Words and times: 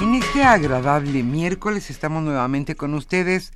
En 0.00 0.14
este 0.14 0.44
agradable 0.44 1.24
miércoles 1.24 1.90
estamos 1.90 2.22
nuevamente 2.22 2.76
con 2.76 2.94
ustedes. 2.94 3.52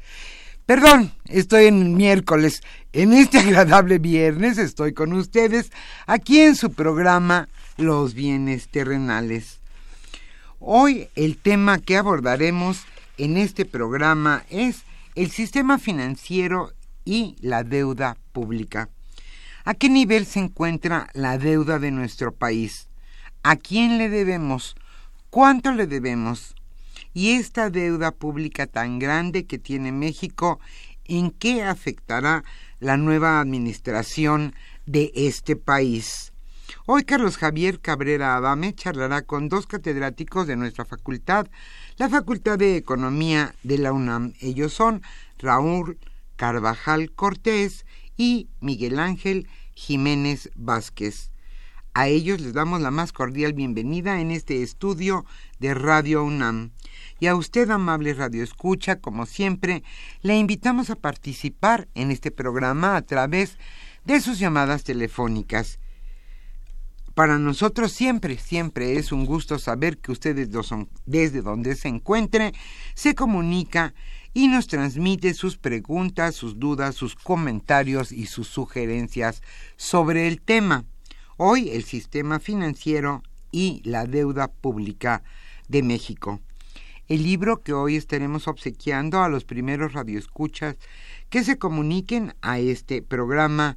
Perdón, 0.67 1.13
estoy 1.27 1.67
en 1.67 1.97
miércoles. 1.97 2.63
En 2.93 3.13
este 3.13 3.39
agradable 3.39 4.01
viernes 4.01 4.59
estoy 4.59 4.93
con 4.93 5.13
ustedes 5.13 5.71
aquí 6.09 6.41
en 6.41 6.57
su 6.57 6.73
programa 6.73 7.49
Los 7.77 8.15
bienes 8.15 8.67
terrenales. 8.67 9.61
Hoy 10.61 11.09
el 11.15 11.37
tema 11.37 11.79
que 11.79 11.97
abordaremos 11.97 12.85
en 13.17 13.37
este 13.37 13.65
programa 13.65 14.45
es 14.51 14.83
el 15.15 15.31
sistema 15.31 15.79
financiero 15.79 16.73
y 17.05 17.37
la 17.41 17.63
deuda 17.63 18.17
pública. 18.33 18.89
¿A 19.65 19.75
qué 19.75 19.89
nivel 19.89 20.27
se 20.27 20.41
encuentra 20.41 21.11
la 21.15 21.39
deuda 21.39 21.79
de 21.79 21.93
nuestro 21.93 22.33
país? 22.35 22.89
¿A 23.45 23.55
quién 23.55 23.99
le 23.99 24.09
debemos? 24.09 24.75
¿Cuánto 25.31 25.71
le 25.71 25.87
debemos? 25.87 26.57
Y 27.15 27.31
esta 27.35 27.71
deuda 27.71 28.11
pública 28.11 28.67
tan 28.67 28.99
grande 28.99 29.47
que 29.47 29.59
tiene 29.59 29.93
México, 29.93 30.59
¿en 31.05 31.31
qué 31.31 31.63
afectará 31.63 32.43
la 32.81 32.97
nueva 32.97 33.39
administración 33.39 34.57
de 34.87 35.13
este 35.15 35.55
país? 35.55 36.33
Hoy 36.87 37.05
Carlos 37.05 37.37
Javier 37.37 37.81
Cabrera 37.81 38.37
Adame 38.37 38.75
charlará 38.75 39.23
con 39.23 39.49
dos 39.49 39.67
catedráticos 39.67 40.47
de 40.47 40.57
nuestra 40.57 40.85
facultad, 40.85 41.47
la 41.97 42.09
Facultad 42.09 42.59
de 42.59 42.77
Economía 42.77 43.55
de 43.63 43.79
la 43.79 43.93
UNAM. 43.93 44.35
Ellos 44.41 44.75
son 44.75 45.03
Raúl 45.39 45.99
Carvajal 46.37 47.11
Cortés 47.13 47.87
y 48.17 48.49
Miguel 48.61 48.99
Ángel 48.99 49.49
Jiménez 49.75 50.51
Vázquez. 50.57 51.31
A 51.95 52.09
ellos 52.09 52.41
les 52.41 52.53
damos 52.53 52.81
la 52.81 52.91
más 52.91 53.13
cordial 53.13 53.55
bienvenida 53.55 54.21
en 54.21 54.31
este 54.31 54.63
estudio 54.63 55.25
de 55.59 55.75
Radio 55.75 56.23
UNAM. 56.23 56.73
Y 57.19 57.27
a 57.27 57.35
usted, 57.35 57.71
amable 57.71 58.15
Radio 58.15 58.45
Escucha, 58.45 59.01
como 59.01 59.27
siempre, 59.27 59.83
le 60.21 60.37
invitamos 60.37 60.91
a 60.91 60.97
participar 60.97 61.89
en 61.95 62.11
este 62.11 62.31
programa 62.31 62.97
a 62.97 63.03
través 63.03 63.59
de 64.05 64.21
sus 64.21 64.39
llamadas 64.39 64.85
telefónicas. 64.85 65.81
Para 67.19 67.37
nosotros 67.37 67.91
siempre, 67.91 68.39
siempre 68.39 68.97
es 68.97 69.11
un 69.11 69.27
gusto 69.27 69.59
saber 69.59 69.99
que 69.99 70.13
ustedes 70.13 70.51
son, 70.65 70.89
desde 71.05 71.43
donde 71.43 71.75
se 71.75 71.89
encuentre, 71.89 72.53
se 72.95 73.17
comunica 73.17 73.93
y 74.35 74.47
nos 74.47 74.69
transmite 74.69 75.35
sus 75.35 75.57
preguntas, 75.57 76.37
sus 76.37 76.61
dudas, 76.61 76.95
sus 76.95 77.17
comentarios 77.17 78.13
y 78.13 78.27
sus 78.27 78.47
sugerencias 78.47 79.43
sobre 79.77 80.29
el 80.29 80.41
tema. 80.41 80.85
Hoy 81.37 81.71
el 81.71 81.83
sistema 81.83 82.39
financiero 82.39 83.25
y 83.51 83.83
la 83.85 84.07
deuda 84.07 84.47
pública 84.47 85.25
de 85.67 85.83
México. 85.83 86.41
El 87.09 87.25
libro 87.25 87.63
que 87.65 87.73
hoy 87.73 87.97
estaremos 87.97 88.47
obsequiando 88.47 89.25
a 89.25 89.29
los 89.29 89.45
primeros 89.45 89.93
radioescuchas 89.93 90.77
que 91.31 91.43
se 91.43 91.59
comuniquen 91.59 92.37
a 92.43 92.61
este 92.61 93.03
programa 93.03 93.77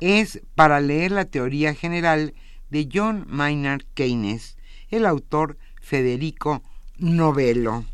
es 0.00 0.42
Para 0.56 0.80
leer 0.80 1.12
la 1.12 1.26
teoría 1.26 1.74
general 1.74 2.34
de 2.72 2.88
John 2.92 3.26
Maynard 3.28 3.84
Keynes, 3.94 4.56
el 4.88 5.04
autor 5.04 5.58
Federico 5.82 6.62
Novello. 6.96 7.84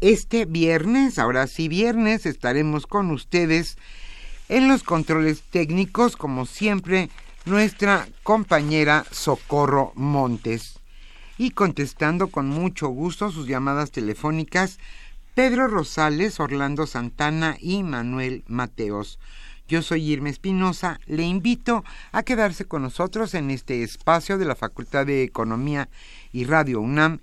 Este 0.00 0.44
viernes, 0.44 1.18
ahora 1.18 1.48
sí 1.48 1.66
viernes, 1.66 2.24
estaremos 2.24 2.86
con 2.86 3.10
ustedes 3.10 3.78
en 4.48 4.68
los 4.68 4.84
controles 4.84 5.42
técnicos, 5.42 6.16
como 6.16 6.46
siempre, 6.46 7.10
nuestra 7.46 8.06
compañera 8.22 9.04
Socorro 9.10 9.92
Montes. 9.96 10.78
Y 11.36 11.50
contestando 11.50 12.28
con 12.28 12.46
mucho 12.46 12.88
gusto 12.88 13.32
sus 13.32 13.48
llamadas 13.48 13.90
telefónicas, 13.90 14.78
Pedro 15.34 15.66
Rosales, 15.66 16.38
Orlando 16.38 16.86
Santana 16.86 17.56
y 17.60 17.82
Manuel 17.82 18.44
Mateos. 18.46 19.18
Yo 19.68 19.82
soy 19.82 20.12
Irma 20.12 20.30
Espinosa, 20.30 21.00
le 21.06 21.24
invito 21.24 21.84
a 22.12 22.22
quedarse 22.22 22.66
con 22.66 22.82
nosotros 22.82 23.34
en 23.34 23.50
este 23.50 23.82
espacio 23.82 24.38
de 24.38 24.44
la 24.44 24.54
Facultad 24.54 25.06
de 25.06 25.24
Economía 25.24 25.88
y 26.30 26.44
Radio 26.44 26.80
UNAM 26.80 27.18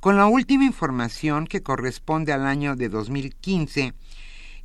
Con 0.00 0.16
la 0.16 0.26
última 0.26 0.64
información 0.64 1.46
que 1.46 1.62
corresponde 1.62 2.32
al 2.32 2.46
año 2.46 2.76
de 2.76 2.88
2015, 2.88 3.94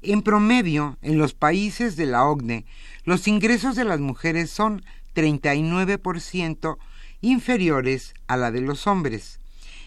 en 0.02 0.22
promedio, 0.22 0.98
en 1.02 1.18
los 1.18 1.34
países 1.34 1.96
de 1.96 2.06
la 2.06 2.26
OCDE, 2.26 2.66
los 3.04 3.28
ingresos 3.28 3.76
de 3.76 3.86
las 3.86 4.00
mujeres 4.00 4.50
son 4.50 4.84
39% 5.16 6.78
inferiores 7.22 8.14
a 8.28 8.38
la 8.38 8.52
de 8.52 8.62
los 8.62 8.88
hombres. 8.88 9.40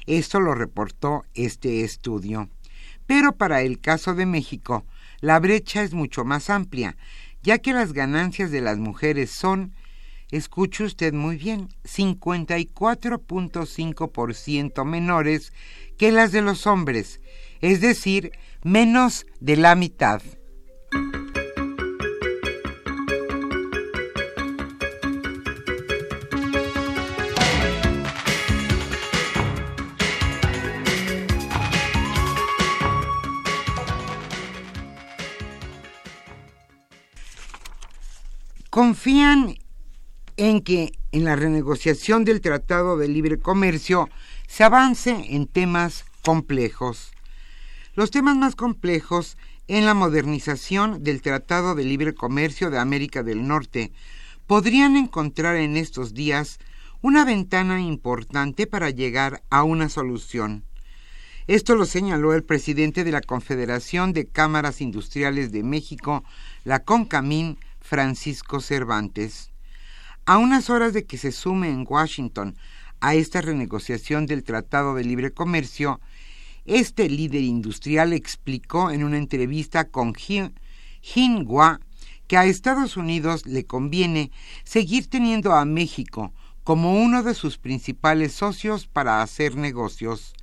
Esto 0.06 0.40
lo 0.40 0.54
reportó 0.54 1.24
este 1.34 1.84
estudio. 1.84 2.50
Pero 3.06 3.32
para 3.32 3.62
el 3.62 3.80
caso 3.80 4.14
de 4.14 4.26
México, 4.26 4.84
la 5.20 5.40
brecha 5.40 5.82
es 5.82 5.94
mucho 5.94 6.24
más 6.24 6.50
amplia, 6.50 6.96
ya 7.42 7.58
que 7.58 7.72
las 7.72 7.92
ganancias 7.92 8.50
de 8.50 8.60
las 8.60 8.78
mujeres 8.78 9.30
son, 9.30 9.72
escuche 10.30 10.84
usted 10.84 11.12
muy 11.12 11.36
bien, 11.36 11.68
54.5% 11.84 14.84
menores 14.84 15.52
que 15.96 16.12
las 16.12 16.32
de 16.32 16.42
los 16.42 16.66
hombres, 16.66 17.20
es 17.60 17.80
decir, 17.80 18.32
menos 18.62 19.26
de 19.40 19.56
la 19.56 19.74
mitad. 19.74 20.22
confían 38.72 39.54
en 40.38 40.62
que 40.62 40.92
en 41.12 41.24
la 41.24 41.36
renegociación 41.36 42.24
del 42.24 42.40
Tratado 42.40 42.96
de 42.96 43.06
Libre 43.06 43.38
Comercio 43.38 44.08
se 44.48 44.64
avance 44.64 45.26
en 45.28 45.46
temas 45.46 46.06
complejos. 46.24 47.12
Los 47.94 48.10
temas 48.10 48.36
más 48.36 48.56
complejos 48.56 49.36
en 49.68 49.84
la 49.84 49.92
modernización 49.92 51.04
del 51.04 51.20
Tratado 51.20 51.74
de 51.74 51.84
Libre 51.84 52.14
Comercio 52.14 52.70
de 52.70 52.78
América 52.78 53.22
del 53.22 53.46
Norte 53.46 53.92
podrían 54.46 54.96
encontrar 54.96 55.56
en 55.56 55.76
estos 55.76 56.14
días 56.14 56.58
una 57.02 57.26
ventana 57.26 57.82
importante 57.82 58.66
para 58.66 58.88
llegar 58.88 59.42
a 59.50 59.62
una 59.62 59.90
solución. 59.90 60.64
Esto 61.46 61.74
lo 61.74 61.84
señaló 61.84 62.32
el 62.32 62.44
presidente 62.44 63.04
de 63.04 63.12
la 63.12 63.20
Confederación 63.20 64.14
de 64.14 64.26
Cámaras 64.26 64.80
Industriales 64.80 65.52
de 65.52 65.62
México, 65.62 66.24
la 66.64 66.84
CONCAMIN, 66.84 67.58
Francisco 67.82 68.60
Cervantes. 68.60 69.50
A 70.24 70.38
unas 70.38 70.70
horas 70.70 70.94
de 70.94 71.04
que 71.04 71.18
se 71.18 71.30
sume 71.30 71.68
en 71.68 71.84
Washington 71.86 72.56
a 73.00 73.16
esta 73.16 73.42
renegociación 73.42 74.24
del 74.24 74.44
Tratado 74.44 74.94
de 74.94 75.04
Libre 75.04 75.32
Comercio, 75.32 76.00
este 76.64 77.08
líder 77.08 77.42
industrial 77.42 78.12
explicó 78.12 78.90
en 78.90 79.02
una 79.02 79.18
entrevista 79.18 79.84
con 79.88 80.14
Hua 80.14 81.80
que 82.28 82.36
a 82.36 82.44
Estados 82.44 82.96
Unidos 82.96 83.46
le 83.46 83.64
conviene 83.64 84.30
seguir 84.64 85.08
teniendo 85.08 85.52
a 85.52 85.64
México 85.64 86.32
como 86.64 87.02
uno 87.02 87.22
de 87.22 87.34
sus 87.34 87.58
principales 87.58 88.32
socios 88.32 88.86
para 88.86 89.22
hacer 89.22 89.56
negocios. 89.56 90.34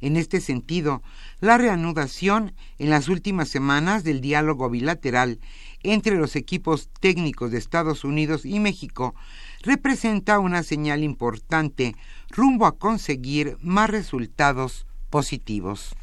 En 0.00 0.16
este 0.16 0.40
sentido, 0.40 1.02
la 1.40 1.58
reanudación 1.58 2.54
en 2.78 2.90
las 2.90 3.08
últimas 3.08 3.48
semanas 3.48 4.04
del 4.04 4.20
diálogo 4.20 4.68
bilateral 4.68 5.38
entre 5.82 6.16
los 6.16 6.36
equipos 6.36 6.90
técnicos 7.00 7.50
de 7.50 7.58
Estados 7.58 8.04
Unidos 8.04 8.44
y 8.44 8.60
México 8.60 9.14
representa 9.62 10.38
una 10.40 10.64
señal 10.64 11.02
importante 11.02 11.94
rumbo 12.30 12.66
a 12.66 12.76
conseguir 12.76 13.56
más 13.62 13.88
resultados 13.88 14.86
positivos. 15.12 15.94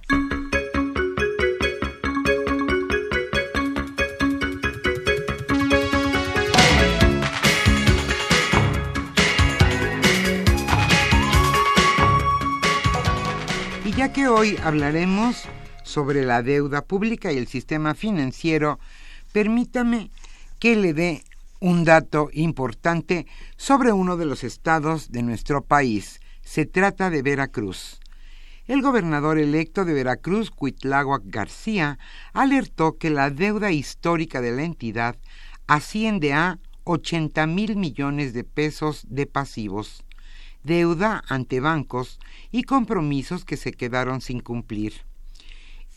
Y 13.83 13.91
ya 13.93 14.13
que 14.13 14.27
hoy 14.27 14.57
hablaremos 14.63 15.45
sobre 15.83 16.23
la 16.23 16.43
deuda 16.43 16.83
pública 16.83 17.33
y 17.33 17.37
el 17.39 17.47
sistema 17.47 17.95
financiero, 17.95 18.79
permítame 19.33 20.11
que 20.59 20.75
le 20.75 20.93
dé 20.93 21.23
un 21.59 21.83
dato 21.83 22.29
importante 22.31 23.25
sobre 23.57 23.91
uno 23.91 24.17
de 24.17 24.25
los 24.25 24.43
estados 24.43 25.11
de 25.11 25.23
nuestro 25.23 25.63
país. 25.63 26.21
Se 26.43 26.67
trata 26.67 27.09
de 27.09 27.23
Veracruz. 27.23 27.98
El 28.69 28.83
gobernador 28.83 29.39
electo 29.39 29.83
de 29.83 29.95
Veracruz, 29.95 30.51
Cuitláhuac 30.51 31.23
García, 31.25 31.97
alertó 32.33 32.99
que 32.99 33.09
la 33.09 33.31
deuda 33.31 33.71
histórica 33.71 34.41
de 34.41 34.51
la 34.51 34.61
entidad 34.61 35.15
asciende 35.65 36.33
a 36.33 36.59
80 36.83 37.47
mil 37.47 37.77
millones 37.77 38.31
de 38.33 38.43
pesos 38.43 39.07
de 39.09 39.25
pasivos, 39.25 40.03
deuda 40.63 41.23
ante 41.29 41.61
bancos 41.61 42.19
y 42.51 42.61
compromisos 42.61 43.43
que 43.43 43.57
se 43.57 43.71
quedaron 43.71 44.21
sin 44.21 44.39
cumplir. 44.39 44.93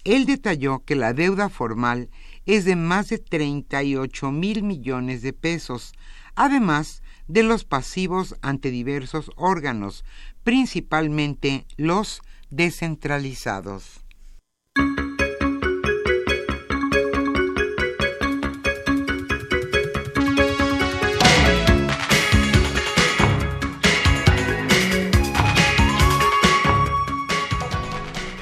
Él 0.05 0.25
detalló 0.25 0.83
que 0.83 0.97
la 0.97 1.13
deuda 1.13 1.51
formal 1.51 2.09
es 2.47 2.65
de 2.65 2.77
más 2.77 3.11
de 3.11 3.19
38 3.19 4.33
mil 4.33 4.63
millones 4.63 5.21
de 5.21 5.35
pesos, 5.35 5.93
además 6.37 7.03
de 7.29 7.43
los 7.43 7.65
pasivos 7.65 8.35
ante 8.41 8.71
diversos 8.71 9.31
órganos, 9.37 10.07
principalmente 10.43 11.67
los 11.77 12.23
descentralizados. 12.53 14.05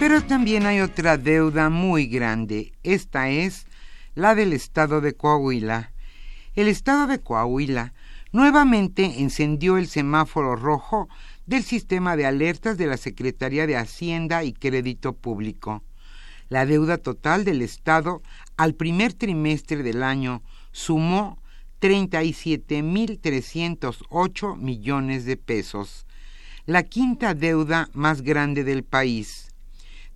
Pero 0.00 0.23
también 0.25 0.67
hay 0.67 0.81
otra 0.81 1.17
deuda 1.17 1.71
muy 1.71 2.07
grande. 2.07 2.73
Esta 2.83 3.29
es 3.29 3.67
la 4.17 4.35
del 4.35 4.52
estado 4.52 5.00
de 5.00 5.14
Coahuila. 5.14 5.93
El 6.57 6.67
estado 6.67 7.07
de 7.07 7.21
Coahuila 7.21 7.93
nuevamente 8.33 9.21
encendió 9.21 9.79
el 9.79 9.87
semáforo 9.87 10.57
rojo 10.57 11.09
del 11.50 11.62
sistema 11.64 12.16
de 12.16 12.25
alertas 12.26 12.78
de 12.78 12.87
la 12.87 12.97
Secretaría 12.97 13.66
de 13.66 13.76
Hacienda 13.76 14.45
y 14.45 14.52
Crédito 14.52 15.14
Público. 15.14 15.83
La 16.49 16.64
deuda 16.64 16.97
total 16.97 17.45
del 17.45 17.61
Estado 17.61 18.23
al 18.57 18.75
primer 18.75 19.14
trimestre 19.14 19.83
del 19.83 20.04
año 20.04 20.45
sumó 20.71 21.42
37.308 21.80 24.57
millones 24.59 25.25
de 25.25 25.37
pesos, 25.37 26.07
la 26.66 26.85
quinta 26.85 27.35
deuda 27.35 27.90
más 27.95 28.23
grande 28.23 28.62
del 28.62 28.85
país 28.85 29.49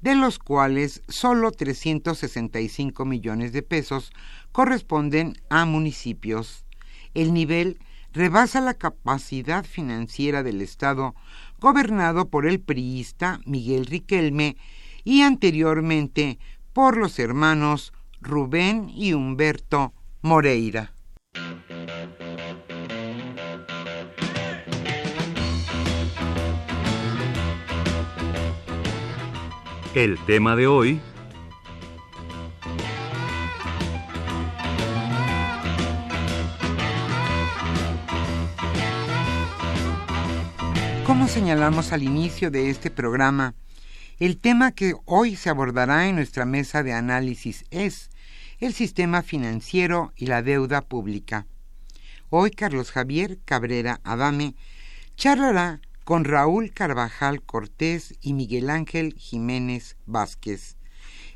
de 0.03 0.15
los 0.15 0.39
cuales 0.39 1.03
solo 1.09 1.51
365 1.51 3.05
millones 3.07 3.53
de 3.53 3.63
pesos 3.63 4.13
corresponden 4.53 5.33
a 5.49 5.65
municipios. 5.65 6.67
El 7.15 7.33
nivel 7.33 7.79
rebasa 8.15 8.61
la 8.61 8.75
capacidad 8.75 9.65
financiera 9.65 10.43
del 10.43 10.63
Estado 10.63 11.15
gobernado 11.61 12.29
por 12.31 12.47
el 12.47 12.61
priista 12.61 13.41
Miguel 13.45 13.87
Riquelme 13.87 14.57
y 15.03 15.23
anteriormente 15.23 16.39
por 16.73 16.97
los 16.97 17.19
hermanos 17.19 17.93
Rubén 18.21 18.89
y 18.89 19.13
Humberto 19.13 19.93
Moreira. 20.23 20.93
El 29.95 30.19
tema 30.27 30.57
de 30.57 30.67
hoy 30.67 31.01
señalamos 41.35 41.91
al 41.91 42.05
inicio 42.05 42.53
de 42.53 42.71
este 42.71 42.93
programa, 42.93 43.57
el 44.21 44.39
tema 44.39 44.71
que 44.71 44.95
hoy 45.05 45.35
se 45.35 45.51
abordará 45.51 46.07
en 46.07 46.15
nuestra 46.15 46.45
mesa 46.45 46.85
de 46.85 46.93
análisis 46.93 47.65
es 47.73 48.11
el 48.61 48.73
sistema 48.73 49.21
financiero 49.21 50.13
y 50.15 50.27
la 50.27 50.43
deuda 50.43 50.81
pública. 50.83 51.49
Hoy 52.31 52.53
Carlos 52.53 52.93
Javier 52.93 53.41
Cabrera 53.45 54.01
Adame 54.05 54.55
charlará 55.17 55.81
con 56.05 56.25
Raúl 56.25 56.73
Carvajal 56.73 57.43
Cortés 57.43 58.15
y 58.21 58.33
Miguel 58.33 58.71
Ángel 58.71 59.13
Jiménez 59.15 59.97
Vázquez. 60.07 60.77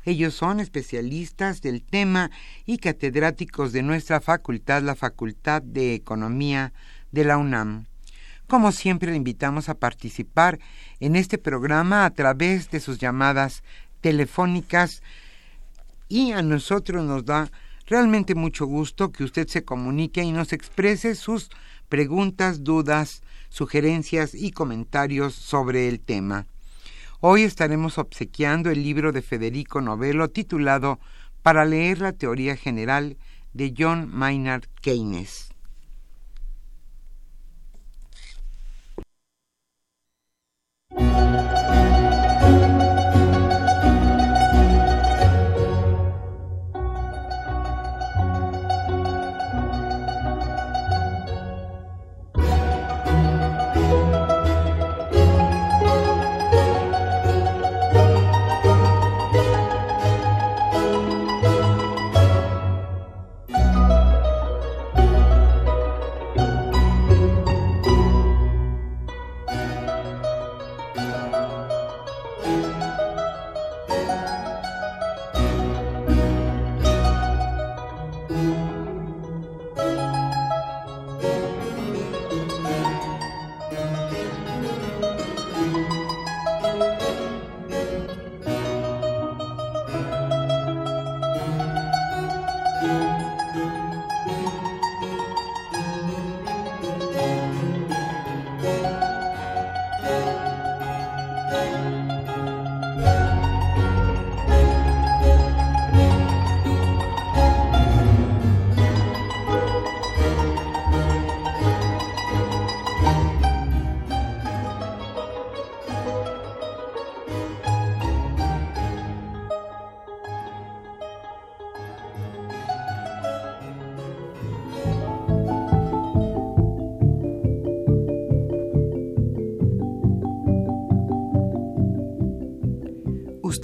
Ellos 0.05 0.33
son 0.33 0.61
especialistas 0.61 1.61
del 1.61 1.83
tema 1.83 2.31
y 2.65 2.77
catedráticos 2.77 3.73
de 3.73 3.83
nuestra 3.83 4.21
facultad, 4.21 4.81
la 4.81 4.95
Facultad 4.95 5.61
de 5.61 5.93
Economía 5.93 6.71
de 7.11 7.25
la 7.25 7.37
UNAM. 7.37 7.88
Como 8.49 8.71
siempre, 8.71 9.11
le 9.11 9.17
invitamos 9.17 9.69
a 9.69 9.75
participar 9.75 10.57
en 10.99 11.15
este 11.15 11.37
programa 11.37 12.03
a 12.03 12.09
través 12.09 12.71
de 12.71 12.79
sus 12.79 12.97
llamadas 12.97 13.61
telefónicas 14.01 15.03
y 16.07 16.31
a 16.31 16.41
nosotros 16.41 17.05
nos 17.05 17.25
da 17.25 17.51
realmente 17.85 18.33
mucho 18.33 18.65
gusto 18.65 19.11
que 19.11 19.23
usted 19.23 19.47
se 19.47 19.63
comunique 19.63 20.23
y 20.23 20.31
nos 20.31 20.51
exprese 20.51 21.13
sus 21.13 21.51
preguntas, 21.89 22.63
dudas, 22.63 23.21
sugerencias 23.49 24.33
y 24.33 24.49
comentarios 24.49 25.35
sobre 25.35 25.87
el 25.87 25.99
tema. 25.99 26.47
Hoy 27.19 27.43
estaremos 27.43 27.99
obsequiando 27.99 28.71
el 28.71 28.81
libro 28.81 29.11
de 29.11 29.21
Federico 29.21 29.79
Novello 29.79 30.27
titulado 30.27 30.99
Para 31.43 31.65
leer 31.65 32.01
la 32.01 32.13
teoría 32.13 32.55
general 32.55 33.15
de 33.53 33.75
John 33.77 34.09
Maynard 34.11 34.63
Keynes. 34.81 35.48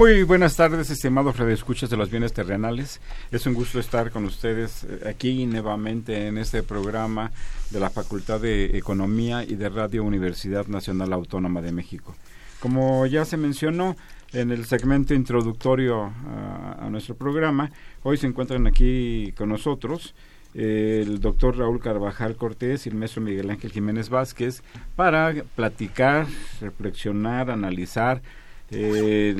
Muy 0.00 0.22
buenas 0.22 0.56
tardes, 0.56 0.88
estimados 0.88 1.36
redescuchas 1.36 1.90
de 1.90 1.98
los 1.98 2.10
bienes 2.10 2.32
terrenales. 2.32 3.02
Es 3.30 3.44
un 3.44 3.52
gusto 3.52 3.78
estar 3.78 4.10
con 4.10 4.24
ustedes 4.24 4.84
eh, 4.84 5.06
aquí 5.06 5.44
nuevamente 5.44 6.26
en 6.26 6.38
este 6.38 6.62
programa 6.62 7.32
de 7.68 7.80
la 7.80 7.90
Facultad 7.90 8.40
de 8.40 8.78
Economía 8.78 9.44
y 9.44 9.56
de 9.56 9.68
Radio 9.68 10.02
Universidad 10.02 10.68
Nacional 10.68 11.12
Autónoma 11.12 11.60
de 11.60 11.72
México. 11.72 12.16
Como 12.60 13.04
ya 13.04 13.26
se 13.26 13.36
mencionó 13.36 13.94
en 14.32 14.50
el 14.52 14.64
segmento 14.64 15.12
introductorio 15.12 16.04
a, 16.04 16.78
a 16.80 16.88
nuestro 16.88 17.14
programa, 17.14 17.70
hoy 18.02 18.16
se 18.16 18.26
encuentran 18.26 18.66
aquí 18.66 19.34
con 19.36 19.50
nosotros 19.50 20.14
el 20.54 21.20
doctor 21.20 21.58
Raúl 21.58 21.78
Carvajal 21.78 22.36
Cortés 22.36 22.86
y 22.86 22.88
el 22.88 22.94
maestro 22.94 23.20
Miguel 23.20 23.50
Ángel 23.50 23.70
Jiménez 23.70 24.08
Vázquez 24.08 24.62
para 24.96 25.34
platicar, 25.54 26.26
reflexionar, 26.58 27.50
analizar 27.50 28.22
eh, 28.70 29.36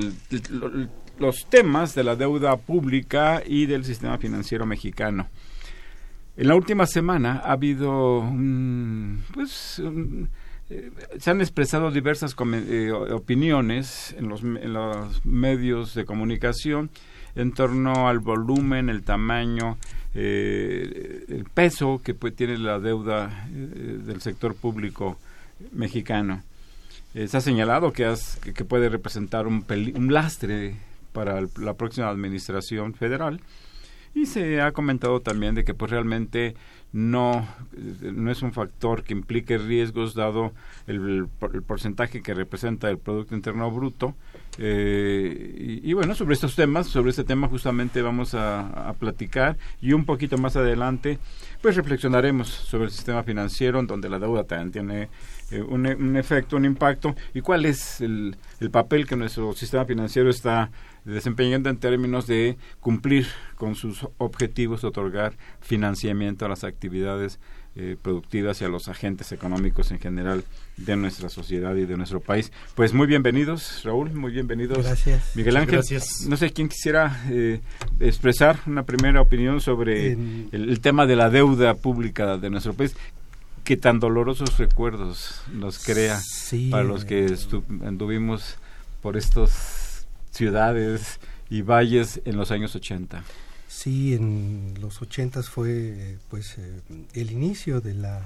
los 1.18 1.46
temas 1.46 1.94
de 1.94 2.04
la 2.04 2.16
deuda 2.16 2.56
pública 2.56 3.42
y 3.44 3.66
del 3.66 3.84
sistema 3.84 4.18
financiero 4.18 4.66
mexicano. 4.66 5.28
En 6.36 6.48
la 6.48 6.54
última 6.54 6.86
semana 6.86 7.42
ha 7.44 7.52
habido, 7.52 8.24
pues, 9.34 9.82
eh, 10.70 10.90
se 11.18 11.30
han 11.30 11.40
expresado 11.40 11.90
diversas 11.90 12.34
eh, 12.54 12.90
opiniones 12.92 14.14
en 14.18 14.28
los, 14.28 14.42
en 14.42 14.72
los, 14.72 15.24
medios 15.26 15.94
de 15.94 16.04
comunicación 16.04 16.90
en 17.36 17.52
torno 17.52 18.08
al 18.08 18.18
volumen, 18.18 18.88
el 18.88 19.02
tamaño, 19.02 19.78
el 20.14 21.44
peso 21.54 22.00
que 22.02 22.14
tiene 22.14 22.58
la 22.58 22.80
deuda 22.80 23.46
del 23.48 24.20
sector 24.20 24.56
público 24.56 25.16
mexicano. 25.72 26.42
Eh, 27.14 27.28
se 27.28 27.36
ha 27.36 27.40
señalado 27.40 27.92
que, 27.92 28.12
que 28.54 28.64
puede 28.64 28.88
representar 28.88 29.46
un, 29.46 29.64
un 29.94 30.12
lastre 30.12 30.76
para 31.12 31.40
la 31.58 31.74
próxima 31.74 32.08
administración 32.08 32.94
federal 32.94 33.40
y 34.14 34.26
se 34.26 34.60
ha 34.60 34.72
comentado 34.72 35.20
también 35.20 35.54
de 35.54 35.64
que 35.64 35.74
pues 35.74 35.90
realmente 35.90 36.54
no, 36.92 37.46
eh, 37.76 38.12
no 38.12 38.30
es 38.30 38.42
un 38.42 38.52
factor 38.52 39.04
que 39.04 39.12
implique 39.12 39.58
riesgos 39.58 40.14
dado 40.14 40.52
el, 40.86 41.28
porcentaje 41.66 42.22
que 42.22 42.34
representa 42.34 42.90
el 42.90 42.98
Producto 42.98 43.34
Interno 43.34 43.70
Bruto. 43.70 44.14
Eh, 44.62 45.80
y, 45.82 45.94
bueno, 45.94 46.14
sobre 46.14 46.34
estos 46.34 46.54
temas, 46.54 46.86
sobre 46.86 47.08
este 47.08 47.24
tema 47.24 47.48
justamente 47.48 48.02
vamos 48.02 48.34
a, 48.34 48.94
platicar 48.98 49.56
y 49.80 49.94
un 49.94 50.04
poquito 50.04 50.36
más 50.36 50.54
adelante 50.54 51.18
pues 51.62 51.76
reflexionaremos 51.76 52.48
sobre 52.48 52.84
el 52.84 52.90
sistema 52.90 53.22
financiero 53.22 53.80
en 53.80 53.86
donde 53.86 54.10
la 54.10 54.18
deuda 54.18 54.44
también 54.44 54.70
tiene 54.70 55.08
eh, 55.50 55.62
un, 55.62 56.16
efecto, 56.16 56.58
un 56.58 56.66
impacto, 56.66 57.14
y 57.32 57.40
cuál 57.40 57.64
es 57.64 58.02
el, 58.02 58.36
papel 58.70 59.06
que 59.06 59.16
nuestro 59.16 59.54
sistema 59.54 59.86
financiero 59.86 60.28
está 60.28 60.70
desempeñando 61.06 61.70
en 61.70 61.78
términos 61.78 62.26
de 62.26 62.58
cumplir 62.80 63.28
con 63.56 63.74
sus 63.74 64.06
objetivos 64.18 64.84
otorgar 64.84 65.38
financiamiento 65.60 66.44
a 66.44 66.50
las 66.50 66.64
actividades 66.64 67.40
eh, 67.76 67.96
productivas 68.00 68.60
y 68.60 68.64
a 68.64 68.68
los 68.68 68.88
agentes 68.88 69.30
económicos 69.32 69.90
en 69.92 69.98
general 70.00 70.44
de 70.76 70.96
nuestra 70.96 71.28
sociedad 71.28 71.74
y 71.76 71.86
de 71.86 71.96
nuestro 71.96 72.20
país. 72.20 72.50
Pues 72.74 72.92
muy 72.92 73.06
bienvenidos, 73.06 73.82
Raúl, 73.84 74.12
muy 74.12 74.32
bienvenidos. 74.32 74.78
Gracias. 74.84 75.36
Miguel 75.36 75.56
Ángel, 75.56 75.76
Gracias. 75.76 76.26
no 76.28 76.36
sé 76.36 76.50
quién 76.52 76.68
quisiera 76.68 77.24
eh, 77.30 77.60
expresar 78.00 78.58
una 78.66 78.82
primera 78.84 79.20
opinión 79.20 79.60
sobre 79.60 80.12
el, 80.12 80.48
el 80.52 80.80
tema 80.80 81.06
de 81.06 81.16
la 81.16 81.30
deuda 81.30 81.74
pública 81.74 82.36
de 82.38 82.50
nuestro 82.50 82.74
país. 82.74 82.96
que 83.64 83.76
tan 83.76 84.00
dolorosos 84.00 84.58
recuerdos 84.58 85.42
nos 85.52 85.78
crea 85.84 86.18
Sí, 86.18 86.70
para 86.70 86.82
los 86.82 87.04
que 87.04 87.26
estu- 87.26 87.62
anduvimos 87.86 88.56
por 89.00 89.16
estas 89.16 90.06
ciudades 90.32 91.20
y 91.50 91.62
valles 91.62 92.20
en 92.24 92.36
los 92.36 92.50
años 92.50 92.74
80. 92.74 93.22
Sí, 93.72 94.14
en 94.14 94.74
los 94.80 95.00
ochentas 95.00 95.48
fue 95.48 96.16
pues 96.28 96.56
eh, 96.58 96.80
el 97.14 97.30
inicio 97.30 97.80
de 97.80 97.94
la 97.94 98.20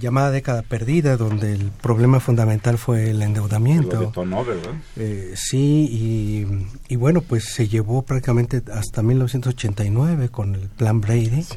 llamada 0.00 0.30
década 0.30 0.62
perdida, 0.62 1.16
donde 1.16 1.52
el 1.52 1.72
problema 1.72 2.20
fundamental 2.20 2.78
fue 2.78 3.10
el 3.10 3.18
Lo 3.18 3.24
endeudamiento. 3.24 3.98
detonó, 4.00 4.44
¿verdad? 4.44 4.70
Eh, 4.96 5.32
sí, 5.34 5.88
y, 5.90 6.92
y 6.92 6.96
bueno, 6.96 7.20
pues 7.20 7.46
se 7.46 7.66
llevó 7.66 8.02
prácticamente 8.02 8.62
hasta 8.72 9.02
1989 9.02 10.28
con 10.28 10.54
el 10.54 10.68
Plan 10.68 11.00
Brady, 11.00 11.40
es. 11.40 11.56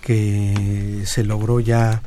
que 0.00 1.02
se 1.06 1.24
logró 1.24 1.58
ya 1.58 2.02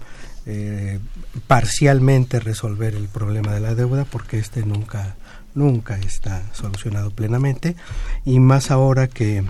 eh, 0.46 1.00
parcialmente 1.48 2.39
resolver 2.39 2.96
el 2.96 3.10
problema 3.10 3.54
de 3.54 3.60
la 3.60 3.75
deuda, 3.75 4.06
porque 4.06 4.39
este 4.39 4.66
nunca, 4.66 5.18
nunca 5.56 5.98
está 6.00 6.42
solucionado 6.54 7.12
plenamente, 7.12 7.75
y 8.24 8.39
más 8.39 8.72
ahora 8.72 9.08
que 9.08 9.44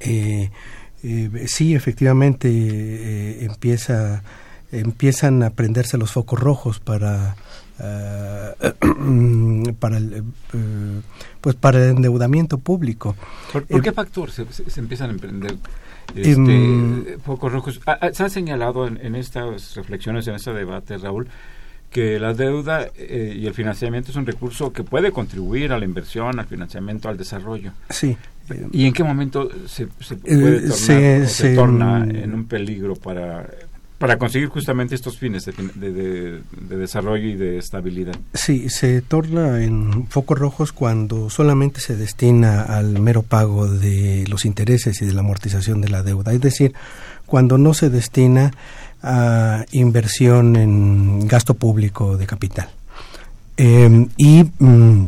eh, 0.00 0.50
eh, 1.02 1.44
sí, 1.46 1.74
efectivamente 1.74 2.48
eh, 2.50 3.44
empieza, 3.44 4.22
empiezan 4.72 5.42
a 5.42 5.50
prenderse 5.50 5.96
los 5.98 6.10
focos 6.12 6.38
rojos 6.40 6.80
para 6.80 7.36
ah, 7.78 8.52
para 9.78 9.96
el, 9.98 10.14
eh, 10.14 10.22
pues 11.40 11.56
para 11.56 11.82
el 11.84 11.96
endeudamiento 11.96 12.58
público. 12.58 13.16
¿Por, 13.52 13.64
por 13.66 13.82
qué 13.82 13.92
factor 13.92 14.30
se, 14.30 14.44
se- 14.52 14.68
se 14.70 14.80
empiezan 14.80 15.10
a 15.10 15.12
emprender 15.12 15.56
Em, 16.16 16.48
este, 17.04 17.18
focos 17.24 17.52
rojos? 17.52 17.80
Ah, 17.86 17.96
ah, 18.00 18.10
se 18.12 18.24
ha 18.24 18.28
señalado 18.28 18.86
en, 18.88 18.98
en 19.00 19.14
estas 19.14 19.76
reflexiones, 19.76 20.26
en 20.26 20.34
este 20.34 20.52
debate, 20.52 20.98
Raúl, 20.98 21.28
que 21.88 22.18
la 22.18 22.34
deuda 22.34 22.88
eh, 22.96 23.36
y 23.38 23.46
el 23.46 23.54
financiamiento 23.54 24.10
es 24.10 24.16
un 24.16 24.26
recurso 24.26 24.72
que 24.72 24.82
puede 24.82 25.12
contribuir 25.12 25.72
a 25.72 25.78
la 25.78 25.84
inversión, 25.84 26.40
al 26.40 26.46
financiamiento, 26.46 27.08
al 27.08 27.16
desarrollo. 27.16 27.72
Sí. 27.90 28.16
¿Y 28.72 28.86
en 28.86 28.92
qué 28.92 29.04
momento 29.04 29.48
se, 29.66 29.86
se 30.00 30.14
Eh, 30.14 30.18
puede 30.24 30.60
tornar 30.60 30.76
se- 30.78 31.22
o 31.22 31.26
se, 31.26 31.34
se, 31.34 31.54
torna 31.54 32.00
mm, 32.00 32.16
en 32.16 32.34
un 32.34 32.44
peligro 32.46 32.94
para, 32.96 33.46
para 33.98 34.16
conseguir 34.18 34.48
justamente 34.48 34.94
estos 34.94 35.18
fines 35.18 35.44
de, 35.44 35.52
fin- 35.52 35.70
de- 35.74 35.92
de- 35.92 36.40
de 36.68 36.76
desarrollo 36.76 37.28
y 37.28 37.34
de 37.36 37.58
estabilidad? 37.58 38.14
Sí, 38.34 38.68
se 38.70 39.02
torna 39.02 39.62
en 39.62 40.06
focos 40.08 40.38
rojos 40.38 40.72
cuando 40.72 41.28
solamente 41.30 41.80
se 41.80 41.96
destina 41.96 42.62
al 42.62 42.98
mero 43.00 43.22
pago 43.22 43.66
de 43.68 44.24
los 44.28 44.44
intereses 44.44 45.00
y 45.02 45.06
de 45.06 45.12
la 45.12 45.20
amortización 45.20 45.80
de 45.80 45.88
la 45.90 46.02
deuda. 46.02 46.32
Es 46.32 46.40
decir, 46.40 46.72
cuando 47.26 47.58
no 47.58 47.74
se 47.74 47.90
destina 47.90 48.52
a 49.02 49.64
inversión 49.72 50.56
en 50.56 51.26
gasto 51.26 51.54
público 51.54 52.16
de 52.18 52.26
capital. 52.26 52.68
Eh, 53.56 54.06
y 54.16 54.44
mm, 54.58 55.04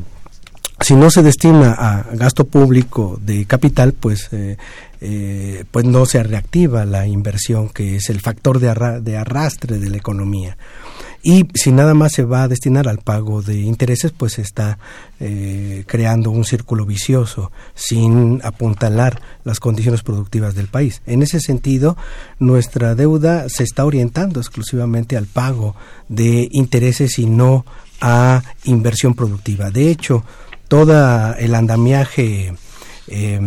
si 0.82 0.94
no 0.94 1.10
se 1.10 1.22
destina 1.22 1.72
a 1.72 2.02
gasto 2.14 2.44
público 2.46 3.18
de 3.22 3.44
capital, 3.46 3.92
pues, 3.92 4.28
eh, 4.32 4.56
eh, 5.00 5.64
pues 5.70 5.84
no 5.84 6.06
se 6.06 6.22
reactiva 6.22 6.84
la 6.84 7.06
inversión, 7.06 7.68
que 7.68 7.96
es 7.96 8.08
el 8.10 8.20
factor 8.20 8.58
de, 8.58 8.68
arra- 8.70 9.00
de 9.00 9.16
arrastre 9.16 9.78
de 9.78 9.90
la 9.90 9.96
economía. 9.96 10.56
Y 11.24 11.46
si 11.54 11.70
nada 11.70 11.94
más 11.94 12.12
se 12.12 12.24
va 12.24 12.42
a 12.42 12.48
destinar 12.48 12.88
al 12.88 12.98
pago 12.98 13.42
de 13.42 13.60
intereses, 13.60 14.10
pues 14.10 14.32
se 14.32 14.42
está 14.42 14.78
eh, 15.20 15.84
creando 15.86 16.30
un 16.32 16.44
círculo 16.44 16.84
vicioso 16.84 17.52
sin 17.76 18.40
apuntalar 18.42 19.22
las 19.44 19.60
condiciones 19.60 20.02
productivas 20.02 20.56
del 20.56 20.66
país. 20.66 21.00
En 21.06 21.22
ese 21.22 21.38
sentido, 21.38 21.96
nuestra 22.40 22.96
deuda 22.96 23.48
se 23.48 23.62
está 23.62 23.84
orientando 23.84 24.40
exclusivamente 24.40 25.16
al 25.16 25.26
pago 25.26 25.76
de 26.08 26.48
intereses 26.50 27.18
y 27.20 27.26
no 27.26 27.64
a 28.00 28.42
inversión 28.64 29.14
productiva. 29.14 29.70
De 29.70 29.90
hecho, 29.92 30.24
todo 30.72 31.34
el 31.34 31.54
andamiaje 31.54 32.54
eh, 33.06 33.38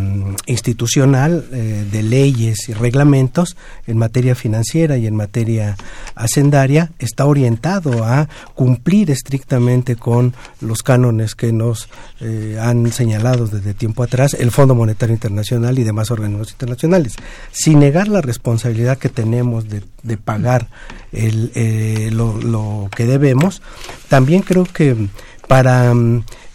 institucional 0.46 1.44
eh, 1.52 1.88
de 1.92 2.04
leyes 2.04 2.70
y 2.70 2.74
reglamentos 2.74 3.58
en 3.88 3.98
materia 3.98 4.36
financiera 4.36 5.00
y 5.00 5.08
en 5.08 5.16
materia 5.16 5.76
hacendaria 6.14 6.92
está 7.00 7.26
orientado 7.26 8.04
a 8.04 8.30
cumplir 8.54 9.10
estrictamente 9.10 9.96
con 9.96 10.36
los 10.62 10.84
cánones 10.84 11.34
que 11.34 11.52
nos 11.52 11.90
eh, 12.22 12.60
han 12.62 12.92
señalado 12.92 13.48
desde 13.48 13.74
tiempo 13.74 14.04
atrás 14.04 14.36
el 14.36 14.52
Fondo 14.52 14.76
Monetario 14.76 15.16
Internacional 15.16 15.80
y 15.80 15.84
demás 15.84 16.12
organismos 16.12 16.52
internacionales, 16.52 17.16
sin 17.52 17.80
negar 17.80 18.08
la 18.08 18.22
responsabilidad 18.22 19.00
que 19.00 19.10
tenemos 19.10 19.66
de, 19.68 19.82
pagar 20.18 20.68
eh, 21.12 22.12
lo 22.12 22.88
que 22.96 23.08
debemos, 23.08 23.64
también 24.10 24.44
creo 24.44 24.66
que 24.66 25.08
para 25.48 25.94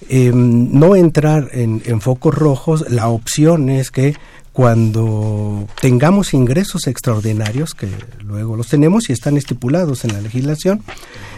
eh, 0.09 0.33
no 0.35 0.97
entrar 0.97 1.49
en, 1.53 1.83
en 1.85 2.01
focos 2.01 2.35
rojos, 2.35 2.91
la 2.91 3.09
opción 3.09 3.69
es 3.69 3.91
que 3.91 4.15
cuando 4.53 5.69
tengamos 5.81 6.35
ingresos 6.35 6.87
extraordinarios, 6.87 7.75
que 7.75 7.89
luego 8.23 8.57
los 8.57 8.69
tenemos 8.69 9.09
y 9.09 9.13
están 9.13 9.37
estipulados 9.37 10.05
en 10.05 10.13
la 10.13 10.21
legislación, 10.21 10.83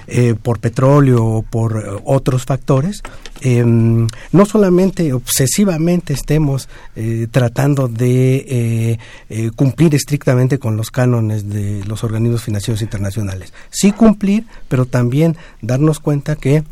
eh, 0.06 0.34
por 0.40 0.58
petróleo 0.58 1.24
o 1.24 1.42
por 1.42 1.76
eh, 1.76 2.00
otros 2.04 2.44
factores, 2.44 3.02
eh, 3.40 3.64
no 3.64 4.46
solamente 4.46 5.12
obsesivamente 5.12 6.12
estemos 6.12 6.68
eh, 6.94 7.26
tratando 7.30 7.88
de 7.88 8.36
eh, 8.36 8.98
eh, 9.28 9.50
cumplir 9.56 9.94
estrictamente 9.94 10.58
con 10.58 10.76
los 10.76 10.90
cánones 10.90 11.48
de 11.48 11.84
los 11.84 12.04
organismos 12.04 12.42
financieros 12.42 12.82
internacionales. 12.82 13.52
Sí 13.70 13.92
cumplir, 13.92 14.44
pero 14.68 14.86
también 14.86 15.36
darnos 15.60 16.00
cuenta 16.00 16.36
que 16.36 16.64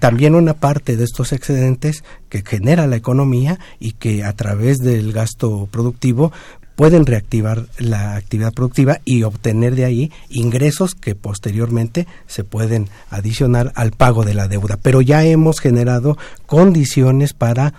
también 0.00 0.34
una 0.34 0.52
parte 0.52 0.98
de 0.98 1.04
estos 1.04 1.32
excedentes 1.32 2.04
que 2.28 2.42
genera 2.44 2.86
la 2.86 2.96
economía 2.96 3.58
y 3.78 3.92
que 3.92 4.22
a 4.22 4.34
través 4.34 4.78
del 4.78 5.12
gasto 5.12 5.66
productivo 5.70 6.30
pueden 6.76 7.06
reactivar 7.06 7.66
la 7.78 8.14
actividad 8.16 8.52
productiva 8.52 9.00
y 9.04 9.22
obtener 9.24 9.74
de 9.74 9.86
ahí 9.86 10.12
ingresos 10.28 10.94
que 10.94 11.14
posteriormente 11.14 12.06
se 12.26 12.44
pueden 12.44 12.88
adicionar 13.10 13.72
al 13.74 13.90
pago 13.92 14.24
de 14.24 14.34
la 14.34 14.46
deuda. 14.46 14.78
Pero 14.80 15.00
ya 15.00 15.24
hemos 15.24 15.58
generado 15.58 16.16
condiciones 16.46 17.32
para 17.32 17.74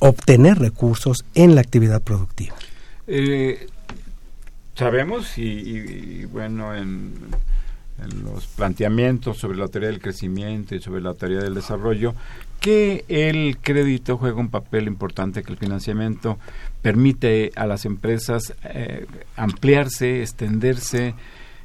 obtener 0.00 0.58
recursos 0.58 1.24
en 1.34 1.54
la 1.54 1.60
actividad 1.60 2.02
productiva. 2.02 2.56
Eh, 3.06 3.66
sabemos 4.74 5.38
y, 5.38 5.42
y- 5.42 6.24
bueno 6.24 6.74
en, 6.74 7.12
en 8.02 8.22
los 8.24 8.46
planteamientos 8.46 9.38
sobre 9.38 9.58
la 9.58 9.68
teoría 9.68 9.90
del 9.90 10.00
crecimiento 10.00 10.74
y 10.74 10.80
sobre 10.80 11.02
la 11.02 11.14
teoría 11.14 11.40
del 11.40 11.54
desarrollo 11.54 12.14
que 12.60 13.04
el 13.08 13.56
crédito 13.60 14.18
juega 14.18 14.38
un 14.38 14.50
papel 14.50 14.86
importante 14.86 15.42
que 15.42 15.52
el 15.52 15.58
financiamiento 15.58 16.38
permite 16.82 17.52
a 17.56 17.66
las 17.66 17.84
empresas 17.84 18.54
eh, 18.64 19.06
ampliarse 19.36 20.22
extenderse 20.22 21.14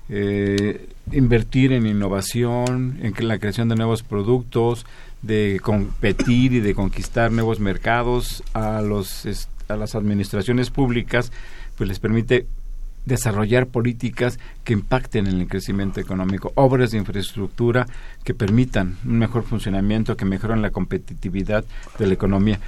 eh, 0.08 0.90
invertir 1.12 1.74
en 1.74 1.86
innovación 1.86 3.00
en 3.02 3.28
la 3.28 3.40
creación 3.40 3.70
de 3.70 3.76
nuevos 3.76 4.04
productos 4.04 4.86
de 5.22 5.60
competir 5.62 6.54
y 6.54 6.60
de 6.60 6.74
conquistar 6.74 7.32
nuevos 7.32 7.60
mercados 7.60 8.44
a 8.54 8.82
los 8.82 9.48
a 9.68 9.76
las 9.76 9.96
administraciones 9.96 10.70
públicas 10.70 11.32
pues 11.78 11.90
les 11.90 12.00
permite 12.00 12.46
desarrollar 13.06 13.68
políticas 13.68 14.40
que 14.64 14.74
impacten 14.74 15.28
en 15.28 15.42
el 15.42 15.48
crecimiento 15.48 16.00
económico, 16.00 16.52
obras 16.56 16.92
de 16.92 16.98
infraestructura 16.98 17.86
que 18.24 18.34
permitan 18.34 18.98
un 19.06 19.20
mejor 19.20 19.44
funcionamiento, 19.44 20.18
que 20.18 20.26
mejoren 20.26 20.62
la 20.62 20.72
competitividad 20.72 21.64
de 22.00 22.08
la 22.08 22.14
economía. 22.14 22.60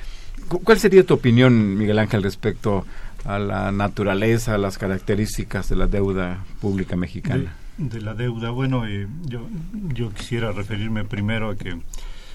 Cu- 0.47 0.61
¿Cuál 0.63 0.79
sería 0.79 1.03
tu 1.05 1.15
opinión, 1.15 1.77
Miguel 1.77 1.99
Ángel, 1.99 2.21
respecto 2.23 2.85
a 3.25 3.39
la 3.39 3.71
naturaleza, 3.71 4.53
a 4.55 4.57
las 4.57 4.77
características 4.77 5.67
de 5.69 5.75
la 5.75 5.87
deuda 5.87 6.43
pública 6.61 6.95
mexicana? 6.95 7.53
de, 7.77 7.89
de 7.97 8.01
la 8.01 8.13
deuda. 8.13 8.51
Bueno, 8.51 8.85
eh, 8.87 9.07
yo, 9.25 9.47
yo 9.93 10.11
quisiera 10.13 10.51
referirme 10.51 11.03
primero 11.03 11.49
a 11.49 11.55
que 11.57 11.77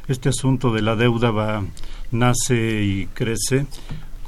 este 0.09 0.29
asunto 0.29 0.73
de 0.73 0.83
la 0.83 0.97
deuda 0.97 1.31
va, 1.31 1.63
nace 2.11 2.83
y 2.83 3.07
crece 3.15 3.67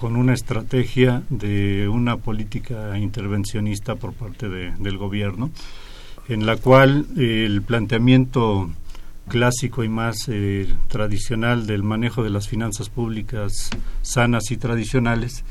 con 0.04 0.16
una 0.16 0.34
estrategia 0.34 1.22
de 1.30 1.88
una 1.88 2.18
política 2.18 2.98
intervencionista 2.98 3.94
por 3.94 4.12
parte 4.12 4.50
de- 4.50 4.72
del 4.78 4.98
gobierno, 4.98 5.50
en 6.28 6.44
la 6.44 6.58
cual 6.58 7.06
eh, 7.16 7.44
el 7.46 7.62
planteamiento 7.62 8.68
clásico 9.28 9.82
y 9.82 9.88
más 9.88 10.28
eh, 10.28 10.68
tradicional 10.88 11.66
del 11.66 11.82
manejo 11.84 12.22
de 12.22 12.28
las 12.28 12.48
finanzas 12.48 12.90
públicas 12.90 13.70
sanas 14.02 14.50
y 14.50 14.58
tradicionales, 14.58 15.42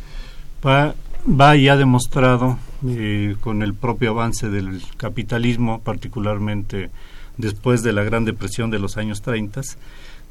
va, 0.63 0.93
va 1.27 1.55
ya 1.55 1.75
demostrado 1.75 2.59
eh, 2.87 3.35
con 3.41 3.63
el 3.63 3.73
propio 3.73 4.11
avance 4.11 4.51
del 4.51 4.83
capitalismo, 4.97 5.81
particularmente 5.81 6.91
después 7.37 7.81
de 7.81 7.91
la 7.93 8.03
Gran 8.03 8.23
Depresión 8.23 8.69
de 8.69 8.77
los 8.77 8.97
años 8.97 9.23
30, 9.23 9.61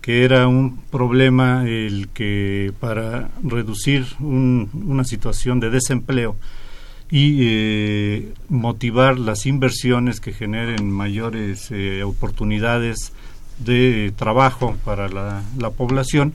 que 0.02 0.24
era 0.24 0.48
un 0.48 0.78
problema 0.90 1.64
el 1.64 2.08
que 2.08 2.72
para 2.80 3.30
reducir 3.42 4.04
una 4.20 5.04
situación 5.04 5.60
de 5.60 5.70
desempleo 5.70 6.36
y 7.08 7.38
eh, 7.42 8.34
motivar 8.48 9.18
las 9.18 9.46
inversiones 9.46 10.18
que 10.18 10.32
generen 10.32 10.90
mayores 10.90 11.70
eh, 11.70 12.02
oportunidades 12.02 13.12
de 13.58 14.12
trabajo 14.16 14.76
para 14.84 15.08
la, 15.08 15.42
la, 15.56 15.70
población, 15.70 16.32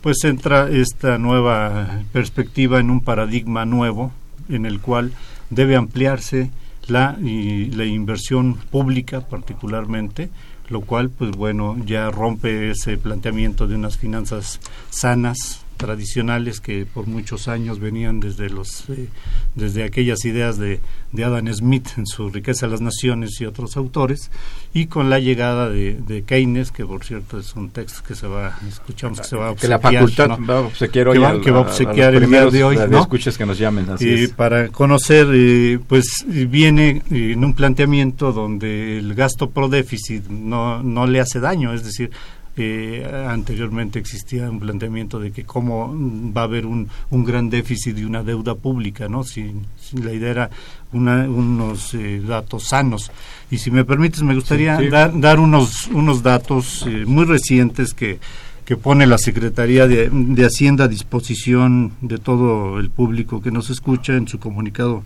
pues 0.00 0.24
entra 0.24 0.70
esta 0.70 1.18
nueva 1.18 2.00
perspectiva 2.12 2.80
en 2.80 2.90
un 2.90 3.00
paradigma 3.00 3.66
nuevo 3.66 4.12
en 4.48 4.64
el 4.64 4.80
cual 4.80 5.12
debe 5.50 5.76
ampliarse 5.76 6.50
la, 6.86 7.18
la 7.20 7.84
inversión 7.84 8.54
pública 8.54 9.20
particularmente, 9.22 10.30
lo 10.68 10.80
cual 10.80 11.10
pues 11.10 11.32
bueno 11.32 11.76
ya 11.84 12.10
rompe 12.10 12.70
ese 12.70 12.96
planteamiento 12.96 13.66
de 13.66 13.74
unas 13.74 13.96
finanzas 13.96 14.60
sanas 14.90 15.63
tradicionales 15.76 16.60
que 16.60 16.86
por 16.86 17.06
muchos 17.06 17.48
años 17.48 17.80
venían 17.80 18.20
desde 18.20 18.48
los 18.48 18.88
eh, 18.90 19.08
desde 19.54 19.84
aquellas 19.84 20.24
ideas 20.24 20.58
de, 20.58 20.80
de, 21.12 21.24
Adam 21.24 21.52
Smith 21.52 21.88
en 21.96 22.06
su 22.06 22.30
riqueza 22.30 22.66
de 22.66 22.72
las 22.72 22.80
naciones 22.80 23.40
y 23.40 23.46
otros 23.46 23.76
autores 23.76 24.30
y 24.72 24.86
con 24.86 25.10
la 25.10 25.18
llegada 25.18 25.68
de, 25.68 25.94
de 25.94 26.22
Keynes 26.22 26.70
que 26.70 26.84
por 26.84 27.04
cierto 27.04 27.38
es 27.38 27.54
un 27.54 27.70
texto 27.70 28.02
que 28.06 28.14
se 28.14 28.26
va 28.26 28.58
escuchamos 28.68 29.20
que 29.20 29.26
se 29.26 29.36
va 29.36 29.48
a 29.48 29.50
obsequiar, 29.52 29.80
que 29.80 29.88
la 29.88 29.98
facultad 29.98 30.30
va 30.48 30.58
a 30.58 30.60
obsequiar 30.60 31.08
hoy 31.08 31.14
que 31.14 31.20
va, 31.20 31.40
que 31.40 31.50
va 31.50 31.58
a 31.58 31.62
obsequiar 31.62 32.14
el 32.14 32.28
día 32.28 32.46
de 32.46 32.64
hoy 32.64 32.76
¿no? 32.88 33.00
escuchas 33.00 33.36
que 33.36 33.46
nos 33.46 33.58
llamen 33.58 33.90
así 33.90 34.08
y 34.08 34.24
es. 34.24 34.30
para 34.32 34.68
conocer 34.68 35.26
eh, 35.32 35.78
pues 35.86 36.24
viene 36.26 37.02
en 37.10 37.44
un 37.44 37.54
planteamiento 37.54 38.32
donde 38.32 38.98
el 38.98 39.14
gasto 39.14 39.50
pro 39.50 39.68
déficit 39.68 40.26
no 40.28 40.82
no 40.82 41.06
le 41.06 41.20
hace 41.20 41.40
daño 41.40 41.72
es 41.72 41.84
decir 41.84 42.10
eh, 42.56 43.04
anteriormente 43.28 43.98
existía 43.98 44.48
un 44.48 44.60
planteamiento 44.60 45.18
de 45.18 45.32
que 45.32 45.44
cómo 45.44 45.92
va 46.32 46.42
a 46.42 46.44
haber 46.44 46.66
un, 46.66 46.88
un 47.10 47.24
gran 47.24 47.50
déficit 47.50 47.98
y 47.98 48.04
una 48.04 48.22
deuda 48.22 48.54
pública, 48.54 49.08
¿no? 49.08 49.24
Si, 49.24 49.52
si 49.80 49.96
la 49.98 50.12
idea 50.12 50.30
era 50.30 50.50
una, 50.92 51.28
unos 51.28 51.94
eh, 51.94 52.22
datos 52.26 52.64
sanos. 52.64 53.10
Y 53.50 53.58
si 53.58 53.70
me 53.70 53.84
permites, 53.84 54.22
me 54.22 54.34
gustaría 54.34 54.76
sí, 54.78 54.84
sí. 54.84 54.90
Dar, 54.90 55.18
dar 55.18 55.40
unos, 55.40 55.88
unos 55.88 56.22
datos 56.22 56.84
eh, 56.86 57.04
muy 57.06 57.24
recientes 57.24 57.92
que, 57.92 58.20
que 58.64 58.76
pone 58.76 59.06
la 59.06 59.18
Secretaría 59.18 59.88
de, 59.88 60.08
de, 60.10 60.44
Hacienda 60.44 60.84
a 60.84 60.88
disposición 60.88 61.92
de 62.00 62.18
todo 62.18 62.78
el 62.78 62.90
público 62.90 63.42
que 63.42 63.50
nos 63.50 63.68
escucha 63.70 64.14
en 64.14 64.28
su 64.28 64.38
comunicado 64.38 65.02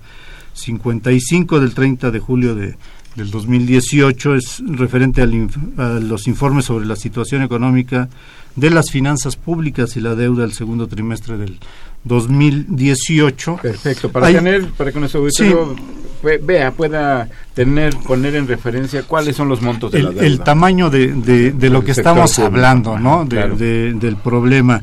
55 0.52 1.60
del 1.60 1.74
30 1.74 2.10
de 2.10 2.18
julio 2.18 2.54
de, 2.54 2.76
del 3.18 3.30
2018 3.30 4.34
es 4.34 4.62
referente 4.66 5.22
al, 5.22 5.48
a 5.76 6.00
los 6.00 6.26
informes 6.26 6.64
sobre 6.64 6.86
la 6.86 6.96
situación 6.96 7.42
económica 7.42 8.08
de 8.56 8.70
las 8.70 8.90
finanzas 8.90 9.36
públicas 9.36 9.96
y 9.96 10.00
la 10.00 10.14
deuda 10.14 10.42
del 10.42 10.52
segundo 10.52 10.88
trimestre 10.88 11.36
del 11.36 11.58
2018. 12.04 13.58
Perfecto, 13.62 14.10
para 14.10 14.26
Hay, 14.26 14.34
tener, 14.34 14.66
para 14.70 14.90
que 14.90 14.98
nuestro 14.98 15.20
auditorio 15.20 15.76
sí, 15.76 16.28
vea, 16.42 16.72
pueda 16.72 17.28
tener, 17.54 17.94
poner 17.98 18.34
en 18.34 18.48
referencia 18.48 19.02
cuáles 19.02 19.36
son 19.36 19.48
los 19.48 19.60
montos 19.62 19.92
de 19.92 19.98
el, 19.98 20.04
la 20.04 20.10
deuda. 20.10 20.26
El 20.26 20.40
tamaño 20.40 20.90
de, 20.90 21.12
de, 21.12 21.52
de 21.52 21.70
lo 21.70 21.84
que 21.84 21.92
estamos 21.92 22.34
público. 22.34 22.46
hablando, 22.54 22.98
¿no? 22.98 23.24
De, 23.24 23.36
claro. 23.36 23.56
del 23.56 24.16
problema. 24.16 24.82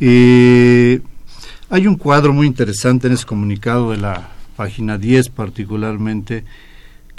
Eh, 0.00 1.00
hay 1.70 1.86
un 1.86 1.96
cuadro 1.96 2.32
muy 2.32 2.46
interesante 2.46 3.06
en 3.06 3.14
ese 3.14 3.24
comunicado 3.24 3.92
de 3.92 3.98
la 3.98 4.28
página 4.56 4.98
10 4.98 5.28
particularmente, 5.30 6.44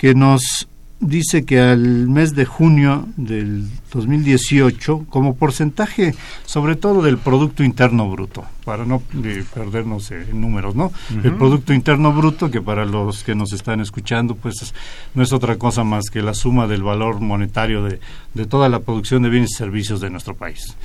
que 0.04 0.14
nos 0.16 0.68
dice 1.00 1.46
que 1.46 1.62
al 1.62 2.10
mes 2.10 2.36
de 2.36 2.44
junio 2.44 3.08
del 3.16 3.70
2018, 3.94 5.06
como 5.10 5.38
porcentaje 5.38 6.14
sobre 6.46 6.76
todo 6.76 7.02
del 7.02 7.18
Producto 7.18 7.64
Interno 7.64 8.10
Bruto, 8.10 8.44
para 8.66 8.86
no 8.86 9.02
eh, 9.24 9.46
perdernos 9.54 10.12
en 10.12 10.42
números, 10.42 10.76
¿no? 10.76 10.88
Uh 10.88 10.92
-huh. 11.14 11.26
El 11.26 11.36
Producto 11.36 11.74
Interno 11.74 12.12
Bruto, 12.12 12.52
que 12.52 12.62
para 12.62 12.84
los 12.84 13.24
que 13.24 13.34
nos 13.34 13.54
están 13.54 13.80
escuchando, 13.80 14.36
pues 14.36 14.74
no 15.16 15.24
es 15.24 15.32
otra 15.32 15.56
cosa 15.56 15.86
más 15.86 16.10
que 16.10 16.22
la 16.22 16.34
suma 16.34 16.68
del 16.68 16.84
valor 16.84 17.22
monetario 17.22 17.86
de, 17.86 18.02
de 18.34 18.46
toda 18.46 18.68
la 18.68 18.82
producción 18.82 19.24
de 19.24 19.30
bienes 19.30 19.52
y 19.52 19.56
servicios 19.56 20.02
de 20.02 20.10
nuestro 20.10 20.36
país 20.36 20.76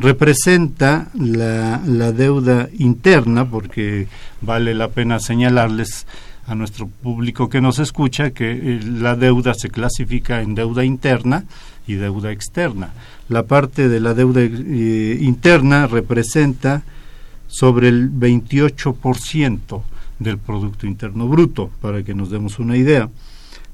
representa 0.00 1.06
la, 1.14 1.80
la 1.86 2.10
deuda 2.10 2.68
interna, 2.76 3.48
porque 3.48 4.08
vale 4.40 4.74
la 4.74 4.88
pena 4.88 5.20
señalarles 5.20 6.08
a 6.46 6.54
nuestro 6.54 6.86
público 6.86 7.48
que 7.48 7.60
nos 7.60 7.78
escucha 7.78 8.30
que 8.30 8.52
eh, 8.52 8.80
la 8.84 9.16
deuda 9.16 9.54
se 9.54 9.70
clasifica 9.70 10.42
en 10.42 10.54
deuda 10.54 10.84
interna 10.84 11.44
y 11.86 11.94
deuda 11.94 12.32
externa. 12.32 12.92
La 13.28 13.44
parte 13.44 13.88
de 13.88 14.00
la 14.00 14.14
deuda 14.14 14.42
eh, 14.42 15.18
interna 15.20 15.86
representa 15.86 16.82
sobre 17.46 17.88
el 17.88 18.10
28% 18.10 19.82
del 20.18 20.38
Producto 20.38 20.86
Interno 20.86 21.28
Bruto, 21.28 21.70
para 21.80 22.02
que 22.02 22.14
nos 22.14 22.30
demos 22.30 22.58
una 22.58 22.76
idea. 22.76 23.08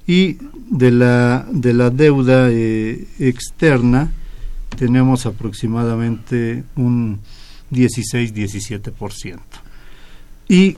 Y 0.07 0.39
de 0.71 0.91
la, 0.91 1.47
de 1.51 1.73
la 1.73 1.91
deuda 1.91 2.49
eh, 2.51 3.07
externa 3.19 4.13
tenemos 4.77 5.27
aproximadamente 5.27 6.65
un 6.77 7.21
16-17%. 7.71 9.39
Y 10.49 10.77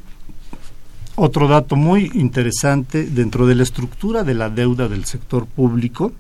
otro 1.15 1.49
dato 1.49 1.77
muy 1.77 2.11
interesante 2.15 3.05
dentro 3.05 3.47
de 3.47 3.55
la 3.55 3.63
estructura 3.63 4.25
de 4.25 4.35
la 4.35 4.51
deuda 4.51 4.89
del 4.89 5.05
sector 5.05 5.47
público, 5.47 6.13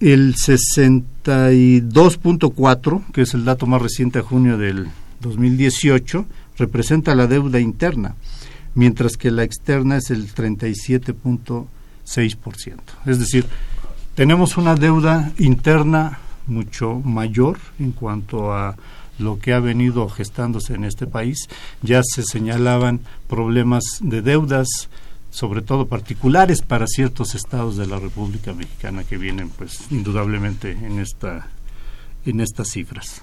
el 0.00 0.34
62.4, 0.34 3.12
que 3.12 3.22
es 3.22 3.34
el 3.34 3.44
dato 3.44 3.66
más 3.66 3.82
reciente 3.82 4.20
a 4.20 4.22
junio 4.22 4.56
del 4.56 4.88
2018, 5.20 6.24
representa 6.56 7.14
la 7.14 7.26
deuda 7.26 7.60
interna, 7.60 8.14
mientras 8.74 9.18
que 9.18 9.30
la 9.30 9.44
externa 9.44 9.98
es 9.98 10.10
el 10.10 10.32
37.6%. 10.32 11.66
Es 13.06 13.18
decir, 13.18 13.44
tenemos 14.14 14.56
una 14.56 14.74
deuda 14.74 15.32
interna 15.38 16.18
mucho 16.46 16.94
mayor 17.04 17.58
en 17.78 17.92
cuanto 17.92 18.54
a 18.54 18.74
lo 19.20 19.38
que 19.38 19.52
ha 19.52 19.60
venido 19.60 20.08
gestándose 20.08 20.74
en 20.74 20.84
este 20.84 21.06
país. 21.06 21.48
Ya 21.82 22.02
se 22.02 22.22
señalaban 22.22 23.00
problemas 23.28 23.84
de 24.00 24.22
deudas, 24.22 24.88
sobre 25.30 25.62
todo 25.62 25.86
particulares 25.86 26.62
para 26.62 26.86
ciertos 26.86 27.34
estados 27.34 27.76
de 27.76 27.86
la 27.86 27.98
República 27.98 28.52
Mexicana 28.52 29.04
que 29.04 29.18
vienen, 29.18 29.50
pues, 29.50 29.90
indudablemente 29.90 30.72
en 30.72 30.98
esta 30.98 31.48
en 32.26 32.40
estas 32.40 32.68
cifras. 32.68 33.22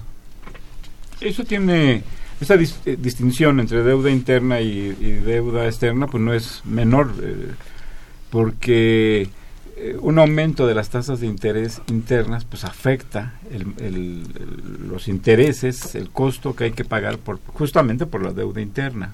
Eso 1.22 1.44
tiene 1.44 2.04
esa 2.40 2.56
eh, 2.56 2.98
distinción 3.00 3.60
entre 3.60 3.84
deuda 3.84 4.10
interna 4.10 4.62
y, 4.62 4.96
y, 5.00 5.12
deuda 5.24 5.66
externa, 5.66 6.08
pues 6.08 6.24
no 6.24 6.34
es 6.34 6.62
menor, 6.66 7.14
eh, 7.22 7.52
porque 8.30 9.30
eh, 9.80 9.96
un 10.02 10.18
aumento 10.18 10.66
de 10.66 10.74
las 10.74 10.90
tasas 10.90 11.20
de 11.20 11.28
interés 11.28 11.84
internas 11.88 12.46
pues 12.46 12.64
afecta 12.64 13.36
el, 13.52 13.74
el, 13.78 14.88
los 14.90 15.08
intereses, 15.08 15.94
el 15.94 16.10
costo 16.10 16.56
que 16.56 16.64
hay 16.64 16.72
que 16.72 16.84
pagar 16.84 17.20
por, 17.20 17.40
justamente 17.46 18.08
por 18.08 18.24
la 18.24 18.34
deuda 18.34 18.60
interna. 18.60 19.14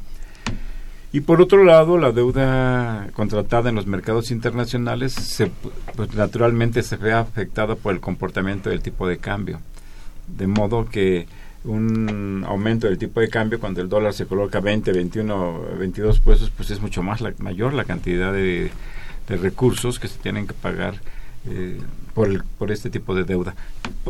Y 1.12 1.20
por 1.20 1.42
otro 1.42 1.66
lado, 1.66 1.98
la 1.98 2.14
deuda 2.14 3.10
contratada 3.14 3.70
en 3.70 3.76
los 3.76 3.88
mercados 3.88 4.32
internacionales 4.32 5.12
se, 5.12 5.52
pues, 5.96 6.16
naturalmente 6.16 6.82
se 6.82 6.96
ve 6.96 7.12
afectada 7.12 7.76
por 7.76 7.94
el 7.94 8.00
comportamiento 8.00 8.70
del 8.70 8.82
tipo 8.82 9.06
de 9.06 9.18
cambio. 9.18 9.60
De 10.28 10.48
modo 10.48 10.86
que 10.86 11.28
un 11.66 12.46
aumento 12.48 12.88
del 12.88 12.98
tipo 12.98 13.20
de 13.20 13.28
cambio 13.28 13.60
cuando 13.60 13.82
el 13.82 13.90
dólar 13.90 14.14
se 14.14 14.26
coloca 14.26 14.62
20, 14.62 14.92
21, 14.94 15.62
22 15.78 16.20
pesos, 16.22 16.50
pues 16.56 16.72
es 16.72 16.82
mucho 16.82 17.04
más 17.04 17.22
mayor 17.40 17.74
la 17.74 17.84
cantidad 17.84 18.32
de 18.32 18.72
de 19.28 19.38
recursos 19.38 20.00
que 20.00 20.08
se 20.08 20.18
tienen 20.18 20.48
que 20.48 20.54
pagar 20.54 20.96
eh, 21.50 21.80
por, 22.14 22.28
el, 22.30 22.44
por 22.58 22.72
este 22.72 22.90
tipo 22.90 23.16
de 23.16 23.24
deuda. 23.24 23.56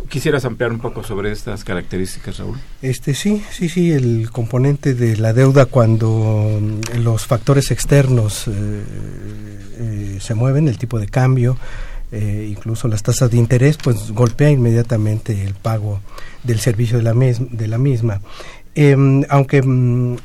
¿Quisieras 0.10 0.46
ampliar 0.46 0.72
un 0.72 0.80
poco 0.80 1.04
sobre 1.04 1.32
estas 1.32 1.64
características, 1.64 2.38
Raúl? 2.38 2.58
Este 2.82 3.14
sí, 3.14 3.44
sí, 3.52 3.70
sí, 3.70 3.92
el 3.92 4.30
componente 4.32 4.94
de 4.94 5.18
la 5.18 5.34
deuda 5.34 5.66
cuando 5.66 6.60
los 6.98 7.26
factores 7.26 7.72
externos 7.72 8.48
eh, 8.48 8.52
eh, 9.78 10.18
se 10.20 10.34
mueven, 10.36 10.68
el 10.68 10.78
tipo 10.78 11.00
de 11.00 11.08
cambio, 11.08 11.58
incluso 12.16 12.88
las 12.88 13.02
tasas 13.02 13.32
de 13.32 13.38
interés, 13.38 13.78
pues 13.78 14.12
golpea 14.12 14.52
inmediatamente 14.52 15.44
el 15.44 15.56
pago 15.56 16.00
del 16.44 16.60
servicio 16.60 16.98
de 16.98 17.04
la, 17.04 17.16
mes 17.16 17.40
de 17.50 17.68
la 17.68 17.80
misma. 17.80 18.22
Eh, 18.76 18.96
aunque 19.30 19.58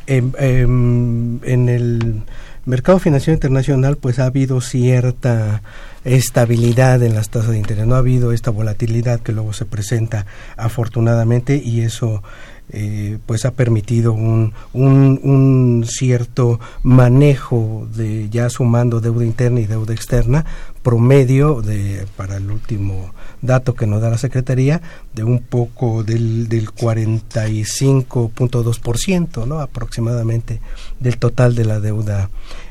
eh, 0.07 0.63
en 0.63 1.69
el 1.69 2.23
mercado 2.69 2.99
financiero 2.99 3.35
internacional 3.35 3.97
pues 3.97 4.19
ha 4.19 4.27
habido 4.27 4.61
cierta 4.61 5.63
estabilidad 6.05 7.03
en 7.03 7.15
las 7.15 7.31
tasas 7.31 7.51
de 7.51 7.59
interés, 7.59 7.87
no 7.87 7.95
ha 7.95 7.99
habido 7.99 8.33
esta 8.33 8.51
volatilidad 8.51 9.21
que 9.21 9.33
luego 9.33 9.53
se 9.53 9.65
presenta 9.65 10.27
afortunadamente 10.57 11.57
y 11.57 11.81
eso 11.81 12.23
eh, 12.71 13.19
pues 13.27 13.45
ha 13.45 13.53
permitido 13.53 14.13
un, 14.13 14.53
un, 14.73 15.85
cierto 15.87 16.59
manejo 16.83 17.87
de 17.95 18.29
ya 18.29 18.51
sumando 18.51 19.01
deuda 19.01 19.25
interna 19.25 19.61
y 19.61 19.67
deuda 19.67 19.95
externa 19.95 20.45
promedio 20.83 21.63
de 21.63 22.05
para 22.17 22.37
el 22.37 22.51
último 22.51 23.15
dato 23.41 23.75
que 23.75 23.87
nos 23.87 24.03
da 24.03 24.11
la 24.11 24.19
Secretaría 24.19 24.83
de 25.15 25.25
un 25.25 25.39
poco 25.41 26.05
del, 26.05 26.49
del 26.49 26.71
45.2% 26.71 29.47
¿no? 29.47 29.61
aproximadamente 29.61 30.61
del 31.01 31.17
total 31.19 31.55
de 31.55 31.65
la 31.65 31.81
deuda 31.81 32.29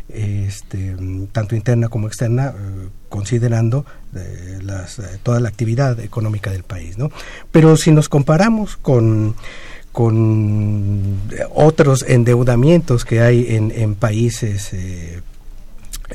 este, 0.10 0.96
tanto 1.32 1.56
interna 1.56 1.90
como 1.90 2.08
externa, 2.08 2.54
eh, 2.58 2.90
considerando 3.10 3.86
eh, 4.16 4.60
las, 4.62 5.00
eh, 5.00 5.20
toda 5.22 5.40
la 5.40 5.50
actividad 5.50 6.00
económica 6.00 6.52
del 6.52 6.64
país. 6.64 6.98
¿no? 6.98 7.12
Pero 7.52 7.76
si 7.76 7.92
nos 7.92 8.10
comparamos 8.10 8.78
con 8.78 9.36
con 9.98 11.18
otros 11.56 12.06
endeudamientos 12.08 13.04
que 13.04 13.20
hay 13.20 13.48
en, 13.50 13.96
países 13.96 14.72
eh, 14.74 15.24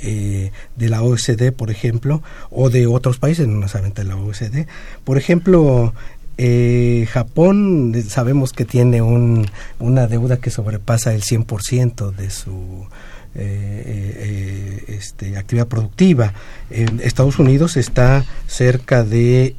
eh, 0.00 0.52
de 0.76 0.88
la 0.88 1.02
OSD, 1.02 1.50
por 1.50 1.72
ejemplo, 1.72 2.22
o 2.50 2.70
de 2.70 2.86
otros 2.86 3.18
países, 3.18 3.48
no 3.48 3.66
solamente 3.66 4.04
de 4.04 4.08
la 4.08 4.16
OSD. 4.16 4.68
Por 5.02 5.18
ejemplo, 5.18 5.94
eh, 6.38 7.08
Japón 7.10 7.92
sabemos 8.08 8.52
que 8.52 8.64
tiene 8.64 9.02
un, 9.02 9.50
una 9.80 10.06
deuda 10.06 10.36
que 10.36 10.50
sobrepasa 10.50 11.12
el 11.12 11.22
100% 11.22 12.14
de 12.14 12.30
su 12.30 12.86
este, 14.86 15.36
actividad 15.36 15.66
productiva. 15.66 16.34
Estados 16.70 17.40
Unidos 17.40 17.76
está 17.76 18.24
cerca 18.46 19.02
de 19.02 19.56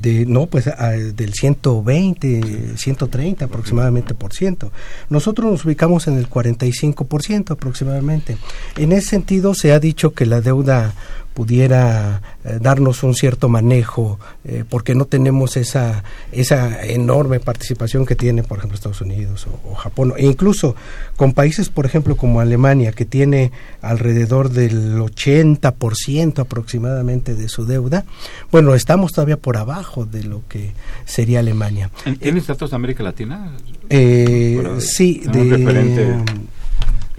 de 0.00 0.26
no 0.26 0.46
pues 0.46 0.64
del 0.66 1.34
120 1.34 2.76
130 2.76 3.44
aproximadamente 3.44 4.14
por 4.14 4.32
ciento. 4.32 4.72
Nosotros 5.08 5.50
nos 5.50 5.64
ubicamos 5.64 6.06
en 6.08 6.18
el 6.18 6.28
45 6.28 7.04
por 7.06 7.22
ciento 7.22 7.54
aproximadamente. 7.54 8.36
En 8.76 8.92
ese 8.92 9.10
sentido 9.10 9.54
se 9.54 9.72
ha 9.72 9.80
dicho 9.80 10.12
que 10.12 10.26
la 10.26 10.40
deuda 10.40 10.94
pudiera 11.34 12.22
eh, 12.44 12.58
darnos 12.60 13.02
un 13.02 13.14
cierto 13.14 13.48
manejo, 13.48 14.18
eh, 14.44 14.64
porque 14.68 14.94
no 14.94 15.04
tenemos 15.04 15.56
esa, 15.56 16.04
esa 16.32 16.84
enorme 16.84 17.40
participación 17.40 18.04
que 18.04 18.16
tiene, 18.16 18.42
por 18.42 18.58
ejemplo, 18.58 18.74
Estados 18.74 19.00
Unidos 19.00 19.46
o, 19.64 19.74
Japón, 19.74 20.12
e 20.16 20.26
incluso 20.26 20.74
con 21.16 21.32
países, 21.32 21.68
por 21.68 21.86
ejemplo, 21.86 22.16
como 22.16 22.40
Alemania, 22.40 22.92
que 22.92 23.04
tiene 23.04 23.52
alrededor 23.80 24.50
del 24.50 24.98
80% 24.98 26.40
aproximadamente 26.40 27.34
de 27.34 27.48
su 27.48 27.64
deuda, 27.64 28.04
bueno, 28.50 28.74
estamos 28.74 29.12
todavía 29.12 29.36
por 29.36 29.56
abajo 29.56 30.04
de 30.04 30.24
lo 30.24 30.42
que 30.48 30.72
sería 31.04 31.40
Alemania. 31.40 31.90
¿Tienes 32.20 32.46
datos 32.46 32.70
de 32.70 32.76
América 32.76 33.02
Latina? 33.02 33.52
Eh, 33.88 34.62
sí, 34.78 35.22
de... 35.30 36.22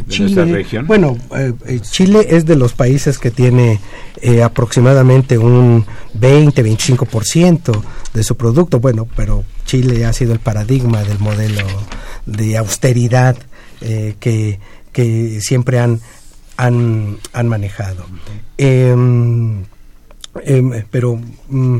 Chile, 0.07 0.65
Bueno, 0.85 1.17
eh, 1.35 1.53
eh, 1.65 1.79
Chile 1.81 2.27
es 2.29 2.45
de 2.45 2.55
los 2.55 2.73
países 2.73 3.17
que 3.17 3.31
tiene 3.31 3.79
eh, 4.21 4.43
aproximadamente 4.43 5.37
un 5.37 5.85
20-25% 6.19 7.81
de 8.13 8.23
su 8.23 8.35
producto. 8.37 8.79
Bueno, 8.79 9.07
pero 9.15 9.43
Chile 9.65 10.05
ha 10.05 10.13
sido 10.13 10.33
el 10.33 10.39
paradigma 10.39 11.03
del 11.03 11.19
modelo 11.19 11.65
de 12.25 12.57
austeridad 12.57 13.35
que, 13.79 14.59
que 14.91 15.39
siempre 15.41 15.79
han, 15.79 15.99
han, 16.57 17.17
han 17.33 17.47
manejado. 17.47 18.05
Em, 18.57 19.63
em, 20.45 20.83
pero... 20.91 21.19
Mm, 21.49 21.79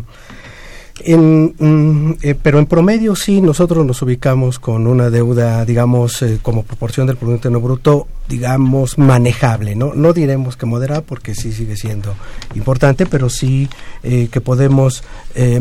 en, 1.00 1.56
mm, 1.58 2.18
eh, 2.22 2.36
pero 2.42 2.60
en 2.60 2.66
promedio 2.66 3.16
sí, 3.16 3.42
nosotros 3.42 3.86
nos 3.86 4.02
ubicamos 4.02 4.60
con 4.60 4.88
una 4.88 5.10
deuda, 5.10 5.66
digamos, 5.66 6.22
eh, 6.22 6.40
como 6.42 6.64
proporción 6.64 7.08
del 7.08 7.18
Producto 7.18 7.48
Interno 7.48 7.62
Bruto, 7.62 8.08
digamos, 8.28 8.98
manejable. 8.98 9.76
No, 9.76 9.94
no 9.94 10.14
diremos 10.14 10.58
que 10.58 10.66
moderada 10.66 11.02
porque 11.02 11.36
sí 11.36 11.52
sigue 11.52 11.76
siendo 11.76 12.14
importante, 12.56 13.06
pero 13.06 13.30
sí 13.30 13.70
eh, 14.04 14.30
que 14.32 14.42
podemos 14.42 15.04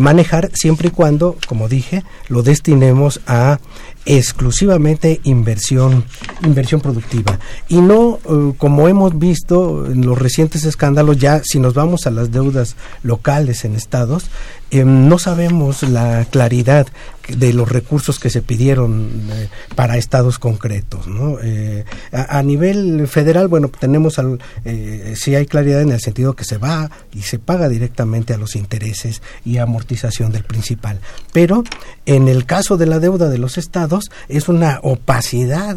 manejar 0.01 0.51
siempre 0.53 0.89
y 0.89 0.91
cuando, 0.91 1.37
como 1.47 1.69
dije, 1.69 2.03
lo 2.29 2.43
destinemos 2.43 3.21
a 3.29 3.61
exclusivamente 4.05 5.21
inversión 5.25 6.05
inversión 6.43 6.81
productiva 6.81 7.39
y 7.69 7.81
no 7.81 8.19
como 8.57 8.89
hemos 8.89 9.17
visto 9.19 9.87
en 9.87 10.07
los 10.07 10.19
recientes 10.19 10.65
escándalos 10.65 11.19
ya 11.19 11.43
si 11.45 11.61
nos 11.61 11.75
vamos 11.75 12.07
a 12.07 12.11
las 12.11 12.33
deudas 12.33 12.77
locales 13.03 13.65
en 13.67 13.77
estados 13.77 14.31
Em, 14.71 15.09
no 15.09 15.19
sabemos 15.19 15.83
la 15.83 16.25
claridad 16.31 16.87
de 17.29 17.53
los 17.53 17.69
recursos 17.69 18.19
que 18.19 18.31
se 18.31 18.43
pidieron 18.43 19.29
eh, 19.33 19.49
para 19.75 19.97
estados 19.97 20.39
concretos. 20.39 21.07
¿no? 21.07 21.39
Eh, 21.43 21.85
a, 22.13 22.43
nivel 22.43 23.09
federal, 23.09 23.49
bueno, 23.49 23.69
tenemos, 23.69 24.19
al, 24.19 24.39
eh, 24.65 25.15
sí 25.17 25.35
hay 25.35 25.47
claridad 25.47 25.83
en 25.83 25.91
el 25.91 26.01
sentido 26.01 26.35
que 26.35 26.45
se 26.45 26.59
va 26.59 26.91
y 27.13 27.23
se 27.23 27.39
paga 27.39 27.69
directamente 27.69 28.35
a 28.35 28.37
los 28.37 28.57
intereses 28.57 29.23
y 29.45 29.59
amortización 29.59 30.33
del 30.33 30.45
principal. 30.45 31.01
Pero 31.33 31.65
en 32.07 32.29
el 32.29 32.47
caso 32.47 32.77
de 32.77 32.87
la 32.87 33.01
deuda 33.01 33.29
de 33.29 33.39
los 33.39 33.59
estados 33.59 34.11
es 34.29 34.49
una 34.49 34.79
opacidad 34.83 35.77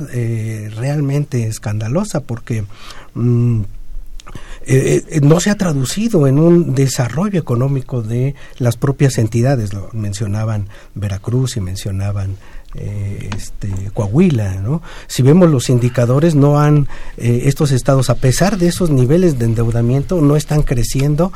realmente 0.76 1.48
escandalosa 1.48 2.22
porque... 2.22 2.64
Mm, 3.16 3.64
eh, 4.65 5.04
eh, 5.10 5.21
no 5.21 5.39
se 5.39 5.49
ha 5.49 5.56
traducido 5.56 6.28
en 6.28 6.39
un 6.39 6.73
desarrollo 6.73 7.39
económico 7.39 8.02
de 8.02 8.36
las 8.58 8.78
propias 8.78 9.17
entidades. 9.17 9.73
Lo 9.73 9.89
mencionaban 9.93 10.69
Veracruz 10.95 11.58
y 11.58 11.62
mencionaban 11.62 12.38
eh, 12.76 13.30
este, 13.38 13.70
Coahuila, 13.94 14.56
¿no? 14.56 14.82
Si 15.06 15.22
vemos 15.22 15.50
los 15.50 15.70
indicadores, 15.70 16.34
no 16.34 16.60
han, 16.60 16.88
eh, 17.18 17.44
estos 17.46 17.72
estados, 17.72 18.10
a 18.10 18.16
pesar 18.16 18.58
de 18.58 18.68
esos 18.68 18.90
niveles 18.90 19.38
de 19.38 19.46
endeudamiento, 19.46 20.22
no 20.22 20.36
están 20.36 20.64
creciendo 20.64 21.32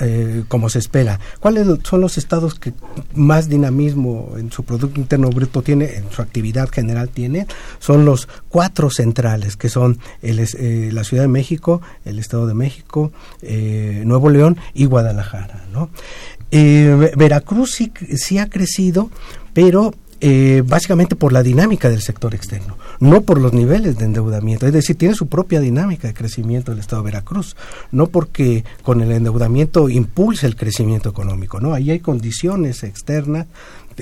eh, 0.00 0.44
como 0.48 0.70
se 0.70 0.78
espera. 0.78 1.20
¿Cuáles 1.40 1.66
son 1.82 2.00
los 2.00 2.16
estados 2.16 2.54
que 2.54 2.72
más 3.14 3.50
dinamismo 3.50 4.32
en 4.38 4.50
su 4.50 4.64
Producto 4.64 4.98
Interno 4.98 5.28
Bruto 5.28 5.60
tiene, 5.60 5.96
en 5.96 6.10
su 6.10 6.22
actividad 6.22 6.70
general 6.70 7.10
tiene? 7.10 7.46
Son 7.78 8.06
los 8.06 8.26
cuatro 8.48 8.88
centrales, 8.88 9.56
que 9.56 9.68
son 9.68 9.98
el, 10.22 10.38
la 10.94 11.04
Ciudad 11.04 11.24
de 11.24 11.28
México, 11.28 11.82
el 12.06 12.18
Estado 12.18 12.46
de 12.46 12.54
México, 12.54 13.12
Nuevo 13.42 14.30
León 14.30 14.56
y 14.72 14.86
Guadalajara, 14.86 15.66
¿no? 15.70 15.90
Veracruz 16.50 17.72
sí, 17.74 17.92
sí 18.16 18.38
ha 18.38 18.48
crecido, 18.48 19.10
pero 19.52 19.92
eh, 20.20 20.62
básicamente 20.64 21.14
por 21.14 21.32
la 21.32 21.42
dinámica 21.42 21.90
del 21.90 22.00
sector 22.00 22.34
externo, 22.34 22.78
no 23.00 23.22
por 23.22 23.40
los 23.40 23.52
niveles 23.52 23.98
de 23.98 24.06
endeudamiento. 24.06 24.66
Es 24.66 24.72
decir, 24.72 24.96
tiene 24.96 25.14
su 25.14 25.26
propia 25.26 25.60
dinámica 25.60 26.08
de 26.08 26.14
crecimiento 26.14 26.72
el 26.72 26.78
Estado 26.78 27.02
de 27.02 27.06
Veracruz, 27.06 27.56
no 27.92 28.06
porque 28.06 28.64
con 28.82 29.02
el 29.02 29.12
endeudamiento 29.12 29.88
impulse 29.88 30.46
el 30.46 30.56
crecimiento 30.56 31.08
económico, 31.08 31.60
¿no? 31.60 31.74
Ahí 31.74 31.90
hay 31.90 32.00
condiciones 32.00 32.82
externas 32.82 33.46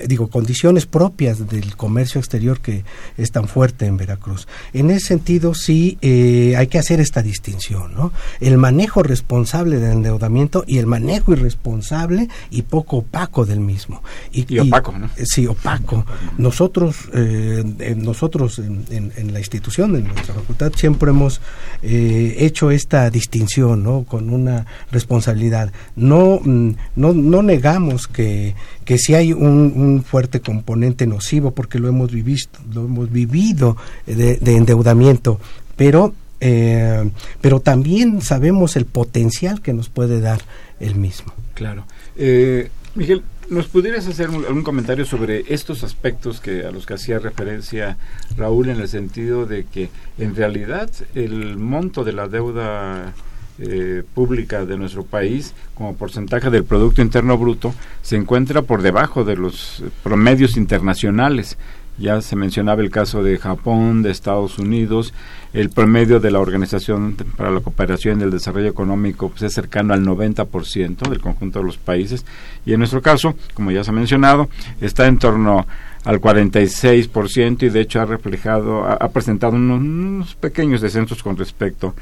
digo, 0.07 0.29
condiciones 0.29 0.87
propias 0.87 1.49
del 1.49 1.77
comercio 1.77 2.19
exterior 2.19 2.61
que 2.61 2.85
es 3.17 3.31
tan 3.31 3.49
fuerte 3.49 3.87
en 3.87 3.97
Veracruz. 3.97 4.49
En 4.73 4.91
ese 4.91 5.07
sentido, 5.07 5.55
sí 5.55 5.99
eh, 6.01 6.55
hay 6.57 6.67
que 6.67 6.79
hacer 6.79 7.01
esta 7.01 7.23
distinción, 7.23 7.95
¿no? 7.95 8.13
El 8.41 8.59
manejo 8.59 9.03
responsable 9.03 9.79
del 9.79 9.93
endeudamiento 9.93 10.65
y 10.67 10.79
el 10.79 10.87
manejo 10.87 11.33
irresponsable 11.33 12.29
y 12.51 12.63
poco 12.63 12.99
opaco 12.99 13.45
del 13.45 13.61
mismo. 13.61 14.03
Y, 14.33 14.59
opaco, 14.59 14.93
¿no? 14.93 15.07
Eh, 15.17 15.25
sí, 15.25 15.47
opaco. 15.47 16.05
Nosotros, 16.39 16.97
eh, 17.13 17.95
nosotros 17.97 18.59
en, 18.59 19.33
la 19.33 19.39
institución, 19.39 19.97
en 19.97 20.09
nuestra 20.09 20.35
facultad, 20.35 20.73
siempre 20.77 21.11
hemos 21.11 21.41
hecho 21.83 22.71
esta 22.71 23.11
distinción, 23.11 23.83
¿no? 23.83 24.05
Con 24.05 24.31
una 24.31 24.67
responsabilidad. 24.91 25.73
No, 25.97 26.41
mm, 26.43 26.71
no, 26.97 27.13
no 27.13 27.43
negamos 27.43 28.09
que 28.09 28.55
que 28.85 28.99
si 28.99 29.15
hay 29.15 29.33
un, 29.33 29.73
fuerte 30.03 30.41
componente 30.41 31.07
nocivo 31.07 31.53
porque 31.53 31.79
lo 31.79 31.89
hemos 31.89 32.13
vivido, 32.13 32.49
lo 32.73 32.85
hemos 32.85 33.11
vivido 33.11 33.77
de, 34.07 34.39
endeudamiento, 34.45 35.41
pero 35.77 36.15
eh, 36.41 37.11
pero 37.41 37.61
también 37.61 38.21
sabemos 38.21 38.77
el 38.77 38.85
potencial 38.85 39.63
que 39.63 39.73
nos 39.73 39.89
puede 39.89 40.21
dar 40.21 40.43
el 40.81 40.95
mismo. 40.95 41.33
Claro. 41.55 41.87
Eh, 42.17 42.71
Miguel, 42.95 43.23
¿nos 43.49 43.67
pudieras 43.67 44.07
hacer 44.07 44.27
algún 44.27 44.63
comentario 44.63 45.05
sobre 45.05 45.45
estos 45.53 45.83
aspectos 45.83 46.41
que 46.41 46.65
a 46.65 46.71
los 46.71 46.87
que 46.87 46.95
hacía 46.95 47.19
referencia 47.19 47.97
Raúl 48.37 48.69
en 48.69 48.81
el 48.81 48.89
sentido 48.89 49.47
de 49.47 49.65
que 49.65 49.91
en 50.19 50.37
realidad 50.37 50.91
el 51.15 51.57
monto 51.57 52.05
de 52.05 52.13
la 52.13 52.29
deuda 52.29 53.15
eh, 53.59 54.03
pública 54.15 54.65
de 54.65 54.77
nuestro 54.77 55.05
país 55.05 55.55
como 55.75 55.95
porcentaje 55.95 56.51
del 56.51 56.65
Producto 56.65 57.03
Interno 57.03 57.39
Bruto 57.39 57.73
se 58.03 58.17
encuentra 58.17 58.63
por 58.63 58.83
debajo 58.83 59.25
de 59.25 59.37
los 59.37 59.85
promedios 60.03 60.57
internacionales 60.57 61.57
Ya 61.97 62.21
se 62.21 62.35
mencionaba 62.35 62.83
el 62.83 62.91
caso 62.91 63.23
de 63.23 63.39
Japón, 63.39 64.03
de 64.03 64.11
Estados 64.11 64.59
Unidos. 64.59 65.15
El 65.53 65.71
promedio 65.71 66.19
de 66.19 66.33
la 66.33 66.41
Organización 66.41 67.15
para 67.37 67.53
la 67.53 67.61
Cooperación 67.61 68.19
y 68.19 68.25
el 68.25 68.33
Desarrollo 68.33 68.69
Económico 68.69 69.29
pues, 69.29 69.43
es 69.43 69.53
cercano 69.53 69.95
al 69.95 70.05
90% 70.05 71.09
del 71.09 71.21
conjunto 71.21 71.61
de 71.61 71.65
los 71.65 71.79
países. 71.79 72.27
Y 72.67 72.73
en 72.73 72.81
nuestro 72.81 73.01
caso, 73.01 73.37
como 73.55 73.71
ya 73.71 73.85
se 73.85 73.91
ha 73.91 73.95
mencionado, 73.95 74.49
está 74.81 75.07
en 75.07 75.19
torno 75.19 75.65
al 76.05 76.21
46% 76.21 77.63
y 77.63 77.69
de 77.71 77.81
hecho 77.81 78.01
ha 78.01 78.05
reflejado, 78.05 78.85
ha, 78.85 79.09
presentado 79.09 79.55
unos, 79.55 80.35
pequeños 80.35 80.81
descensos 80.81 81.23
con 81.23 81.37
respecto 81.37 81.95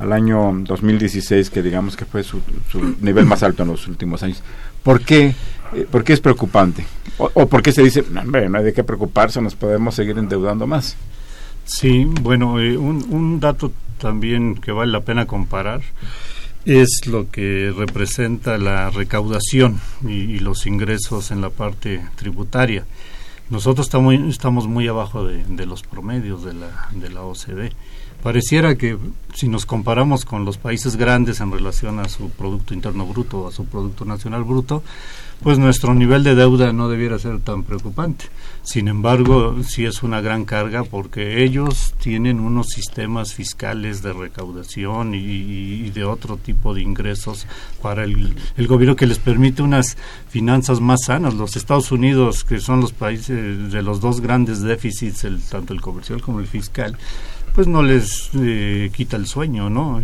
al 0.00 0.12
año 0.12 0.52
2016, 0.64 1.50
que 1.50 1.62
digamos 1.62 1.96
que 1.96 2.04
fue 2.04 2.22
su, 2.22 2.40
nivel 3.00 3.26
más 3.26 3.42
alto 3.42 3.62
en 3.62 3.68
los 3.68 3.86
últimos 3.86 4.22
años. 4.22 4.42
¿Por 4.82 5.02
qué, 5.02 5.34
eh, 5.74 5.86
¿por 5.90 6.02
qué 6.04 6.14
es 6.14 6.20
preocupante? 6.20 6.84
O, 7.18 7.46
por 7.46 7.62
qué 7.62 7.70
se 7.70 7.82
dice, 7.82 8.04
no, 8.10 8.22
no 8.24 8.58
hay 8.58 8.64
de 8.64 8.72
qué 8.72 8.82
preocuparse, 8.82 9.40
nos 9.42 9.54
podemos 9.54 9.94
seguir 9.94 10.16
endeudando 10.18 10.66
más? 10.66 10.96
Sí, 11.64 12.04
bueno, 12.22 12.58
eh, 12.58 12.78
un, 12.78 13.06
un 13.10 13.40
dato 13.40 13.72
también 13.98 14.56
que 14.56 14.72
vale 14.72 14.90
la 14.90 15.02
pena 15.02 15.26
comparar 15.26 15.82
es 16.64 17.06
lo 17.06 17.30
que 17.30 17.72
representa 17.76 18.58
la 18.58 18.90
recaudación 18.90 19.80
y, 20.06 20.38
los 20.40 20.66
ingresos 20.66 21.30
en 21.30 21.40
la 21.40 21.50
parte 21.50 22.02
tributaria. 22.16 22.84
Nosotros 23.48 23.86
estamos, 23.86 24.66
muy 24.68 24.86
abajo 24.86 25.24
de, 25.24 25.44
de 25.44 25.66
los 25.66 25.82
promedios 25.82 26.44
de 26.44 26.54
la, 26.54 26.88
de 26.92 27.10
la 27.10 27.22
OCDE 27.22 27.72
pareciera 28.22 28.76
que 28.76 28.98
si 29.34 29.48
nos 29.48 29.66
comparamos 29.66 30.24
con 30.24 30.44
los 30.44 30.58
países 30.58 30.96
grandes 30.96 31.40
en 31.40 31.52
relación 31.52 31.98
a 32.00 32.08
su 32.08 32.30
Producto 32.30 32.74
Interno 32.74 33.06
Bruto 33.06 33.40
o 33.40 33.48
a 33.48 33.52
su 33.52 33.64
Producto 33.64 34.04
Nacional 34.04 34.44
Bruto, 34.44 34.82
pues 35.42 35.58
nuestro 35.58 35.94
nivel 35.94 36.22
de 36.22 36.34
deuda 36.34 36.72
no 36.72 36.88
debiera 36.88 37.18
ser 37.18 37.40
tan 37.40 37.62
preocupante. 37.62 38.26
Sin 38.62 38.88
embargo, 38.88 39.56
sí 39.62 39.86
es 39.86 40.02
una 40.02 40.20
gran 40.20 40.44
carga 40.44 40.84
porque 40.84 41.42
ellos 41.42 41.94
tienen 41.98 42.40
unos 42.40 42.68
sistemas 42.68 43.32
fiscales 43.32 44.02
de 44.02 44.12
recaudación 44.12 45.14
y, 45.14 45.88
de 45.90 46.04
otro 46.04 46.36
tipo 46.36 46.74
de 46.74 46.82
ingresos 46.82 47.46
para 47.80 48.04
el, 48.04 48.34
el, 48.56 48.66
gobierno 48.66 48.96
que 48.96 49.06
les 49.06 49.18
permite 49.18 49.62
unas 49.62 49.96
finanzas 50.28 50.80
más 50.80 51.04
sanas. 51.06 51.34
Los 51.34 51.56
Estados 51.56 51.90
Unidos, 51.90 52.44
que 52.44 52.60
son 52.60 52.80
los 52.80 52.92
países 52.92 53.72
de 53.72 53.82
los 53.82 54.00
dos 54.00 54.20
grandes 54.20 54.60
déficits, 54.60 55.24
el, 55.24 55.40
tanto 55.40 55.72
el 55.72 55.80
comercial 55.80 56.20
como 56.20 56.40
el 56.40 56.46
fiscal, 56.46 56.98
pues 57.54 57.66
no 57.66 57.82
les 57.82 58.30
eh, 58.34 58.90
quita 58.94 59.16
el 59.16 59.26
sueño, 59.26 59.70
¿no? 59.70 60.00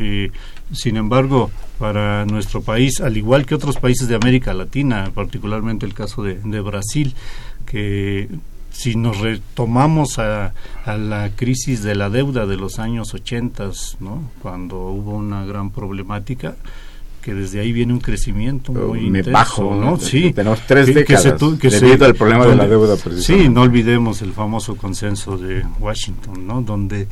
sin 0.73 0.97
embargo, 0.97 1.51
para 1.79 2.25
nuestro 2.27 2.61
país, 2.61 3.01
al 3.01 3.17
igual 3.17 3.47
que 3.47 3.55
otros 3.55 3.77
países 3.77 4.09
de 4.09 4.17
América 4.17 4.53
Latina, 4.53 5.11
particularmente 5.15 5.87
el 5.87 5.95
caso 5.95 6.23
de, 6.23 6.61
Brasil, 6.61 7.15
que 7.65 8.29
si 8.71 8.97
nos 8.97 9.21
retomamos 9.21 10.19
a, 10.19 10.53
a, 10.85 10.97
la 10.97 11.31
crisis 11.37 11.83
de 11.83 11.95
la 11.95 12.11
deuda 12.11 12.47
de 12.47 12.57
los 12.57 12.79
años 12.79 13.15
80, 13.15 13.71
¿no? 14.01 14.31
cuando 14.43 14.79
hubo 14.79 15.13
una 15.13 15.45
gran 15.45 15.71
problemática, 15.71 16.57
que 17.27 17.35
desde 17.35 17.59
ahí 17.59 17.73
viene 17.73 17.93
un 17.93 17.99
crecimiento 17.99 18.73
muy 18.73 19.01
intenso, 19.01 19.33
bajo, 19.33 19.75
¿no? 19.75 19.99
Sí, 19.99 20.33
tenemos 20.33 20.61
tres 20.65 20.95
décadas 20.95 21.35
que 21.59 21.73
se, 21.73 21.81
debido 21.81 22.07
al 22.07 22.15
problema 22.15 22.47
de 22.47 22.55
la 22.55 22.69
deuda. 22.69 22.97
Sí, 23.19 23.49
no 23.49 23.63
olvidemos 23.63 24.23
el 24.23 24.33
famoso 24.33 24.77
consenso 24.77 25.37
de 25.37 25.67
Washington, 25.81 26.47
¿no? 26.47 26.63
Donde 26.63 27.09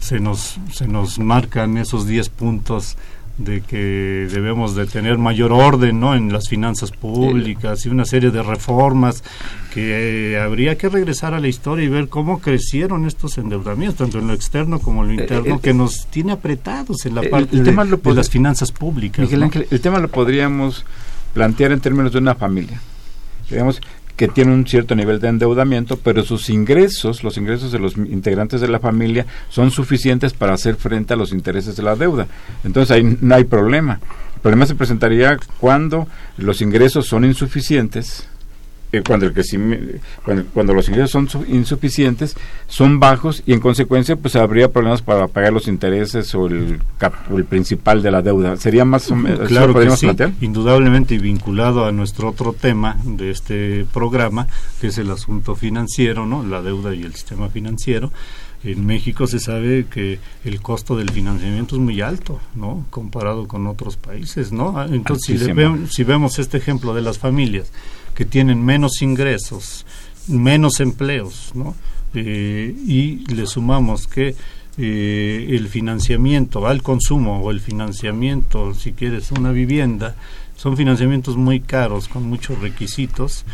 se 0.00 0.20
nos, 0.20 0.58
se 0.72 0.86
nos 0.86 1.18
marcan 1.18 1.78
esos 1.78 2.06
10 2.06 2.28
puntos 2.30 2.96
de 3.44 3.62
que 3.62 4.28
debemos 4.30 4.74
de 4.74 4.86
tener 4.86 5.16
mayor 5.16 5.52
orden 5.52 5.98
¿no? 5.98 6.14
en 6.14 6.32
las 6.32 6.48
finanzas 6.48 6.90
públicas 6.90 7.86
y 7.86 7.88
una 7.88 8.04
serie 8.04 8.30
de 8.30 8.42
reformas 8.42 9.24
que 9.72 10.34
eh, 10.34 10.40
habría 10.40 10.76
que 10.76 10.88
regresar 10.88 11.32
a 11.32 11.40
la 11.40 11.48
historia 11.48 11.84
y 11.84 11.88
ver 11.88 12.08
cómo 12.08 12.40
crecieron 12.40 13.06
estos 13.06 13.38
endeudamientos, 13.38 13.96
tanto 13.98 14.18
en 14.18 14.26
lo 14.26 14.34
externo 14.34 14.78
como 14.78 15.02
en 15.04 15.08
lo 15.08 15.14
eh, 15.14 15.22
interno, 15.22 15.54
eh, 15.56 15.60
que 15.62 15.72
nos 15.72 16.06
tiene 16.08 16.32
apretados 16.32 17.06
en 17.06 17.14
la 17.14 17.22
parte 17.22 17.56
de, 17.56 17.72
de, 17.72 18.14
las 18.14 18.28
finanzas 18.28 18.72
públicas. 18.72 19.24
Miguel 19.24 19.44
Ángel, 19.44 19.66
el 19.70 19.80
tema 19.80 19.98
lo 20.00 20.08
podríamos 20.08 20.84
plantear 21.32 21.72
en 21.72 21.80
términos 21.80 22.12
de 22.12 22.18
una 22.18 22.34
familia. 22.34 22.80
Digamos, 23.48 23.80
que 24.20 24.28
tiene 24.28 24.52
un 24.52 24.66
cierto 24.66 24.94
nivel 24.94 25.18
de 25.18 25.28
endeudamiento, 25.28 25.96
pero 25.96 26.22
sus 26.22 26.50
ingresos, 26.50 27.24
los 27.24 27.38
ingresos 27.38 27.72
de 27.72 27.78
los 27.78 27.96
integrantes 27.96 28.60
de 28.60 28.68
la 28.68 28.78
familia, 28.78 29.24
son 29.48 29.70
suficientes 29.70 30.34
para 30.34 30.52
hacer 30.52 30.74
frente 30.76 31.14
a 31.14 31.16
los 31.16 31.32
intereses 31.32 31.74
de 31.74 31.82
la 31.82 31.96
deuda. 31.96 32.26
Entonces 32.62 32.94
ahí 32.94 33.16
no 33.18 33.34
hay 33.34 33.44
problema. 33.44 33.98
El 34.34 34.40
problema 34.42 34.66
se 34.66 34.74
presentaría 34.74 35.38
cuando 35.58 36.06
los 36.36 36.60
ingresos 36.60 37.06
son 37.06 37.24
insuficientes 37.24 38.28
eh, 38.92 39.02
cuando, 39.06 39.26
el 39.26 40.00
cuando, 40.24 40.44
cuando, 40.52 40.74
los 40.74 40.88
ingresos 40.88 41.28
son 41.30 41.44
insuficientes, 41.48 42.36
son 42.66 42.98
bajos 42.98 43.42
y 43.46 43.52
en 43.52 43.60
consecuencia 43.60 44.16
pues 44.16 44.34
habría 44.34 44.72
problemas 44.72 45.00
para 45.00 45.28
pagar 45.28 45.52
los 45.52 45.68
intereses 45.68 46.34
o 46.34 46.46
el, 46.46 46.80
el 47.36 47.44
principal 47.44 48.02
de 48.02 48.10
la 48.10 48.20
deuda. 48.20 48.56
¿Sería 48.56 48.84
más 48.84 49.10
o 49.10 49.16
menos 49.16 49.48
claro 49.48 49.74
que 49.74 49.90
sí, 49.92 50.08
indudablemente 50.40 51.18
vinculado 51.18 51.84
a 51.84 51.92
nuestro 51.92 52.30
otro 52.30 52.52
tema 52.52 52.96
de 53.04 53.30
este 53.30 53.86
programa, 53.92 54.48
que 54.80 54.88
es 54.88 54.98
el 54.98 55.10
asunto 55.10 55.54
financiero, 55.54 56.26
¿no? 56.26 56.44
la 56.44 56.60
deuda 56.60 56.94
y 56.94 57.02
el 57.02 57.14
sistema 57.14 57.48
financiero. 57.48 58.10
En 58.62 58.84
México 58.84 59.26
se 59.26 59.40
sabe 59.40 59.86
que 59.88 60.18
el 60.44 60.60
costo 60.60 60.94
del 60.96 61.10
financiamiento 61.10 61.76
es 61.76 61.80
muy 61.80 62.02
alto, 62.02 62.40
¿no? 62.54 62.84
Comparado 62.90 63.48
con 63.48 63.66
otros 63.66 63.96
países, 63.96 64.52
¿no? 64.52 64.84
Entonces, 64.84 65.40
si, 65.40 65.86
si 65.88 66.04
vemos 66.04 66.38
este 66.38 66.58
ejemplo 66.58 66.92
de 66.92 67.00
las 67.00 67.18
familias, 67.18 67.72
que 68.20 68.26
tienen 68.26 68.62
menos 68.62 69.00
ingresos, 69.00 69.86
menos 70.28 70.80
empleos, 70.80 71.52
¿no? 71.54 71.74
Eh, 72.12 72.76
y 72.86 73.24
le 73.34 73.46
sumamos 73.46 74.06
que 74.06 74.36
eh, 74.76 75.46
el 75.48 75.68
financiamiento 75.68 76.66
al 76.66 76.82
consumo 76.82 77.40
o 77.40 77.50
el 77.50 77.60
financiamiento, 77.60 78.74
si 78.74 78.92
quieres, 78.92 79.30
una 79.32 79.52
vivienda, 79.52 80.16
son 80.54 80.76
financiamientos 80.76 81.38
muy 81.38 81.60
caros, 81.60 82.08
con 82.08 82.24
muchos 82.24 82.58
requisitos, 82.60 83.46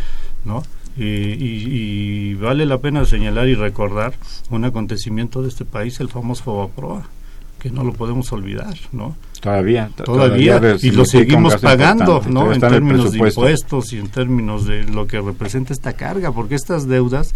¿no? 0.44 0.64
Eh, 0.98 1.36
y, 1.38 2.34
vale 2.34 2.66
la 2.66 2.78
pena 2.78 3.04
señalar 3.04 3.46
y 3.46 3.54
recordar 3.54 4.14
un 4.50 4.64
acontecimiento 4.64 5.42
de 5.42 5.48
este 5.48 5.64
país, 5.64 6.00
el 6.00 6.08
famoso 6.08 6.42
Fobaproa, 6.42 7.08
que 7.58 7.70
no 7.70 7.84
lo 7.84 7.92
podemos 7.92 8.32
olvidar, 8.32 8.76
¿no? 8.92 9.16
Todavía, 9.40 9.90
todavía, 10.04 10.60
y 10.82 10.90
lo 10.90 11.04
seguimos 11.04 11.56
pagando, 11.56 12.22
¿no? 12.28 12.52
En 12.52 12.60
términos 12.60 13.12
de 13.12 13.18
impuestos 13.18 13.92
y 13.92 13.98
en 13.98 14.08
términos 14.08 14.66
de 14.66 14.84
lo 14.84 15.06
que 15.06 15.20
representa 15.20 15.72
esta 15.72 15.92
carga, 15.92 16.32
porque 16.32 16.54
estas 16.54 16.88
deudas 16.88 17.34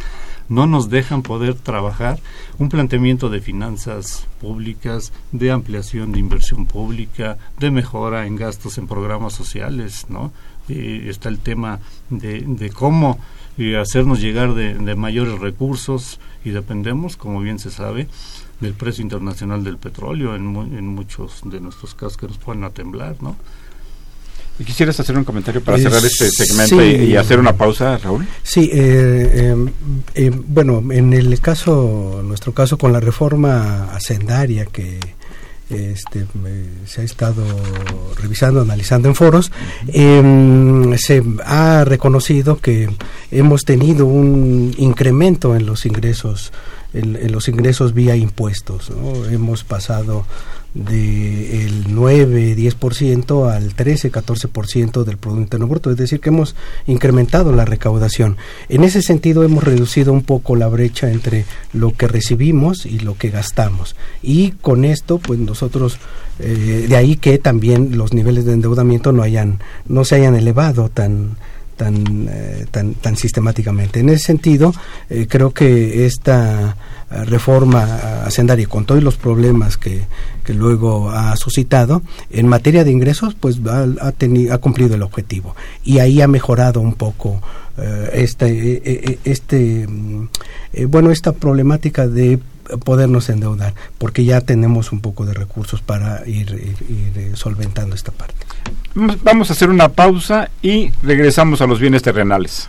no 0.48 0.66
nos 0.66 0.90
dejan 0.90 1.22
poder 1.22 1.54
trabajar 1.54 2.18
un 2.58 2.68
planteamiento 2.68 3.28
de 3.28 3.40
finanzas 3.40 4.26
públicas, 4.40 5.12
de 5.30 5.52
ampliación 5.52 6.12
de 6.12 6.18
inversión 6.18 6.66
pública, 6.66 7.38
de 7.58 7.70
mejora 7.70 8.26
en 8.26 8.36
gastos 8.36 8.78
en 8.78 8.88
programas 8.88 9.32
sociales, 9.32 10.06
¿no? 10.08 10.32
está 10.68 11.28
el 11.28 11.38
tema 11.38 11.80
de, 12.10 12.44
de 12.46 12.70
cómo 12.70 13.18
eh, 13.58 13.76
hacernos 13.76 14.20
llegar 14.20 14.54
de, 14.54 14.74
de 14.74 14.94
mayores 14.94 15.38
recursos 15.38 16.20
y 16.44 16.50
dependemos, 16.50 17.16
como 17.16 17.40
bien 17.40 17.58
se 17.58 17.70
sabe, 17.70 18.08
del 18.60 18.74
precio 18.74 19.02
internacional 19.02 19.64
del 19.64 19.78
petróleo 19.78 20.34
en, 20.34 20.54
en 20.76 20.86
muchos 20.86 21.40
de 21.44 21.60
nuestros 21.60 21.94
casos 21.94 22.16
que 22.16 22.26
nos 22.26 22.38
ponen 22.38 22.64
a 22.64 22.70
temblar, 22.70 23.16
¿no? 23.20 23.36
¿Y 24.60 24.64
quisieras 24.64 25.00
hacer 25.00 25.16
un 25.16 25.24
comentario 25.24 25.62
para 25.62 25.78
cerrar 25.78 26.04
este 26.04 26.28
segmento 26.28 26.84
y, 26.84 27.16
hacer 27.16 27.40
una 27.40 27.56
pausa, 27.56 27.96
Raúl? 27.96 28.26
Sí, 28.42 28.68
eh, 28.70 29.54
eh, 29.54 29.72
eh, 30.14 30.30
bueno, 30.30 30.82
en 30.90 31.14
el 31.14 31.40
caso, 31.40 32.20
nuestro 32.22 32.52
caso 32.52 32.76
con 32.76 32.92
la 32.92 33.00
reforma 33.00 33.90
hacendaria 33.94 34.66
que 34.66 35.00
este, 35.70 36.26
se 36.84 37.00
ha 37.00 37.04
estado 37.04 37.42
revisando, 38.20 38.60
analizando 38.60 39.08
en 39.08 39.14
foros, 39.14 39.50
em, 39.88 40.94
se 40.98 41.22
ha 41.46 41.84
reconocido 41.86 42.58
que 42.58 42.90
hemos 43.30 43.64
tenido 43.64 44.04
un 44.04 44.74
incremento 44.76 45.56
en 45.56 45.64
los 45.64 45.86
ingresos 45.86 46.52
en, 46.92 47.32
los 47.32 47.48
ingresos 47.48 47.94
vía 47.94 48.16
impuestos. 48.16 48.90
Hemos 49.30 49.64
pasado 49.64 50.24
del 50.74 51.86
9-10% 51.88 53.52
al 53.52 53.74
13-14% 53.74 55.04
del 55.04 55.16
Producto 55.16 55.42
Interno 55.42 55.66
Bruto, 55.66 55.90
es 55.90 55.96
decir, 55.96 56.20
que 56.20 56.28
hemos 56.28 56.54
incrementado 56.86 57.52
la 57.52 57.64
recaudación. 57.64 58.36
En 58.68 58.84
ese 58.84 59.02
sentido, 59.02 59.42
hemos 59.42 59.64
reducido 59.64 60.12
un 60.12 60.22
poco 60.22 60.54
la 60.54 60.68
brecha 60.68 61.10
entre 61.10 61.44
lo 61.72 61.92
que 61.92 62.06
recibimos 62.06 62.86
y 62.86 63.00
lo 63.00 63.16
que 63.16 63.30
gastamos. 63.30 63.96
Y 64.22 64.52
con 64.52 64.84
esto, 64.84 65.18
pues 65.18 65.40
nosotros, 65.40 65.98
eh, 66.38 66.86
de 66.88 66.96
ahí 66.96 67.16
que 67.16 67.38
también 67.38 67.96
los 67.98 68.12
niveles 68.12 68.44
de 68.44 68.52
endeudamiento 68.52 69.12
no, 69.12 69.22
hayan, 69.22 69.58
no 69.86 70.04
se 70.04 70.16
hayan 70.16 70.36
elevado 70.36 70.88
tan 70.88 71.36
tan, 71.80 72.28
tan, 72.70 72.92
tan 72.92 73.16
sistemáticamente. 73.16 74.00
En 74.00 74.10
ese 74.10 74.26
sentido, 74.26 74.74
creo 75.28 75.54
que 75.54 76.04
esta 76.04 76.76
reforma 77.08 78.22
hacendaria 78.26 78.66
con 78.66 78.84
todos 78.84 79.02
los 79.02 79.16
problemas 79.16 79.78
que, 79.78 80.02
que 80.44 80.52
luego 80.52 81.10
ha 81.10 81.34
suscitado 81.36 82.02
en 82.30 82.46
materia 82.46 82.84
de 82.84 82.92
ingresos 82.92 83.34
pues 83.34 83.58
ha, 83.66 83.82
ha, 83.82 84.54
ha 84.54 84.58
cumplido 84.58 84.94
el 84.94 85.02
objetivo 85.02 85.56
y 85.82 85.98
ahí 85.98 86.20
ha 86.20 86.28
mejorado 86.28 86.80
un 86.80 86.94
poco 86.94 87.40
este, 88.12 89.18
este 89.24 89.88
mm, 89.88 90.28
bueno 90.86 91.10
esta 91.10 91.32
problemática 91.32 92.06
de 92.06 92.38
podernos 92.84 93.28
endeudar, 93.28 93.74
porque 93.98 94.24
ya 94.24 94.40
tenemos 94.40 94.92
un 94.92 95.00
poco 95.00 95.26
de 95.26 95.34
recursos 95.34 95.82
para 95.82 96.26
ir, 96.26 96.52
eh, 96.52 97.32
solventando 97.34 97.94
esta 97.94 98.12
parte. 98.12 98.34
Vamos 98.94 99.50
a 99.50 99.52
hacer 99.52 99.70
una 99.70 99.88
pausa 99.88 100.50
y 100.62 100.90
regresamos 101.02 101.60
a 101.60 101.66
los 101.66 101.80
bienes 101.80 102.02
terrenales. 102.02 102.68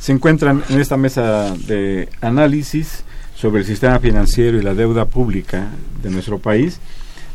Se 0.00 0.12
encuentran 0.12 0.62
en 0.68 0.80
esta 0.80 0.96
mesa 0.96 1.54
de 1.56 2.08
análisis 2.20 3.04
sobre 3.34 3.60
el 3.60 3.66
sistema 3.66 3.98
financiero 3.98 4.58
y 4.58 4.62
la 4.62 4.74
deuda 4.74 5.04
pública 5.04 5.68
de 6.02 6.10
nuestro 6.10 6.38
país, 6.38 6.80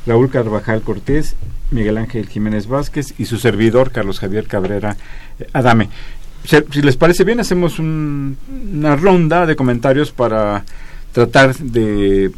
Raúl 0.05 0.30
Carvajal 0.30 0.82
Cortés, 0.82 1.36
Miguel 1.70 1.97
Ángel 1.97 2.28
Jiménez 2.28 2.68
Vázquez 2.68 3.14
y 3.18 3.26
su 3.26 3.38
servidor 3.38 3.91
Carlos 3.91 4.20
Javier 4.20 4.47
Cabrera 4.47 4.97
eh, 5.39 5.47
Adame. 5.53 5.89
Si 6.43 6.82
les 6.82 6.97
parece 6.97 7.24
bien, 7.24 7.39
hacemos 7.39 7.78
una 7.78 8.95
ronda 8.95 9.45
de 9.45 9.55
comentarios 9.55 10.12
para 10.12 10.66
tratar 11.12 11.55
de, 11.55 12.32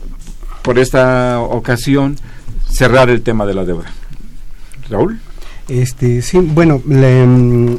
por 0.62 0.78
esta 0.78 1.40
ocasión, 1.40 2.18
cerrar 2.70 3.10
el 3.10 3.22
tema 3.22 3.46
de 3.46 3.54
la 3.54 3.64
deuda. 3.64 3.86
Raúl. 4.90 5.22
Este, 5.70 6.22
sí, 6.22 6.40
bueno, 6.40 6.82
mm, 6.84 7.76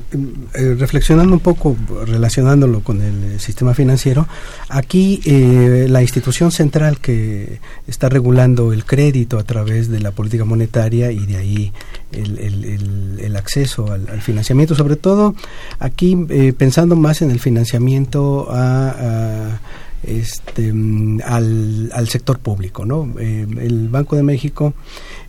eh, 0.54 0.74
reflexionando 0.78 1.34
un 1.34 1.40
poco, 1.40 1.76
relacionándolo 2.06 2.80
con 2.80 3.02
el 3.02 3.34
eh, 3.34 3.38
sistema 3.38 3.74
financiero, 3.74 4.26
aquí 4.70 5.20
eh, 5.26 5.86
la 5.90 6.00
institución 6.00 6.50
central 6.50 6.98
que 6.98 7.60
está 7.86 8.08
regulando 8.08 8.72
el 8.72 8.86
crédito 8.86 9.38
a 9.38 9.44
través 9.44 9.90
de 9.90 10.00
la 10.00 10.12
política 10.12 10.46
monetaria 10.46 11.12
y 11.12 11.26
de 11.26 11.36
ahí 11.36 11.72
el, 12.12 13.18
el, 13.20 13.36
acceso 13.36 13.92
al, 13.92 14.22
financiamiento, 14.22 14.74
sobre 14.74 14.96
todo 14.96 15.34
aquí 15.80 16.16
pensando 16.56 16.94
más 16.96 17.20
en 17.20 17.30
el 17.30 17.40
financiamiento 17.40 18.46
a, 18.48 19.58
este, 20.06 20.72
mm, 20.72 21.20
al, 21.24 21.90
al, 21.92 22.08
sector 22.08 22.38
público. 22.38 22.84
¿no? 22.84 23.08
el 23.18 23.88
Banco 23.88 24.16
de 24.16 24.22
México 24.22 24.74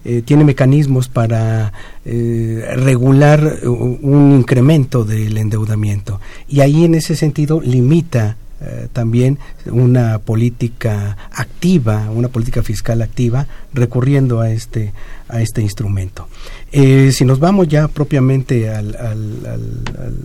eh, 0.03 0.21
tiene 0.23 0.43
mecanismos 0.43 1.07
para 1.07 1.73
eh, 2.05 2.63
regular 2.76 3.59
un 3.63 4.36
incremento 4.36 5.03
del 5.03 5.38
endeudamiento 5.38 6.19
y 6.47 6.59
ahí 6.59 6.86
en 6.86 6.95
ese 6.95 7.15
sentido 7.15 7.59
limita 7.61 8.38
eh, 8.61 8.88
también 8.93 9.38
una 9.65 10.19
política 10.19 11.17
activa, 11.32 12.09
una 12.09 12.30
política 12.30 12.63
fiscal 12.63 13.01
activa, 13.01 13.47
recurriendo 13.73 14.39
a 14.39 14.49
este, 14.49 14.93
a 15.28 15.41
este 15.41 15.61
instrumento. 15.61 16.30
Eh, 16.78 17.13
si 17.13 17.23
nos 17.23 17.39
vamos 17.39 17.69
ya 17.69 17.88
propiamente 17.88 18.69
al, 18.69 18.97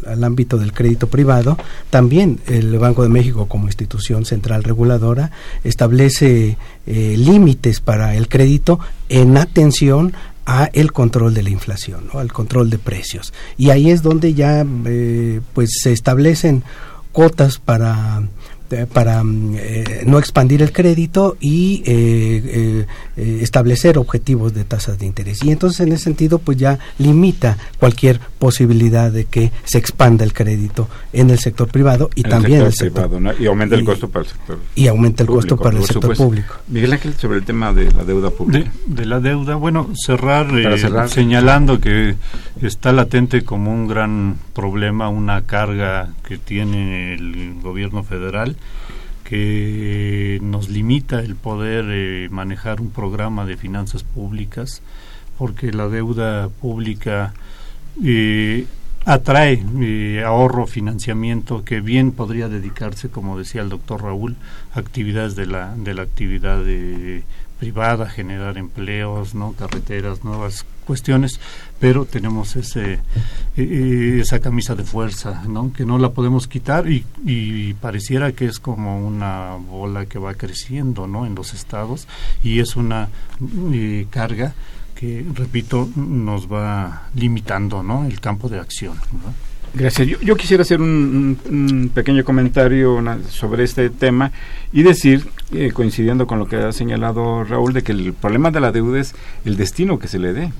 al, 0.04 0.24
ámbito 0.24 0.58
del 0.58 0.72
crédito 0.72 1.06
privado, 1.06 1.56
también 1.90 2.40
el 2.48 2.76
Banco 2.76 3.04
de 3.04 3.08
México 3.08 3.46
como 3.46 3.66
institución 3.66 4.24
central 4.24 4.64
reguladora 4.64 5.30
establece 5.62 6.58
eh, 6.88 7.14
límites 7.16 7.78
para 7.80 8.16
el 8.16 8.26
crédito 8.26 8.80
en 9.08 9.36
atención 9.36 10.12
a 10.44 10.68
el 10.72 10.90
control 10.90 11.34
de 11.34 11.44
la 11.44 11.50
inflación, 11.50 12.08
al 12.14 12.32
control 12.32 12.68
de 12.68 12.78
precios. 12.78 13.32
Y 13.56 13.70
ahí 13.70 13.88
es 13.92 14.02
donde 14.02 14.34
ya 14.34 14.66
pues 15.54 15.70
se 15.80 15.92
establecen 15.92 16.64
cuotas 17.12 17.58
para 17.58 18.22
eh, 18.22 18.26
para 18.92 19.22
mm, 19.22 19.54
eh, 19.56 20.02
no 20.06 20.18
expandir 20.18 20.62
el 20.62 20.72
crédito 20.72 21.36
y 21.40 21.82
eh, 21.86 22.86
establecer 23.16 23.98
objetivos 23.98 24.54
de 24.54 24.64
tasas 24.64 24.98
de 24.98 25.06
interés. 25.06 25.42
Y 25.44 25.50
entonces 25.50 25.80
en 25.80 25.92
ese 25.92 26.04
sentido 26.04 26.38
pues 26.38 26.58
ya 26.58 26.78
limita 26.98 27.58
cualquier 27.78 28.20
posibilidad 28.38 29.10
de 29.10 29.24
que 29.24 29.52
se 29.64 29.78
expanda 29.78 30.24
el 30.24 30.32
crédito 30.32 30.88
en 31.12 31.30
el 31.30 31.38
sector 31.38 31.68
privado 31.68 32.10
y 32.14 32.22
también 32.22 32.60
en 32.60 32.66
el 32.66 32.72
sector 32.72 33.08
privado, 33.08 33.34
y 33.38 33.46
aumenta 33.46 33.74
el 33.74 33.84
costo 33.84 34.08
para 34.08 34.24
el 34.24 34.30
sector 34.30 34.58
y 34.74 34.86
aumenta 34.86 35.22
el 35.22 35.28
costo 35.28 35.56
para 35.56 35.78
el 35.78 35.84
sector 35.84 36.16
público. 36.16 36.54
Miguel 36.68 36.92
Ángel 36.92 37.14
sobre 37.14 37.38
el 37.38 37.44
tema 37.44 37.72
de 37.72 37.90
la 37.92 38.04
deuda 38.04 38.30
pública. 38.30 38.70
De, 38.86 39.04
la 39.04 39.20
deuda, 39.20 39.56
bueno, 39.56 39.90
cerrar, 39.94 40.48
cerrar, 40.78 41.08
señalando 41.08 41.80
que 41.80 42.14
está 42.62 42.92
latente 42.92 43.42
como 43.42 43.72
un 43.72 43.88
gran 43.88 44.36
problema, 44.54 45.08
una 45.08 45.42
carga 45.42 46.10
que 46.26 46.38
tiene 46.38 47.14
el 47.14 47.60
gobierno 47.62 48.02
federal 48.04 48.56
que 49.24 50.40
nos 50.42 50.68
limita 50.68 51.20
el 51.20 51.36
poder 51.36 51.84
eh, 51.88 52.28
manejar 52.30 52.80
un 52.80 52.90
programa 52.90 53.46
de 53.46 53.56
finanzas 53.56 54.02
públicas 54.02 54.82
porque 55.38 55.72
la 55.72 55.88
deuda 55.88 56.48
pública 56.48 57.32
eh, 58.04 58.66
atrae 59.04 59.64
eh, 59.80 60.24
ahorro, 60.26 60.66
financiamiento 60.66 61.64
que 61.64 61.80
bien 61.80 62.10
podría 62.10 62.48
dedicarse, 62.48 63.08
como 63.08 63.38
decía 63.38 63.62
el 63.62 63.68
doctor 63.68 64.02
Raúl, 64.02 64.36
a 64.74 64.80
actividades 64.80 65.36
de 65.36 65.46
la, 65.46 65.76
de 65.76 65.94
la 65.94 66.02
actividad 66.02 66.62
privada, 67.60 68.08
generar 68.08 68.58
empleos, 68.58 69.36
no 69.36 69.52
carreteras, 69.52 70.24
nuevas 70.24 70.66
cuestiones, 70.90 71.38
pero 71.78 72.04
tenemos 72.04 72.56
ese 72.56 72.94
eh, 72.94 72.98
eh, 73.56 74.18
esa 74.20 74.40
camisa 74.40 74.74
de 74.74 74.82
fuerza, 74.82 75.44
¿no? 75.46 75.72
que 75.72 75.84
no 75.84 75.98
la 75.98 76.10
podemos 76.10 76.48
quitar 76.48 76.90
y, 76.90 77.06
y, 77.24 77.74
pareciera 77.74 78.32
que 78.32 78.46
es 78.46 78.58
como 78.58 79.06
una 79.06 79.54
bola 79.54 80.06
que 80.06 80.18
va 80.18 80.34
creciendo, 80.34 81.06
¿no? 81.06 81.26
en 81.26 81.36
los 81.36 81.54
estados 81.54 82.08
y 82.42 82.58
es 82.58 82.74
una 82.74 83.08
eh, 83.72 84.08
carga 84.10 84.52
que 84.96 85.24
repito 85.32 85.88
nos 85.94 86.50
va 86.52 87.08
limitando, 87.14 87.84
¿no? 87.84 88.04
el 88.04 88.18
campo 88.18 88.48
de 88.48 88.58
acción. 88.58 88.96
Gracias. 89.72 90.08
Yo, 90.08 90.36
quisiera 90.36 90.62
hacer 90.62 90.80
un, 90.80 91.90
pequeño 91.94 92.24
comentario 92.24 93.02
sobre 93.28 93.62
este 93.62 93.88
tema 93.90 94.32
y 94.72 94.82
decir, 94.82 95.28
eh, 95.52 95.70
coincidiendo 95.72 96.26
con 96.26 96.38
lo 96.38 96.48
que 96.48 96.56
ha 96.56 96.72
señalado 96.72 97.44
Raúl, 97.44 97.72
de 97.72 97.82
que 97.82 97.92
el 97.92 98.12
problema 98.12 98.50
de 98.50 98.60
la 98.60 98.72
deuda 98.72 98.98
es 99.00 99.14
el 99.44 99.56
destino 99.56 99.98
que 99.98 100.08
se 100.08 100.18
le 100.18 100.32
dé. 100.32 100.52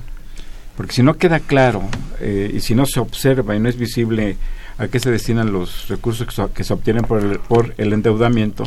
Porque 0.75 0.93
si 0.93 1.03
no 1.03 1.17
queda 1.17 1.39
claro 1.39 1.83
eh, 2.19 2.51
y 2.53 2.59
si 2.61 2.75
no 2.75 2.85
se 2.85 2.99
observa 2.99 3.55
y 3.55 3.59
no 3.59 3.69
es 3.69 3.77
visible 3.77 4.37
a 4.77 4.87
qué 4.87 4.99
se 4.99 5.11
destinan 5.11 5.51
los 5.51 5.87
recursos 5.89 6.27
que, 6.53 6.63
se 6.63 6.73
obtienen 6.73 7.03
por 7.03 7.23
el, 7.23 7.39
por 7.39 7.73
el 7.77 7.93
endeudamiento, 7.93 8.63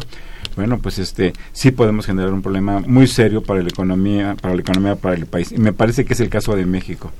bueno, 0.56 0.78
pues 0.78 0.98
este 0.98 1.32
sí 1.52 1.72
podemos 1.72 2.06
generar 2.06 2.32
un 2.32 2.42
problema 2.42 2.80
muy 2.80 3.06
serio 3.06 3.42
para 3.42 3.62
la 3.62 3.68
economía, 3.68 4.36
para 4.40 4.54
la 4.54 4.60
economía, 4.60 4.96
para 4.96 5.16
el 5.16 5.26
país. 5.26 5.50
Y 5.50 5.58
me 5.58 5.72
parece 5.72 6.04
que 6.04 6.12
es 6.12 6.20
el 6.20 6.28
caso 6.28 6.54
de 6.54 6.66
México. 6.66 7.10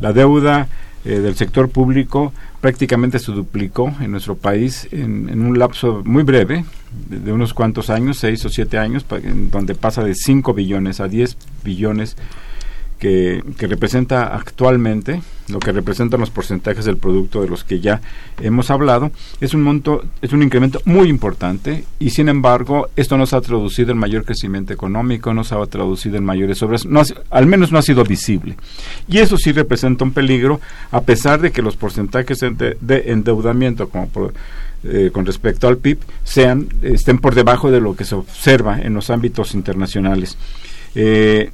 La 0.00 0.12
deuda 0.12 0.68
eh, 1.04 1.20
del 1.20 1.36
sector 1.36 1.68
público 1.68 2.32
prácticamente 2.60 3.18
se 3.18 3.30
duplicó 3.30 3.94
en 4.00 4.10
nuestro 4.10 4.36
país 4.36 4.88
en, 4.90 5.38
un 5.44 5.58
lapso 5.58 6.02
muy 6.04 6.22
breve, 6.22 6.64
de, 7.10 7.30
unos 7.30 7.52
cuantos 7.52 7.90
años, 7.90 8.18
seis 8.18 8.44
o 8.46 8.48
siete 8.48 8.78
años, 8.78 9.04
donde 9.50 9.74
pasa 9.74 10.02
de 10.02 10.14
5 10.14 10.54
billones 10.54 11.00
a 11.00 11.08
10 11.08 11.36
billones 11.62 12.16
que, 13.04 13.66
representa 13.68 14.34
actualmente, 14.34 15.20
lo 15.48 15.58
que 15.58 15.72
representan 15.72 16.20
los 16.20 16.30
porcentajes 16.30 16.86
del 16.86 16.96
producto 16.96 17.42
de 17.42 17.48
los 17.48 17.62
que 17.62 17.80
ya 17.80 18.00
hemos 18.40 18.70
hablado, 18.70 19.12
es 19.42 19.52
un 19.52 19.60
monto, 19.60 20.02
es 20.22 20.32
un 20.32 20.42
incremento 20.42 20.80
muy 20.86 21.10
importante 21.10 21.84
y 21.98 22.10
sin 22.10 22.30
embargo 22.30 22.88
esto 22.96 23.18
no 23.18 23.26
se 23.26 23.36
ha 23.36 23.42
traducido 23.42 23.92
en 23.92 23.98
mayor 23.98 24.24
crecimiento 24.24 24.72
económico, 24.72 25.34
no 25.34 25.44
se 25.44 25.54
ha 25.54 25.66
traducido 25.66 26.16
en 26.16 26.24
mayores 26.24 26.62
obras, 26.62 26.86
no 26.86 27.02
al 27.28 27.46
menos 27.46 27.72
no 27.72 27.78
ha 27.78 27.82
sido 27.82 28.04
visible. 28.04 28.56
Y 29.06 29.18
eso 29.18 29.36
sí 29.36 29.52
representa 29.52 30.04
un 30.04 30.12
peligro 30.12 30.62
a 30.90 31.02
pesar 31.02 31.42
de 31.42 31.52
que 31.52 31.60
los 31.60 31.76
porcentajes 31.76 32.40
de, 32.40 33.02
endeudamiento 33.06 33.90
como 33.90 34.08
eh, 34.82 35.10
con 35.12 35.26
respecto 35.26 35.68
al 35.68 35.76
PIB 35.76 35.98
sean 36.24 36.68
estén 36.80 37.18
por 37.18 37.34
debajo 37.34 37.70
de 37.70 37.80
lo 37.80 37.94
que 37.96 38.04
se 38.06 38.14
observa 38.14 38.80
en 38.80 38.94
los 38.94 39.10
ámbitos 39.10 39.54
internacionales. 39.54 40.38
Eh, 40.94 41.50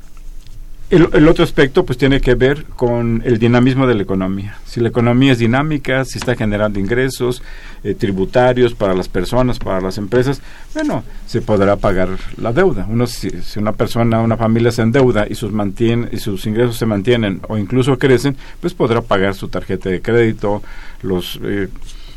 el, 0.91 1.29
otro 1.29 1.45
aspecto 1.45 1.87
pues 1.87 1.99
tiene 1.99 2.21
que 2.21 2.35
ver 2.35 2.65
con 2.65 3.23
el 3.25 3.39
dinamismo 3.39 3.87
de 3.87 3.95
la 3.95 4.03
economía. 4.03 4.59
Si 4.67 4.81
la 4.81 4.89
economía 4.89 5.33
es 5.33 5.39
dinámica, 5.39 6.05
si 6.05 6.19
está 6.19 6.35
generando 6.35 6.81
ingresos 6.81 7.43
eh, 7.85 7.95
tributarios 7.95 8.75
para 8.75 8.93
las 8.95 9.09
personas, 9.09 9.61
para 9.61 9.81
las 9.81 9.99
empresas, 9.99 10.43
bueno, 10.75 11.05
se 11.27 11.43
podrá 11.43 11.77
pagar 11.77 12.09
la 12.37 12.53
deuda. 12.53 12.87
Uno, 12.91 13.07
si, 13.07 13.31
una 13.57 13.73
persona, 13.73 14.21
una 14.21 14.37
familia 14.37 14.73
se 14.73 14.83
endeuda 14.83 15.27
y 15.31 15.37
sus, 15.37 15.53
mantiene, 15.53 16.09
y 16.11 16.19
sus 16.19 16.45
ingresos 16.47 16.77
se 16.77 16.87
mantienen 16.87 17.41
o 17.49 17.57
incluso 17.57 17.97
crecen, 17.97 18.37
pues 18.61 18.75
podrá 18.75 19.01
pagar 19.01 19.35
su 19.35 19.49
tarjeta 19.49 19.89
de 19.89 20.03
crédito, 20.03 20.63
los... 21.03 21.39
Eh, 21.43 21.69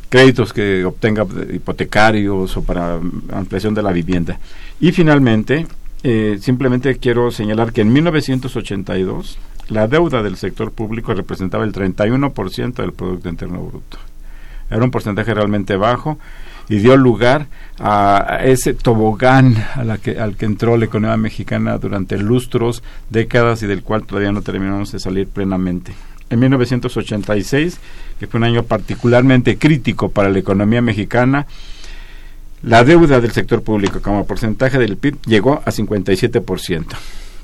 créditos 0.10 0.54
que 0.54 0.86
obtenga 0.86 1.26
hipotecarios 1.52 2.56
o 2.56 2.62
para 2.62 3.00
ampliación 3.32 3.74
de 3.74 3.82
la 3.82 3.92
vivienda. 3.92 4.40
Y 4.80 4.92
finalmente, 4.92 5.66
eh, 6.04 6.38
simplemente 6.42 6.98
quiero 6.98 7.32
señalar 7.32 7.72
que 7.72 7.82
en 7.82 7.94
1982 7.94 9.38
la 9.70 9.88
deuda 9.88 10.22
del 10.22 10.36
sector 10.36 10.72
público 10.72 11.14
representaba 11.14 11.64
el 11.64 11.72
31% 11.72 12.74
del 12.74 12.94
Producto 12.94 13.30
Interno 13.30 13.64
Bruto. 13.64 13.98
Era 14.70 14.84
un 14.84 14.92
porcentaje 14.92 15.34
realmente 15.34 15.78
bajo 15.78 16.20
y 16.70 16.78
dio 16.78 16.98
lugar 16.98 17.48
a 17.80 18.40
ese 18.44 18.74
tobogán 18.74 19.56
a 19.76 19.84
la 19.84 19.98
que, 19.98 20.20
al 20.20 20.36
que 20.36 20.46
entró 20.46 20.78
la 20.78 20.86
economía 20.86 21.18
mexicana 21.18 21.78
durante 21.78 22.18
lustros, 22.18 22.84
décadas 23.10 23.64
y 23.64 23.68
del 23.68 23.84
cual 23.84 24.06
todavía 24.06 24.32
no 24.32 24.42
terminamos 24.42 24.92
de 24.92 25.00
salir 25.00 25.28
plenamente. 25.28 25.94
En 26.30 26.40
1986, 26.40 27.80
que 28.20 28.28
fue 28.28 28.40
un 28.40 28.46
año 28.46 28.64
particularmente 28.64 29.58
crítico 29.58 30.10
para 30.10 30.30
la 30.30 30.40
economía 30.40 30.82
mexicana, 30.82 31.46
la 32.64 32.84
deuda 32.84 33.20
del 33.20 33.32
sector 33.32 33.62
público 33.62 34.02
como 34.02 34.26
porcentaje 34.26 34.80
del 34.80 34.98
PIB 34.98 35.18
llegó 35.26 35.62
a 35.66 35.72
57%. 35.72 36.86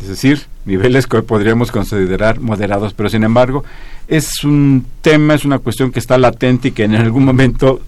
Es 0.02 0.08
decir, 0.08 0.44
niveles 0.66 1.08
que 1.08 1.22
podríamos 1.22 1.72
considerar 1.72 2.40
moderados, 2.40 2.94
pero 2.94 3.10
sin 3.10 3.24
embargo 3.24 3.66
es 4.08 4.44
un 4.46 4.86
tema, 5.02 5.36
es 5.36 5.44
una 5.44 5.60
cuestión 5.60 5.92
que 5.92 6.00
está 6.00 6.18
latente 6.18 6.70
y 6.70 6.72
que 6.72 6.86
en 6.86 6.96
algún 6.96 7.26
momento, 7.26 7.82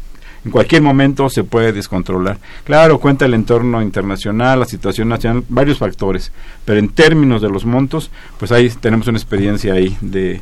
en 0.43 0.51
cualquier 0.51 0.81
momento 0.81 1.29
se 1.29 1.45
puede 1.45 1.71
descontrolar. 1.71 2.37
Claro, 2.65 2.99
cuenta 2.99 3.25
el 3.25 3.33
entorno 3.33 3.81
internacional, 3.81 4.59
la 4.59 4.65
situación 4.65 5.07
nacional, 5.07 5.45
varios 5.47 5.77
factores, 5.77 6.33
pero 6.65 6.79
en 6.79 6.89
términos 6.89 7.41
de 7.41 7.49
los 7.49 7.65
montos, 7.65 8.11
pues 8.37 8.51
ahí 8.51 8.69
tenemos 8.69 9.07
una 9.07 9.17
experiencia 9.17 9.73
ahí 9.73 9.97
de, 10.01 10.41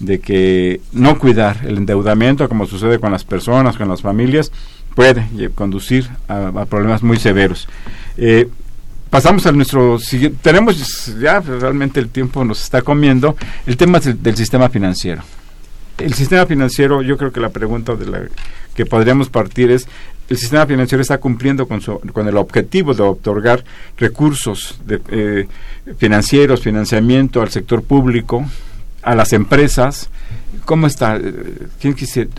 de 0.00 0.20
que 0.20 0.82
no 0.92 1.18
cuidar 1.18 1.60
el 1.64 1.78
endeudamiento, 1.78 2.46
como 2.46 2.66
sucede 2.66 2.98
con 2.98 3.10
las 3.10 3.24
personas, 3.24 3.78
con 3.78 3.88
las 3.88 4.02
familias, 4.02 4.52
puede 4.96 5.50
conducir 5.54 6.08
a, 6.26 6.64
problemas 6.64 7.02
muy 7.02 7.18
severos. 7.18 7.68
Eh, 8.16 8.48
pasamos 9.10 9.46
a 9.46 9.52
nuestro 9.52 9.98
siguiente, 9.98 10.38
tenemos 10.42 11.14
ya 11.20 11.38
realmente 11.40 12.00
el 12.00 12.08
tiempo 12.08 12.42
nos 12.44 12.62
está 12.62 12.80
comiendo, 12.80 13.36
el 13.66 13.76
tema 13.76 14.00
del, 14.00 14.36
sistema 14.36 14.70
financiero. 14.70 15.22
El 15.98 16.14
sistema 16.14 16.46
financiero, 16.46 17.02
yo 17.02 17.18
creo 17.18 17.30
que 17.30 17.40
la 17.40 17.50
pregunta 17.50 17.94
de 17.94 18.06
la 18.06 18.22
que 18.74 18.86
podríamos 18.86 19.28
partir 19.28 19.70
es, 19.70 19.86
el 20.30 20.38
sistema 20.38 20.66
financiero 20.66 21.02
está 21.02 21.18
cumpliendo 21.18 21.68
con, 21.68 21.82
su, 21.82 22.00
con 22.12 22.26
el 22.26 22.36
objetivo 22.38 22.94
de 22.94 23.02
otorgar 23.02 23.64
recursos 23.98 24.78
eh, 25.10 25.46
financieros, 25.98 26.62
financiamiento 26.62 27.42
al 27.42 27.50
sector 27.50 27.82
público, 27.82 28.46
a 29.02 29.14
las 29.14 29.34
empresas. 29.34 30.08
¿Cómo 30.64 30.86
está? 30.86 31.16
Eh, 31.16 31.68
¿Quién 31.80 31.94
quisiera? 31.94 32.30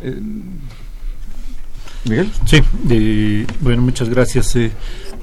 Miguel. 2.08 2.32
Sí, 2.46 3.46
bueno, 3.62 3.82
muchas 3.82 4.10
gracias. 4.10 4.56
Eh, 4.56 4.72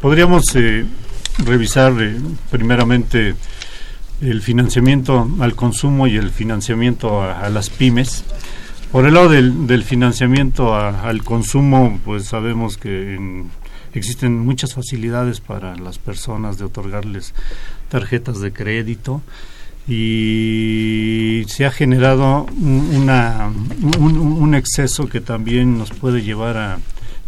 podríamos 0.01 0.45
eh, 0.55 0.85
revisar 1.39 1.95
eh, 2.01 2.17
primeramente 2.51 3.35
el 4.21 4.43
financiamiento 4.43 5.29
al 5.41 5.55
consumo 5.55 6.07
y 6.07 6.17
el 6.17 6.31
financiamiento 6.31 7.23
a, 7.23 7.49
las 7.49 7.71
pymes. 7.71 8.25
Por 8.93 9.07
el 9.07 9.15
lado 9.15 9.29
del, 9.29 9.83
financiamiento 9.83 10.75
al 10.77 11.25
consumo, 11.25 12.01
pues 12.05 12.27
sabemos 12.27 12.77
que 12.77 13.45
existen 13.93 14.39
muchas 14.39 14.75
facilidades 14.75 15.41
para 15.41 15.77
las 15.77 15.99
personas 15.99 16.59
de 16.59 16.65
otorgarles 16.65 17.35
tarjetas 17.89 18.41
de 18.41 18.53
crédito 18.53 19.21
y 19.87 21.45
se 21.47 21.67
ha 21.67 21.71
generado 21.71 22.47
una, 22.61 23.53
un, 23.99 24.55
exceso 24.55 25.09
que 25.09 25.21
también 25.21 25.77
nos 25.77 25.91
puede 25.91 26.23
llevar 26.23 26.57
a 26.57 26.79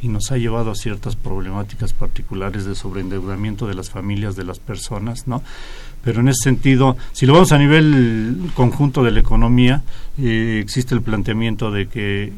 y 0.03 0.09
nos 0.09 0.31
ha 0.31 0.37
llevado 0.37 0.71
a 0.71 0.75
ciertas 0.75 1.17
problemáticas 1.17 1.93
particulares 1.93 2.65
de 2.65 2.75
sobreendeudamiento 2.75 3.67
de 3.67 3.75
las 3.75 3.91
familias 3.91 4.37
de 4.37 4.45
las 4.45 4.59
personas, 4.59 5.27
¿no? 5.27 5.43
Pero 6.05 6.21
en 6.21 6.29
ese 6.29 6.45
sentido, 6.45 6.97
si 7.13 7.27
lo 7.27 7.33
vamos 7.33 7.53
a 7.53 7.59
nivel 7.59 8.51
conjunto 8.55 9.03
de 9.03 9.11
la 9.11 9.21
economía, 9.21 9.83
eh, 10.19 10.61
existe 10.63 10.95
el 10.95 11.03
planteamiento 11.03 11.71
de 11.71 11.89
que 11.89 12.33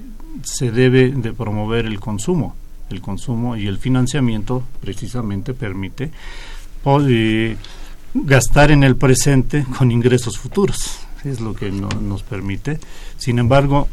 se 0.44 0.70
debe 0.70 1.10
de 1.10 1.32
promover 1.32 1.84
el 1.84 2.00
consumo, 2.00 2.56
el 2.90 3.00
consumo 3.00 3.56
y 3.56 3.66
el 3.66 3.78
financiamiento 3.78 4.62
precisamente 4.80 5.52
permite 5.52 6.10
eh, 7.08 7.56
gastar 8.14 8.70
en 8.70 8.84
el 8.84 8.96
presente 8.96 9.64
con 9.76 9.90
ingresos 9.90 10.38
futuros. 10.38 10.98
Es 11.24 11.40
lo 11.40 11.54
que 11.54 11.70
no, 11.70 11.88
nos 11.88 12.22
permite. 12.22 12.78
Sin 13.16 13.38
embargo, 13.38 13.88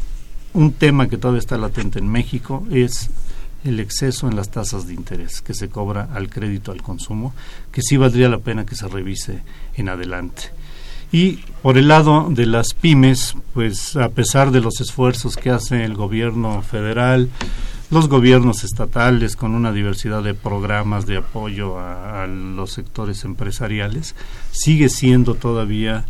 un 0.54 0.74
tema 0.74 1.10
que 1.10 1.18
todavía 1.18 1.40
está 1.40 1.58
latente 1.58 2.00
en 2.00 2.08
México 2.08 2.66
es 2.72 3.10
el 3.64 3.80
exceso 3.80 4.28
en 4.28 4.36
las 4.36 4.52
tasas 4.52 4.88
de 4.88 4.94
interés 4.94 5.42
que 5.42 5.54
se 5.54 5.70
cobra 5.70 6.10
al 6.14 6.30
crédito 6.30 6.72
al 6.72 6.84
consumo, 6.84 7.34
que 7.72 7.82
sí 7.82 7.98
valdría 7.98 8.30
la 8.30 8.38
pena 8.38 8.66
que 8.66 8.76
se 8.76 8.88
revise 8.88 9.42
en 9.76 9.90
adelante. 9.90 10.44
Y 11.12 11.38
por 11.62 11.78
el 11.78 11.88
lado 11.88 12.28
de 12.30 12.46
las 12.46 12.74
pymes, 12.74 13.36
pues 13.54 13.96
a 13.96 14.10
pesar 14.10 14.52
de 14.52 14.62
los 14.62 14.82
esfuerzos 14.82 15.36
que 15.36 15.50
hace 15.50 15.84
el 15.84 15.96
gobierno 15.96 16.62
federal, 16.62 17.30
los 17.96 18.10
gobiernos 18.10 18.66
estatales 18.66 19.38
con 19.38 19.56
una 19.56 19.72
diversidad 19.72 20.22
de 20.22 20.34
programas 20.34 21.06
de 21.06 21.16
apoyo 21.16 21.80
a, 21.80 22.28
los 22.28 22.74
sectores 22.74 23.24
empresariales, 23.24 24.16
sigue 24.52 24.90
siendo 24.90 25.36
todavía 25.36 26.04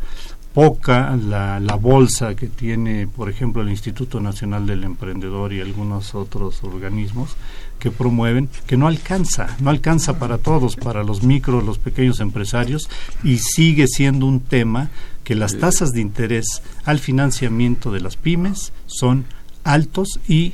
poca 0.55 1.15
la, 1.15 1.59
la, 1.59 1.75
bolsa 1.75 2.33
que 2.35 2.47
tiene, 2.47 3.05
por 3.05 3.29
ejemplo, 3.29 3.61
el 3.61 3.69
Instituto 3.69 4.19
Nacional 4.19 4.65
del 4.65 4.83
Emprendedor 4.83 5.53
y 5.53 5.61
algunos 5.61 6.15
otros 6.15 6.63
organismos 6.63 7.35
que 7.77 7.91
promueven, 7.91 8.49
que 8.65 8.77
no 8.77 8.87
alcanza, 8.87 9.55
no 9.59 9.69
alcanza 9.69 10.17
para 10.17 10.39
todos, 10.39 10.77
para 10.77 11.03
los 11.03 11.21
micros, 11.21 11.63
los 11.63 11.77
pequeños 11.77 12.19
empresarios, 12.19 12.89
y 13.23 13.37
sigue 13.37 13.85
siendo 13.85 14.25
un 14.25 14.39
tema 14.39 14.89
que 15.23 15.35
las 15.35 15.59
tasas 15.59 15.91
de 15.91 16.01
interés 16.01 16.63
al 16.83 16.97
financiamiento 16.97 17.91
de 17.91 18.01
las 18.01 18.15
pymes 18.15 18.73
son 18.87 19.25
altos 19.63 20.19
y 20.27 20.53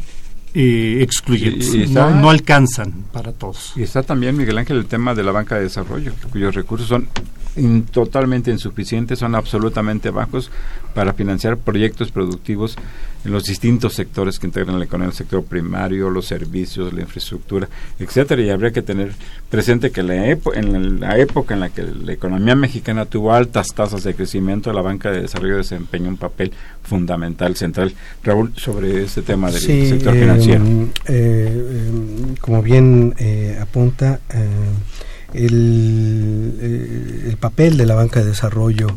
eh, 0.54 1.00
excluyentes, 1.02 1.90
no, 1.92 2.30
alcanzan 2.30 3.06
para 3.12 3.32
todos. 3.32 3.74
Y 3.76 3.84
está 3.84 4.04
también, 4.04 4.36
Miguel 4.36 4.58
Ángel, 4.58 4.78
el 4.78 4.86
tema 4.86 5.16
de 5.16 5.24
la 5.24 5.32
banca 5.32 5.56
de 5.56 5.64
desarrollo, 5.64 6.14
cuyos 6.32 6.56
recursos 6.56 6.88
son 6.88 7.08
totalmente 7.92 8.52
insuficientes, 8.52 9.20
son 9.20 9.36
absolutamente 9.36 10.10
bajos 10.10 10.52
para 10.94 11.14
financiar 11.14 11.58
proyectos 11.58 12.12
productivos 12.12 12.76
en 13.24 13.32
los 13.32 13.44
distintos 13.44 13.94
sectores 13.94 14.40
que 14.40 14.48
integran 14.48 14.80
la 14.80 14.86
economía, 14.86 15.10
el 15.10 15.16
sector 15.16 15.44
primario, 15.44 16.10
los 16.10 16.26
servicios, 16.26 16.92
la 16.94 17.02
infraestructura, 17.02 17.70
etcétera. 18.00 18.42
Y 18.42 18.50
habría 18.50 18.72
que 18.72 18.82
tener 18.82 19.14
presente 19.50 19.92
que 19.92 20.02
la 20.04 20.26
en 20.26 21.00
la 21.00 21.18
época 21.18 21.54
en 21.54 21.60
la 21.60 21.70
que 21.70 21.84
la 21.84 22.14
economía 22.14 22.56
mexicana 22.56 23.06
tuvo 23.06 23.34
altas 23.34 23.68
tasas 23.76 24.04
de 24.04 24.16
crecimiento, 24.16 24.74
la 24.74 24.82
banca 24.82 25.12
de 25.12 25.22
desarrollo 25.22 25.58
desempeñó 25.58 26.10
un 26.10 26.18
papel 26.18 26.52
fundamental, 26.84 27.56
central. 27.56 27.94
Raúl, 28.24 28.54
sobre 28.56 29.04
este 29.04 29.22
tema 29.22 29.52
del 29.52 29.62
sector 29.62 30.14
financiero. 30.14 30.64
Eh, 30.66 30.90
eh, 31.08 32.36
como 32.40 32.62
bien 32.62 33.14
eh, 33.20 33.58
apunta, 33.62 34.20
el, 35.34 37.24
el 37.28 37.38
papel 37.38 37.78
de 37.78 37.86
la 37.86 37.96
banca 37.96 38.22
de 38.22 38.28
desarrollo 38.28 38.88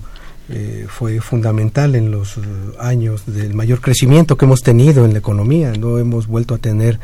eh, 0.51 0.87
fue 0.89 1.21
fundamental 1.21 1.95
en 1.95 2.11
los 2.11 2.37
eh, 2.37 2.41
años 2.79 3.23
del 3.27 3.55
mayor 3.55 3.81
crecimiento 3.81 4.37
que 4.37 4.45
hemos 4.45 4.61
tenido 4.61 5.05
en 5.05 5.13
la 5.13 5.19
economía. 5.19 5.73
No 5.73 5.99
hemos 5.99 6.27
vuelto 6.27 6.55
a 6.55 6.59
tener 6.59 7.01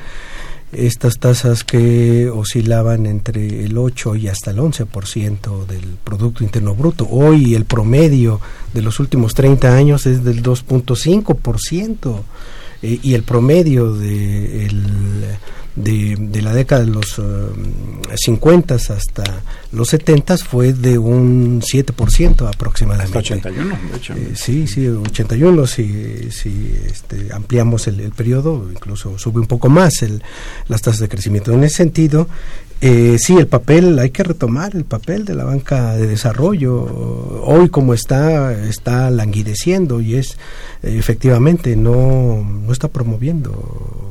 estas 0.73 1.19
tasas 1.19 1.65
que 1.65 2.29
oscilaban 2.29 3.07
entre 3.07 3.65
el 3.65 3.77
8 3.77 4.15
y 4.17 4.29
hasta 4.29 4.51
el 4.51 4.59
11% 4.59 5.67
del 5.67 5.97
Producto 6.05 6.45
Interno 6.45 6.75
Bruto. 6.75 7.09
Hoy 7.11 7.55
el 7.55 7.65
promedio 7.65 8.41
de 8.73 8.83
los 8.83 9.01
últimos 9.01 9.35
30 9.35 9.75
años 9.75 10.07
es 10.07 10.23
del 10.23 10.43
2.5% 10.43 12.23
eh, 12.83 12.99
y 13.03 13.15
el 13.15 13.23
promedio 13.23 13.95
de 13.95 14.69
de, 15.77 16.43
la 16.43 16.53
década 16.53 16.85
de 16.85 16.91
los 16.91 17.21
50 18.15 18.75
eh, 18.75 18.77
hasta 18.77 19.43
los 19.73 19.89
70 19.89 20.39
fue 20.39 20.73
de 20.73 20.99
un 20.99 21.61
7% 21.61 22.49
aproximadamente. 22.49 23.19
81, 23.19 23.79
de 23.91 23.97
hecho. 23.97 24.15
Eh, 24.15 24.33
sí, 24.35 24.67
sí, 24.67 24.87
81, 24.89 25.67
si, 25.67 26.31
si 26.31 26.75
este, 26.87 27.33
ampliamos 27.33 27.87
el, 27.87 28.01
el, 28.01 28.11
periodo, 28.11 28.69
incluso 28.71 29.19
sube 29.19 29.41
un 29.41 29.47
poco 29.47 29.69
más 29.69 30.03
el, 30.03 30.23
las 30.69 30.83
tasas 30.83 31.01
de 31.01 31.09
crecimiento. 31.09 31.53
En 31.53 31.65
ese 31.65 31.77
sentido, 31.77 32.29
eh, 32.83 33.17
sí, 33.19 33.37
el 33.37 33.47
papel, 33.47 33.99
hay 33.99 34.11
que 34.11 34.23
retomar 34.23 34.75
el 34.75 34.85
papel 34.85 35.25
de 35.27 35.35
la 35.35 35.45
banca 35.45 35.97
de 35.97 36.07
desarrollo. 36.07 36.73
Hoy 37.45 37.69
como 37.69 37.93
está, 37.93 38.53
está 38.67 39.11
languideciendo 39.11 40.01
y 40.01 40.17
es, 40.17 40.39
efectivamente, 40.83 41.77
no, 41.77 42.43
no 42.43 42.73
está 42.73 42.89
promoviendo 42.89 44.11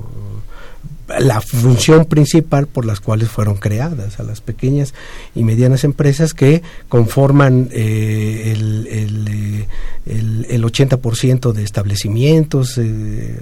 la 1.18 1.41
función 1.41 2.05
principal 2.05 2.68
por 2.68 2.86
las 2.86 2.99
cuales 2.99 3.30
fueron 3.30 3.55
creadas, 3.57 4.20
a 4.20 4.24
las 4.24 4.41
pequeñas 4.41 4.93
y 5.34 5.43
medianas 5.43 5.84
empresas 5.84 6.34
que 6.34 6.62
conforman 6.88 7.70
eh, 7.72 8.53
el, 8.55 8.88
el, 8.88 9.68
el, 10.05 10.45
el, 10.49 10.64
80% 10.64 11.51
de 11.51 11.64
establecimientos, 11.64 12.78
eh, 12.78 13.39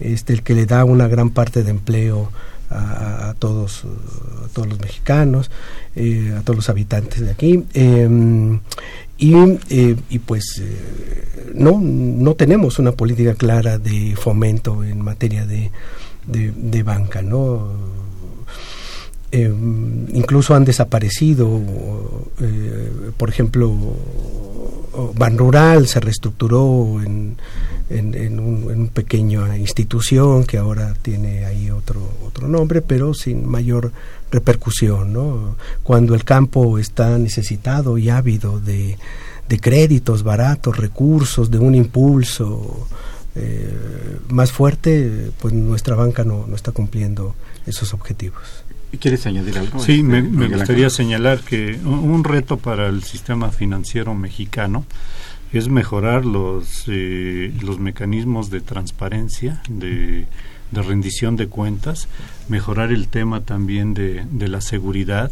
este, 0.00 0.32
el 0.32 0.42
que 0.42 0.54
le 0.54 0.66
da 0.66 0.84
una 0.84 1.06
gran 1.06 1.30
parte 1.30 1.62
de 1.62 1.70
empleo 1.70 2.30
a, 2.70 3.34
todos, 3.40 3.82
todos 4.52 4.68
los 4.68 4.78
mexicanos, 4.78 5.50
eh, 5.96 6.32
a 6.38 6.42
todos 6.42 6.56
los 6.56 6.68
habitantes 6.68 7.20
de 7.20 7.30
aquí. 7.30 7.64
Em, 7.74 8.60
y, 9.18 9.34
y, 10.08 10.18
pues 10.20 10.62
no, 11.52 11.78
no 11.80 12.34
tenemos 12.36 12.78
una 12.78 12.92
política 12.92 13.34
clara 13.34 13.78
de 13.78 14.16
fomento 14.16 14.82
en 14.82 15.02
materia 15.02 15.44
de, 15.44 15.70
de, 16.30 16.82
banca, 16.82 17.22
¿no? 17.22 17.68
Eh, 19.32 19.52
incluso 20.12 20.54
han 20.54 20.64
desaparecido, 20.64 21.60
eh, 22.40 23.10
por 23.16 23.28
ejemplo, 23.28 23.72
Ban 25.14 25.38
Rural 25.38 25.86
se 25.86 26.00
reestructuró 26.00 27.00
en, 27.02 27.36
en, 27.90 28.40
una 28.40 28.90
pequeña 28.90 29.56
institución 29.56 30.44
que 30.44 30.58
ahora 30.58 30.94
tiene 31.00 31.44
ahí 31.44 31.70
otro, 31.70 32.00
otro 32.26 32.48
nombre, 32.48 32.82
pero 32.82 33.14
sin 33.14 33.46
mayor 33.48 33.92
repercusión. 34.30 35.12
¿no? 35.12 35.56
Cuando 35.82 36.14
el 36.14 36.24
campo 36.24 36.78
está 36.78 37.18
necesitado 37.18 37.98
y 37.98 38.10
ávido 38.10 38.60
de, 38.60 38.98
de 39.48 39.58
créditos 39.58 40.22
baratos, 40.22 40.76
recursos, 40.76 41.50
de 41.50 41.58
un 41.58 41.74
impulso, 41.74 42.86
eh, 43.34 44.18
más 44.28 44.52
fuerte, 44.52 45.30
pues 45.40 45.54
nuestra 45.54 45.94
banca 45.94 46.24
no, 46.24 46.46
no 46.46 46.56
está 46.56 46.72
cumpliendo 46.72 47.36
esos 47.66 47.94
objetivos. 47.94 48.64
¿Quieres 48.98 49.24
añadir 49.26 49.56
algo? 49.56 49.78
Sí, 49.78 50.02
me, 50.02 50.18
este, 50.18 50.56
gustaría 50.56 50.90
señalar 50.90 51.40
que 51.40 51.78
un 51.84 52.24
reto 52.24 52.56
para 52.56 52.88
el 52.88 53.04
sistema 53.04 53.50
financiero 53.50 54.14
mexicano 54.14 54.84
es 55.52 55.68
mejorar 55.68 56.24
los, 56.24 56.84
eh, 56.88 57.52
los 57.62 57.78
mecanismos 57.78 58.50
de 58.50 58.60
transparencia, 58.60 59.62
de, 59.68 60.26
de, 60.72 60.82
rendición 60.82 61.36
de 61.36 61.46
cuentas, 61.46 62.08
mejorar 62.48 62.90
el 62.90 63.08
tema 63.08 63.42
también 63.42 63.94
de, 63.94 64.24
de 64.30 64.48
la 64.48 64.60
seguridad 64.60 65.30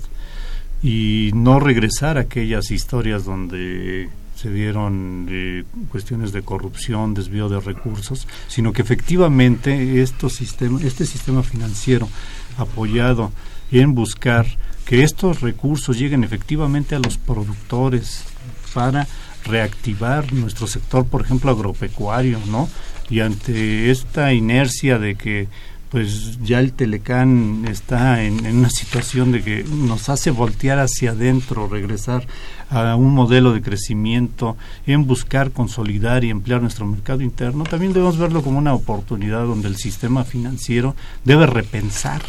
y 0.83 1.31
no 1.35 1.59
regresar 1.59 2.17
a 2.19 2.23
aquellas 2.23 2.71
historias 2.71 3.25
donde 3.25 4.09
se 4.41 4.53
dieron 4.53 5.27
eh, 5.29 5.65
cuestiones 5.91 6.31
de 6.31 6.43
corrupción, 6.43 7.13
desvío 7.13 7.49
de 7.49 7.59
recursos, 7.59 8.29
sino 8.47 8.73
que 8.73 8.83
efectivamente 8.83 10.01
estos 10.01 10.35
sistemas, 10.35 10.85
este 10.85 11.07
sistema 11.07 11.43
financiero 11.43 12.09
apoyado 12.57 13.33
en 13.73 13.97
buscar 13.97 14.47
que 14.85 15.03
estos 15.03 15.41
recursos 15.41 15.99
lleguen 15.99 16.23
efectivamente 16.23 16.95
a 16.95 17.01
los 17.01 17.19
productores 17.19 18.27
para 18.73 19.09
reactivar 19.45 20.33
nuestro 20.33 20.69
sector, 20.69 21.05
por 21.05 21.23
ejemplo, 21.23 21.51
agropecuario, 21.51 22.39
¿no? 22.47 22.69
Y 23.11 23.21
ante 23.21 23.91
esta 23.91 24.33
inercia 24.33 25.01
de 25.01 25.17
que 25.17 25.49
pues 25.91 26.39
ya 26.43 26.61
el 26.61 26.73
Telecán 26.73 27.65
está 27.69 28.23
en, 28.23 28.45
una 28.47 28.71
situación 28.71 29.33
de 29.33 29.43
que 29.43 29.65
nos 29.65 30.09
hace 30.09 30.31
voltear 30.31 30.79
hacia 30.79 31.13
adentro, 31.13 31.69
regresar 31.69 32.27
a 32.71 32.97
un 32.97 33.15
modelo 33.15 33.53
de 33.53 33.63
crecimiento, 33.63 34.57
en 34.87 35.07
buscar 35.07 35.51
consolidar 35.51 36.25
y 36.25 36.31
emplear 36.31 36.61
nuestro 36.61 36.87
mercado 36.87 37.23
interno, 37.23 37.65
también 37.65 37.93
debemos 37.93 38.19
verlo 38.19 38.43
como 38.43 38.59
una 38.59 38.75
oportunidad 38.75 39.47
donde 39.47 39.69
el 39.69 39.77
sistema 39.77 40.25
financiero 40.25 40.95
debe 41.25 41.47
repensar 41.47 42.23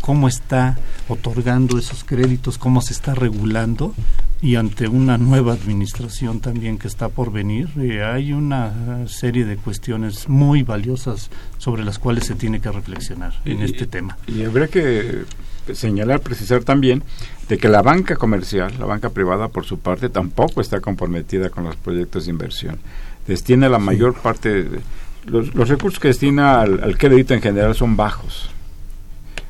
cómo 0.00 0.28
está 0.28 0.78
otorgando 1.08 1.78
esos 1.78 2.04
créditos, 2.04 2.58
cómo 2.58 2.80
se 2.80 2.92
está 2.92 3.14
regulando 3.14 3.94
y 4.40 4.56
ante 4.56 4.86
una 4.86 5.18
nueva 5.18 5.54
administración 5.54 6.40
también 6.40 6.78
que 6.78 6.88
está 6.88 7.08
por 7.08 7.32
venir, 7.32 7.70
eh, 7.78 8.04
hay 8.04 8.32
una 8.32 9.08
serie 9.08 9.44
de 9.44 9.56
cuestiones 9.56 10.28
muy 10.28 10.62
valiosas 10.62 11.30
sobre 11.58 11.84
las 11.84 11.98
cuales 11.98 12.26
se 12.26 12.34
tiene 12.34 12.60
que 12.60 12.70
reflexionar 12.70 13.34
en 13.44 13.62
este 13.62 13.86
tema. 13.86 14.16
Y 14.26 14.44
habría 14.44 14.68
que 14.68 15.24
señalar, 15.74 16.20
precisar 16.20 16.64
también 16.64 17.02
de 17.48 17.58
que 17.58 17.68
la 17.68 17.82
banca 17.82 18.16
comercial, 18.16 18.74
la 18.78 18.86
banca 18.86 19.10
privada 19.10 19.48
por 19.48 19.64
su 19.64 19.78
parte, 19.78 20.08
tampoco 20.08 20.60
está 20.60 20.80
comprometida 20.80 21.50
con 21.50 21.64
los 21.64 21.76
proyectos 21.76 22.26
de 22.26 22.30
inversión. 22.30 22.78
Destina 23.26 23.68
la 23.68 23.78
mayor 23.78 24.14
parte 24.14 24.64
de 24.64 24.80
los, 25.26 25.68
recursos 25.68 25.98
que 25.98 26.08
destina 26.08 26.60
al 26.62 26.96
crédito 26.98 27.34
en 27.34 27.42
general 27.42 27.74
son 27.74 27.96
bajos 27.96 28.50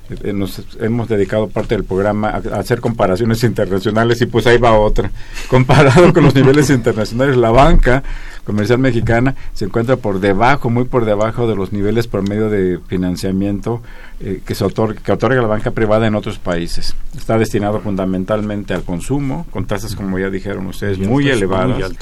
eh, 0.09 0.33
nos 0.33 0.63
hemos 0.81 1.09
dedicado 1.09 1.49
parte 1.49 1.75
del 1.75 1.85
programa 1.85 2.29
a, 2.29 2.37
hacer 2.59 2.81
comparaciones 2.81 3.43
internacionales 3.43 4.21
y 4.21 4.27
pues 4.27 4.47
ahí 4.47 4.59
va 4.59 4.79
otra. 4.79 5.11
Comparado 5.49 6.13
con 6.13 6.25
los 6.25 6.35
niveles 6.35 6.71
internacionales, 6.71 7.37
la 7.37 7.51
banca 7.51 8.05
comercial 8.47 8.79
mexicana 8.79 9.35
se 9.53 9.67
encuentra 9.67 9.97
por 9.97 10.21
debajo, 10.21 10.71
muy 10.71 10.85
por 10.85 11.05
debajo 11.05 11.49
de 11.49 11.57
los 11.57 11.73
niveles 11.73 12.07
promedio 12.07 12.49
de 12.49 12.79
financiamiento 12.87 13.83
eh, 14.21 14.41
que, 14.47 14.55
se 14.55 14.65
otorga, 14.65 15.01
que 15.03 15.13
otorga 15.13 15.43
la 15.43 15.49
banca 15.49 15.73
privada 15.73 16.07
en 16.07 16.15
otros 16.15 16.39
países. 16.39 16.95
Está 17.17 17.37
destinado 17.37 17.81
fundamentalmente 17.81 18.73
al 18.73 18.85
consumo, 18.85 19.47
con 19.51 19.67
tasas, 19.67 19.97
como 19.97 20.19
ya 20.19 20.31
dijeron 20.31 20.67
ustedes, 20.69 20.99
muy, 20.99 21.29
elevadas, 21.29 21.93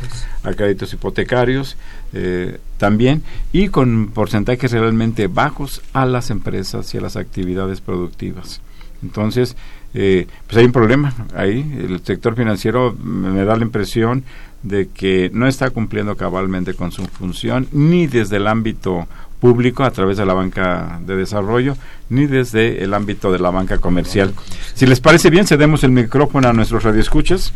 a 0.42 0.52
créditos 0.52 0.92
hipotecarios 0.92 1.76
eh, 2.12 2.58
también, 2.76 3.22
y 3.52 3.68
con 3.68 4.08
porcentajes 4.08 4.70
realmente 4.72 5.26
bajos 5.26 5.80
a 5.94 6.04
las 6.04 6.30
empresas 6.30 6.92
y 6.94 6.98
a 6.98 7.00
las 7.00 7.16
actividades 7.16 7.80
productivas. 7.80 8.60
Entonces, 9.02 9.56
eh, 9.94 10.26
pues 10.46 10.58
hay 10.58 10.66
un 10.66 10.72
problema 10.72 11.14
ahí. 11.34 11.60
El 11.78 12.00
sector 12.04 12.34
financiero 12.34 12.94
me 13.02 13.44
da 13.44 13.56
la 13.56 13.64
impresión 13.64 14.24
de 14.64 14.88
que 14.88 15.30
no 15.32 15.46
está 15.46 15.70
cumpliendo 15.70 16.16
cabalmente 16.16 16.74
con 16.74 16.90
su 16.90 17.04
función 17.04 17.68
ni 17.70 18.06
desde 18.06 18.38
el 18.38 18.48
ámbito 18.48 19.06
público 19.38 19.84
a 19.84 19.90
través 19.90 20.16
de 20.16 20.24
la 20.24 20.34
banca 20.34 21.00
de 21.06 21.16
desarrollo 21.16 21.76
ni 22.08 22.26
desde 22.26 22.82
el 22.82 22.94
ámbito 22.94 23.30
de 23.30 23.38
la 23.38 23.50
banca 23.50 23.78
comercial. 23.78 24.32
Si 24.74 24.86
les 24.86 25.00
parece 25.00 25.30
bien, 25.30 25.46
cedemos 25.46 25.84
el 25.84 25.90
micrófono 25.90 26.48
a 26.48 26.52
nuestros 26.52 26.82
radioescuchas. 26.82 27.52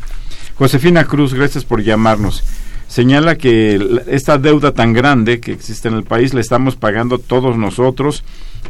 Josefina 0.55 1.05
Cruz, 1.05 1.35
gracias 1.35 1.65
por 1.65 1.83
llamarnos. 1.83 2.45
Señala 2.89 3.37
que 3.37 4.03
esta 4.07 4.39
deuda 4.39 4.73
tan 4.73 4.93
grande 4.93 5.41
que 5.41 5.53
existe 5.53 5.89
en 5.89 5.95
el 5.95 6.05
país 6.05 6.33
la 6.33 6.41
estamos 6.41 6.77
pagando 6.77 7.19
todos 7.19 7.57
nosotros 7.57 8.25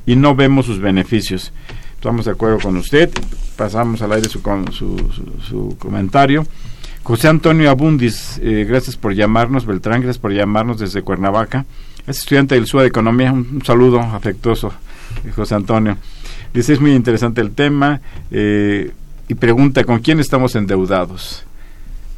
y 0.06 0.16
no 0.16 0.34
vemos 0.34 0.66
sus 0.66 0.80
beneficios. 0.80 1.52
Estamos 1.94 2.26
de 2.26 2.32
acuerdo 2.32 2.58
con 2.60 2.76
usted. 2.76 3.10
Pasamos 3.56 4.02
al 4.02 4.12
aire 4.12 4.28
su, 4.28 4.40
su, 4.40 5.76
comentario. 5.78 6.46
José 7.08 7.28
Antonio 7.28 7.70
Abundis, 7.70 8.38
eh, 8.42 8.66
gracias 8.68 8.94
por 8.94 9.14
llamarnos. 9.14 9.64
Beltrán, 9.64 10.02
gracias 10.02 10.18
por 10.18 10.30
llamarnos 10.30 10.78
desde 10.78 11.00
Cuernavaca. 11.00 11.64
Es 12.06 12.18
estudiante 12.18 12.54
del 12.54 12.66
SUA 12.66 12.82
de 12.82 12.88
Economía. 12.88 13.32
Un, 13.32 13.62
saludo 13.64 13.98
afectuoso, 13.98 14.74
eh, 15.24 15.30
José 15.34 15.54
Antonio. 15.54 15.96
Dice, 16.52 16.74
es 16.74 16.80
muy 16.82 16.92
interesante 16.92 17.40
el 17.40 17.52
tema 17.52 18.02
eh, 18.30 18.92
y 19.26 19.32
pregunta, 19.32 19.84
¿con 19.84 20.00
quién 20.00 20.20
estamos 20.20 20.54
endeudados? 20.54 21.46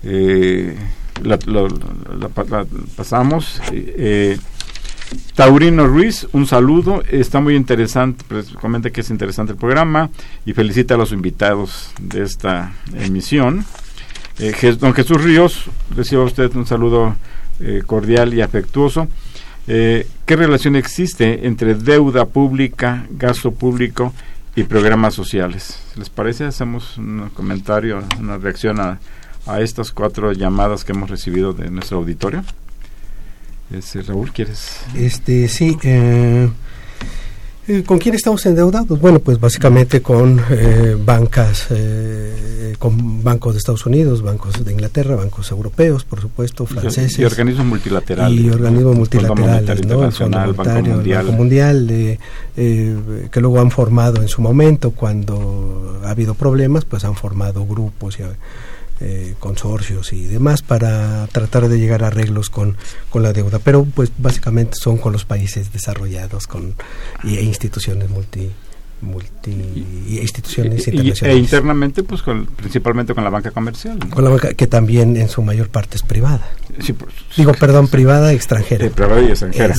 la, 0.03 1.39
pasamos. 2.97 3.63
Taurino 5.37 5.87
Ruiz, 5.87 6.27
un 6.33 6.49
saludo, 6.49 7.05
está 7.09 7.39
muy 7.39 7.55
interesante, 7.55 8.25
pues, 8.27 8.51
comenta 8.55 8.91
que 8.91 9.03
es 9.03 9.11
interesante 9.11 9.53
el 9.53 9.59
programa 9.59 10.11
y 10.45 10.53
felicita 10.53 10.95
a 10.95 10.99
los 10.99 11.13
invitados 11.13 11.93
de 12.01 12.25
esta 12.25 12.73
emisión. 12.93 13.65
Eh, 14.41 14.77
don 14.79 14.95
Jesús 14.95 15.23
Ríos, 15.23 15.67
reciba 15.95 16.25
usted 16.25 16.55
un 16.57 16.67
saludo 16.67 17.15
eh, 17.61 17.83
cordial 17.85 18.33
y 18.33 18.41
afectuoso. 18.41 19.07
Eh, 19.67 20.07
¿Qué 20.25 20.37
relación 20.37 20.77
existe 20.77 21.47
entre 21.47 21.75
deuda 21.75 22.25
pública, 22.25 23.07
gasto 23.11 23.53
público 23.53 24.15
y 24.57 24.65
programas 24.65 25.15
sociales? 25.15 25.83
¿Les 25.97 26.09
parece? 26.09 26.45
Hacemos 26.45 26.97
un 26.97 27.31
comentario, 27.35 28.03
una 28.19 28.39
reacción 28.39 28.81
a, 28.81 28.99
a 29.47 29.61
estas 29.61 29.93
cuatro 29.93 30.33
llamadas 30.33 30.85
que 30.85 30.93
hemos 30.93 31.11
recibido 31.11 31.53
de 31.53 31.71
nuestro 31.71 31.99
auditorio. 31.99 32.43
Este, 33.71 34.03
Raúl, 34.03 34.33
¿quieres? 34.33 34.81
Este, 34.95 35.49
sí. 35.49 35.77
Eh, 35.83 36.49
eh, 36.49 36.51
¿Con 37.87 37.99
quién 37.99 38.15
estamos 38.15 38.45
endeudados? 38.47 38.99
Bueno, 39.01 39.21
pues 39.21 39.39
básicamente 39.39 40.03
con 40.03 40.41
eh, 40.51 40.97
bancas, 40.99 41.69
con 42.79 43.23
bancos 43.23 43.55
de 43.55 43.59
Estados 43.59 43.87
Unidos, 43.87 44.23
bancos 44.23 44.65
de 44.65 44.73
Inglaterra, 44.73 45.15
bancos 45.15 45.51
europeos, 45.51 46.05
por 46.05 46.21
supuesto, 46.21 46.67
franceses. 46.67 47.19
Y, 47.19 47.25
organismos 47.25 47.67
multilaterales. 47.67 48.41
Y 48.41 48.51
organismos 48.51 48.97
multilaterales, 48.97 49.87
¿no? 49.87 50.05
El 50.05 50.13
Fondo 50.13 50.39
Monetario, 50.39 50.95
Mundial, 50.95 51.25
Banco 51.25 51.37
Mundial 51.37 52.19
que 52.57 53.41
luego 53.41 53.61
han 53.61 53.71
formado 53.71 54.21
en 54.21 54.29
su 54.29 54.43
momento, 54.43 54.91
cuando 54.91 56.01
ha 56.05 56.11
habido 56.11 56.35
problemas, 56.35 56.85
pues 56.85 57.05
han 57.05 57.15
formado 57.15 57.67
grupos 57.67 58.19
y 58.19 58.25
eh, 59.01 59.35
consorcios 59.39 60.13
y 60.13 60.27
demás 60.27 60.63
para 60.63 61.27
tratar 61.29 61.69
de 61.69 61.79
llegar 61.79 62.05
a 62.05 62.09
arreglos 62.09 62.51
con, 62.51 62.77
con 63.09 63.23
la 63.23 63.33
deuda. 63.33 63.59
Pero 63.59 63.85
pues 63.85 64.13
básicamente 64.19 64.75
son 64.81 64.99
con 64.99 65.13
los 65.13 65.25
países 65.25 65.73
desarrollados 65.73 66.47
con, 66.47 66.75
e 67.25 67.43
instituciones 67.43 68.11
multi 68.11 68.51
multi 69.03 69.51
instituciones 70.21 70.87
internacionales. 70.87 71.23
e 71.23 71.37
internamente 71.37 72.03
pues 72.03 72.23
principalmente 72.57 73.15
con 73.15 73.25
la 73.25 73.31
banca 73.31 73.51
comercial. 73.51 73.99
Con 74.11 74.25
la 74.25 74.31
banca 74.31 74.55
que 74.55 74.67
también 74.67 75.17
en 75.17 75.29
su 75.29 75.43
mayor 75.43 75.69
parte 75.69 75.97
es 75.97 76.03
privada. 76.03 76.47
Pues, 76.77 76.95
digo 77.37 77.53
perdón 77.55 77.89
privada 77.89 78.33
extranjera. 78.33 78.89
Privada 78.91 79.23
y 79.23 79.27
extranjera 79.27 79.75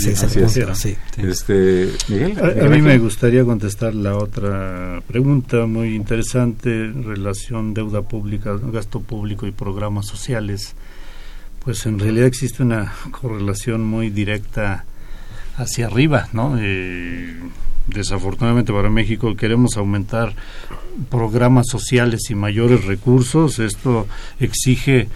Este, 1.17 1.91
Miguel 2.07 2.37
a, 2.39 2.69
mí 2.69 2.81
me 2.81 2.97
gustaría 2.97 3.43
contestar 3.43 3.93
la 3.93 4.15
otra 4.17 5.01
pregunta 5.07 5.65
muy 5.65 5.95
interesante 5.95 6.91
relación 6.93 7.73
deuda 7.73 8.01
pública 8.01 8.57
gasto 8.71 9.01
público 9.01 9.47
y 9.47 9.51
programas 9.51 10.07
sociales. 10.07 10.75
Pues 11.63 11.85
en 11.85 11.99
realidad 11.99 12.25
existe 12.25 12.63
una 12.63 12.93
correlación 13.11 13.83
muy 13.83 14.09
directa 14.09 14.85
hacia 15.57 15.87
arriba 15.87 16.27
no 16.33 16.57
eh, 16.59 17.35
desafortunadamente 17.87 18.73
para 18.73 18.89
México 18.89 19.35
queremos 19.35 19.77
aumentar 19.77 20.33
programas 21.09 21.67
sociales 21.67 22.29
y 22.29 22.35
mayores 22.35 22.85
recursos. 22.85 23.59
Esto 23.59 24.07
exige 24.39 25.07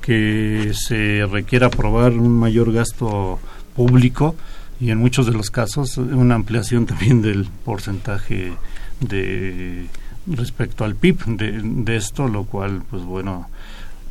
que 0.00 0.72
se 0.74 1.26
requiera 1.26 1.66
aprobar 1.66 2.12
un 2.12 2.38
mayor 2.38 2.72
gasto 2.72 3.38
público 3.74 4.34
y 4.80 4.90
en 4.90 4.98
muchos 4.98 5.26
de 5.26 5.32
los 5.32 5.50
casos 5.50 5.98
una 5.98 6.34
ampliación 6.34 6.86
también 6.86 7.22
del 7.22 7.46
porcentaje 7.64 8.52
de 9.00 9.86
respecto 10.26 10.84
al 10.84 10.94
PIB 10.96 11.24
de, 11.36 11.60
de 11.62 11.96
esto, 11.96 12.28
lo 12.28 12.44
cual, 12.44 12.82
pues 12.90 13.02
bueno, 13.02 13.48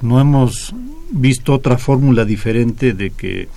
no 0.02 0.20
hemos 0.20 0.74
visto 1.12 1.54
otra 1.54 1.78
fórmula 1.78 2.26
diferente 2.26 2.94
de 2.94 3.12
que 3.12 3.50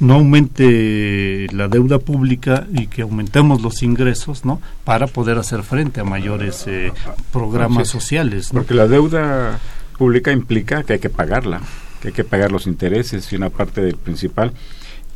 no 0.00 0.14
aumente 0.14 1.46
la 1.52 1.68
deuda 1.68 1.98
pública 1.98 2.66
y 2.72 2.86
que 2.86 3.02
aumentemos 3.02 3.62
los 3.62 3.82
ingresos, 3.82 4.44
¿no? 4.44 4.60
Para 4.84 5.06
poder 5.06 5.38
hacer 5.38 5.62
frente 5.62 6.00
a 6.00 6.04
mayores 6.04 6.64
eh, 6.66 6.92
programas 7.32 7.88
sociales. 7.88 8.50
Porque 8.52 8.74
la 8.74 8.86
deuda 8.86 9.58
pública 9.96 10.30
implica 10.32 10.84
que 10.84 10.94
hay 10.94 10.98
que 10.98 11.10
pagarla, 11.10 11.60
que 12.00 12.08
hay 12.08 12.14
que 12.14 12.24
pagar 12.24 12.52
los 12.52 12.66
intereses 12.66 13.32
y 13.32 13.36
una 13.36 13.50
parte 13.50 13.80
del 13.80 13.96
principal. 13.96 14.52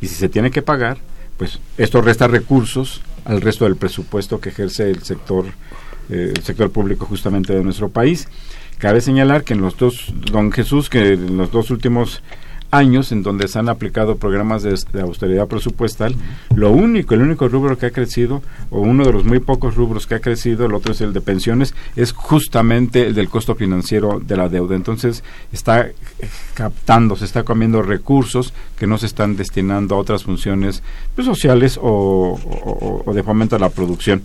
Y 0.01 0.07
si 0.07 0.15
se 0.15 0.27
tiene 0.27 0.51
que 0.51 0.61
pagar, 0.61 0.97
pues 1.37 1.59
esto 1.77 2.01
resta 2.01 2.27
recursos 2.27 3.01
al 3.25 3.41
resto 3.41 3.65
del 3.65 3.77
presupuesto 3.77 4.41
que 4.41 4.49
ejerce 4.49 4.89
el 4.89 5.03
sector, 5.03 5.45
eh, 6.09 6.33
el 6.35 6.43
sector 6.43 6.71
público 6.71 7.05
justamente 7.05 7.53
de 7.53 7.63
nuestro 7.63 7.89
país. 7.89 8.27
Cabe 8.79 8.99
señalar 8.99 9.45
que 9.45 9.53
en 9.53 9.61
los 9.61 9.77
dos, 9.77 10.13
don 10.29 10.51
Jesús, 10.51 10.89
que 10.89 11.13
en 11.13 11.37
los 11.37 11.51
dos 11.51 11.71
últimos 11.71 12.21
años 12.73 13.11
en 13.11 13.21
donde 13.21 13.47
se 13.47 13.59
han 13.59 13.69
aplicado 13.69 14.17
programas 14.17 14.63
de, 14.63 15.01
austeridad 15.01 15.47
presupuestal, 15.47 16.15
lo 16.55 16.71
único, 16.71 17.13
el 17.13 17.21
único 17.21 17.47
rubro 17.47 17.77
que 17.77 17.85
ha 17.85 17.91
crecido, 17.91 18.41
o 18.71 18.81
uno 18.81 19.05
de 19.05 19.13
los 19.13 19.23
muy 19.25 19.39
pocos 19.39 19.75
rubros 19.75 20.07
que 20.07 20.15
ha 20.15 20.19
crecido, 20.19 20.65
el 20.65 20.73
otro 20.73 20.93
es 20.93 21.01
el 21.01 21.13
de 21.13 21.21
pensiones, 21.21 21.75
es 21.95 22.11
justamente 22.11 23.07
el 23.07 23.13
del 23.13 23.29
costo 23.29 23.53
financiero 23.55 24.19
de 24.19 24.35
la 24.35 24.49
deuda. 24.49 24.75
Entonces 24.75 25.23
está 25.51 25.89
captando, 26.55 27.15
se 27.15 27.25
está 27.25 27.43
comiendo 27.43 27.83
recursos 27.83 28.53
que 28.77 28.87
no 28.87 28.97
se 28.97 29.05
están 29.05 29.35
destinando 29.35 29.95
a 29.95 29.99
otras 29.99 30.23
funciones 30.23 30.81
pues, 31.15 31.27
sociales 31.27 31.79
o, 31.81 33.03
o 33.05 33.13
de 33.13 33.23
fomento 33.23 33.55
a 33.55 33.59
la 33.59 33.69
producción. 33.69 34.23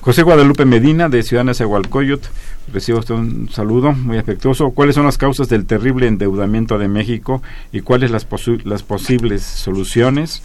José 0.00 0.22
Guadalupe 0.22 0.64
Medina, 0.64 1.08
de 1.08 1.22
Ciudad 1.22 1.44
Nezahualcóyotl, 1.44 2.28
recibo 2.72 2.98
usted 2.98 3.14
un 3.14 3.48
saludo 3.50 3.92
muy 3.92 4.18
afectuoso. 4.18 4.70
¿Cuáles 4.70 4.94
son 4.94 5.04
las 5.04 5.18
causas 5.18 5.48
del 5.48 5.66
terrible 5.66 6.06
endeudamiento 6.06 6.78
de 6.78 6.88
México 6.88 7.42
y 7.72 7.80
cuáles 7.80 8.10
las, 8.10 8.26
las 8.64 8.82
posibles 8.82 9.42
soluciones? 9.42 10.42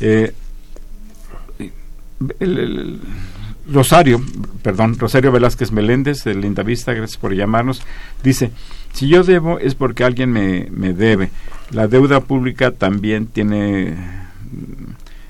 Eh, 0.00 0.32
Rosario, 3.68 4.22
perdón, 4.62 4.98
Rosario 4.98 5.32
Velázquez 5.32 5.72
Meléndez, 5.72 6.22
de 6.24 6.34
Linda 6.34 6.62
Vista, 6.62 6.94
gracias 6.94 7.18
por 7.18 7.34
llamarnos, 7.34 7.82
dice, 8.22 8.52
si 8.92 9.08
yo 9.08 9.24
debo 9.24 9.58
es 9.58 9.74
porque 9.74 10.04
alguien 10.04 10.30
me, 10.30 10.68
me 10.70 10.92
debe. 10.92 11.30
La 11.70 11.88
deuda 11.88 12.20
pública 12.20 12.70
también 12.70 13.26
tiene 13.26 13.96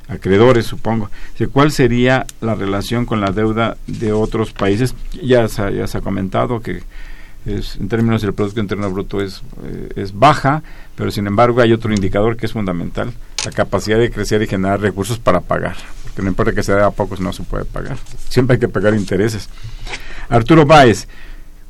acreedores, 0.09 0.66
supongo. 0.66 1.11
¿Cuál 1.52 1.72
sería 1.72 2.26
la 2.40 2.54
relación 2.54 3.07
con 3.07 3.20
la 3.20 3.30
deuda 3.30 3.76
de 3.86 4.12
otros 4.12 4.52
países? 4.52 4.94
Ya 5.22 5.48
se, 5.48 5.74
ya 5.74 5.86
se 5.86 5.98
ha 5.98 6.00
comentado 6.00 6.61
que 6.61 6.82
en 7.46 7.88
términos 7.88 8.22
del 8.22 8.34
Producto 8.34 8.61
Interno 8.61 8.90
Bruto 8.90 9.20
es, 9.20 9.42
eh, 9.64 9.88
es 9.96 10.18
baja, 10.18 10.62
pero 10.96 11.11
sin 11.11 11.26
embargo 11.26 11.61
hay 11.61 11.72
otro 11.72 11.92
indicador 11.92 12.36
que 12.36 12.46
es 12.46 12.52
fundamental, 12.52 13.12
la 13.44 13.52
capacidad 13.52 13.98
de 13.98 14.11
crecer 14.11 14.42
y 14.42 14.48
generar 14.48 14.80
recursos 14.80 15.18
para 15.18 15.40
pagar, 15.40 15.76
porque 16.02 16.22
no 16.22 16.28
importa 16.28 16.52
que 16.52 16.64
sea 16.64 16.86
a 16.86 16.90
pocos, 16.90 17.20
no 17.20 17.32
se 17.32 17.44
puede 17.44 17.64
pagar, 17.64 17.96
siempre 18.28 18.54
hay 18.54 18.61
que 18.61 18.68
pagar 18.68 18.94
intereses. 18.94 19.48
Arturo 20.28 20.66
Báez, 20.66 21.07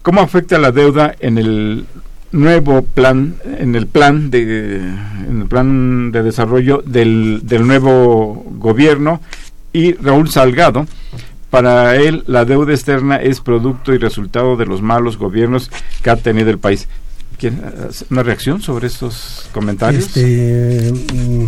¿cómo 0.01 0.22
afecta 0.22 0.59
la 0.59 0.72
deuda 0.72 1.14
en 1.20 1.37
el 1.37 1.87
nuevo 2.33 2.83
plan, 2.83 3.37
en 3.59 3.74
el 3.74 3.87
plan 3.87 4.31
de, 4.31 4.77
en 4.77 5.41
el 5.43 5.49
plan 5.49 6.12
de 6.12 6.22
desarrollo 6.22 6.83
del, 6.85 7.41
del 7.45 7.66
nuevo 7.66 8.45
gobierno 8.59 9.20
y 9.72 9.93
Raúl 9.95 10.31
Salgado, 10.31 10.87
para 11.51 11.97
él 11.97 12.24
la 12.27 12.45
deuda 12.45 12.72
externa 12.72 13.16
es 13.16 13.41
producto 13.41 13.95
y 13.95 13.99
resultado 13.99 14.57
de 14.57 14.66
los 14.66 14.83
malos 14.83 15.16
gobiernos 15.16 15.70
que 16.03 16.11
ha 16.11 16.16
tenido 16.16 16.51
el 16.51 16.59
país. 16.59 16.89
¿Una 18.11 18.22
reacción 18.22 18.62
sobre 18.62 18.87
estos 18.87 19.49
comentarios? 19.53 20.07
Este, 20.07 20.93
mm, 20.93 21.47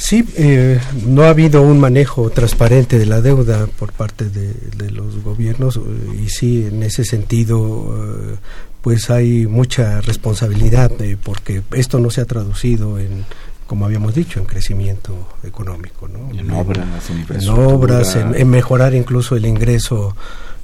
Sí, 0.00 0.24
eh, 0.38 0.80
no 1.06 1.24
ha 1.24 1.28
habido 1.28 1.60
un 1.60 1.78
manejo 1.78 2.30
transparente 2.30 2.98
de 2.98 3.04
la 3.04 3.20
deuda 3.20 3.66
por 3.66 3.92
parte 3.92 4.30
de, 4.30 4.90
los 4.90 5.22
gobiernos 5.22 5.76
eh, 5.76 5.80
y 6.24 6.30
sí, 6.30 6.64
en 6.66 6.82
ese 6.82 7.04
sentido, 7.04 7.94
eh, 7.94 8.36
pues 8.82 9.10
hay 9.10 9.46
mucha 9.46 10.00
responsabilidad 10.00 10.90
porque 11.22 11.62
esto 11.72 11.98
no 11.98 12.10
se 12.10 12.20
ha 12.20 12.24
traducido 12.24 12.98
en 12.98 13.24
como 13.70 13.84
habíamos 13.84 14.16
dicho, 14.16 14.40
en 14.40 14.46
crecimiento 14.46 15.28
económico. 15.44 16.08
¿no? 16.08 16.28
En 16.36 16.50
obras, 16.50 17.08
en, 17.30 17.48
obras, 17.50 18.16
en, 18.16 18.50
mejorar 18.50 18.96
incluso 18.96 19.36
el 19.36 19.46
ingreso 19.46 20.16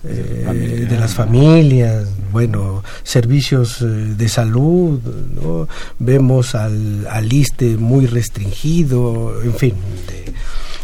eh, 0.02 0.86
de 0.90 0.98
las 0.98 1.14
familias, 1.14 2.08
bueno, 2.32 2.82
servicios 3.04 3.80
eh, 3.80 3.84
de 3.84 4.28
salud, 4.28 5.00
¿no? 5.40 5.68
vemos 6.00 6.56
al, 6.56 7.06
al 7.08 7.32
ISTE 7.32 7.76
muy 7.76 8.06
restringido, 8.06 9.40
en 9.40 9.54
fin, 9.54 9.74
de, 10.08 10.34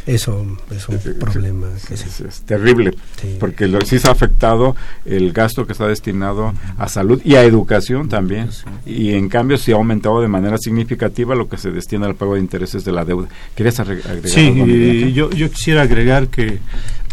eso 0.06 0.44
es 0.70 0.88
un 0.88 0.98
problema. 1.20 1.68
es, 1.90 2.42
terrible, 2.44 2.94
porque 3.38 3.68
lo, 3.68 3.80
sí 3.82 3.98
se 3.98 4.08
ha 4.08 4.12
afectado 4.12 4.74
el 5.04 5.32
gasto 5.32 5.66
que 5.66 5.72
está 5.72 5.86
destinado 5.86 6.52
a 6.76 6.88
salud 6.88 7.20
y 7.24 7.36
a 7.36 7.44
educación 7.44 8.08
también. 8.08 8.50
Y 8.84 9.12
en 9.12 9.28
cambio 9.28 9.56
sí 9.58 9.72
ha 9.72 9.76
aumentado 9.76 10.20
de 10.20 10.28
manera 10.28 10.58
significativa 10.58 11.34
lo 11.34 11.48
que 11.48 11.56
se 11.56 11.70
destina 11.70 12.06
al 12.06 12.16
pago 12.16 12.34
de 12.34 12.40
intereses 12.40 12.84
de 12.84 12.92
la 12.92 13.04
deuda. 13.04 13.28
¿Querías 13.54 13.78
agregar 13.78 14.20
Sí, 14.24 15.12
yo, 15.12 15.30
yo 15.30 15.50
quisiera 15.50 15.82
agregar 15.82 16.28
que 16.28 16.58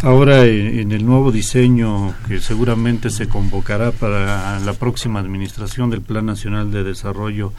ahora 0.01 0.45
en 0.45 0.91
el 0.91 1.05
nuevo 1.05 1.31
diseño 1.31 2.15
que 2.27 2.39
seguramente 2.39 3.09
se 3.09 3.27
convocará 3.27 3.91
para 3.91 4.59
la 4.59 4.73
próxima 4.73 5.19
administración 5.19 5.89
del 5.89 6.01
Plan 6.01 6.25
Nacional 6.25 6.71
de 6.71 6.83
Desarrollo, 6.83 7.53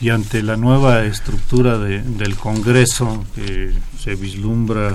y 0.00 0.10
ante 0.10 0.42
la 0.42 0.56
nueva 0.56 1.04
estructura 1.04 1.78
de, 1.78 2.02
del 2.02 2.36
Congreso 2.36 3.24
que 3.34 3.72
se 3.98 4.14
vislumbra 4.14 4.92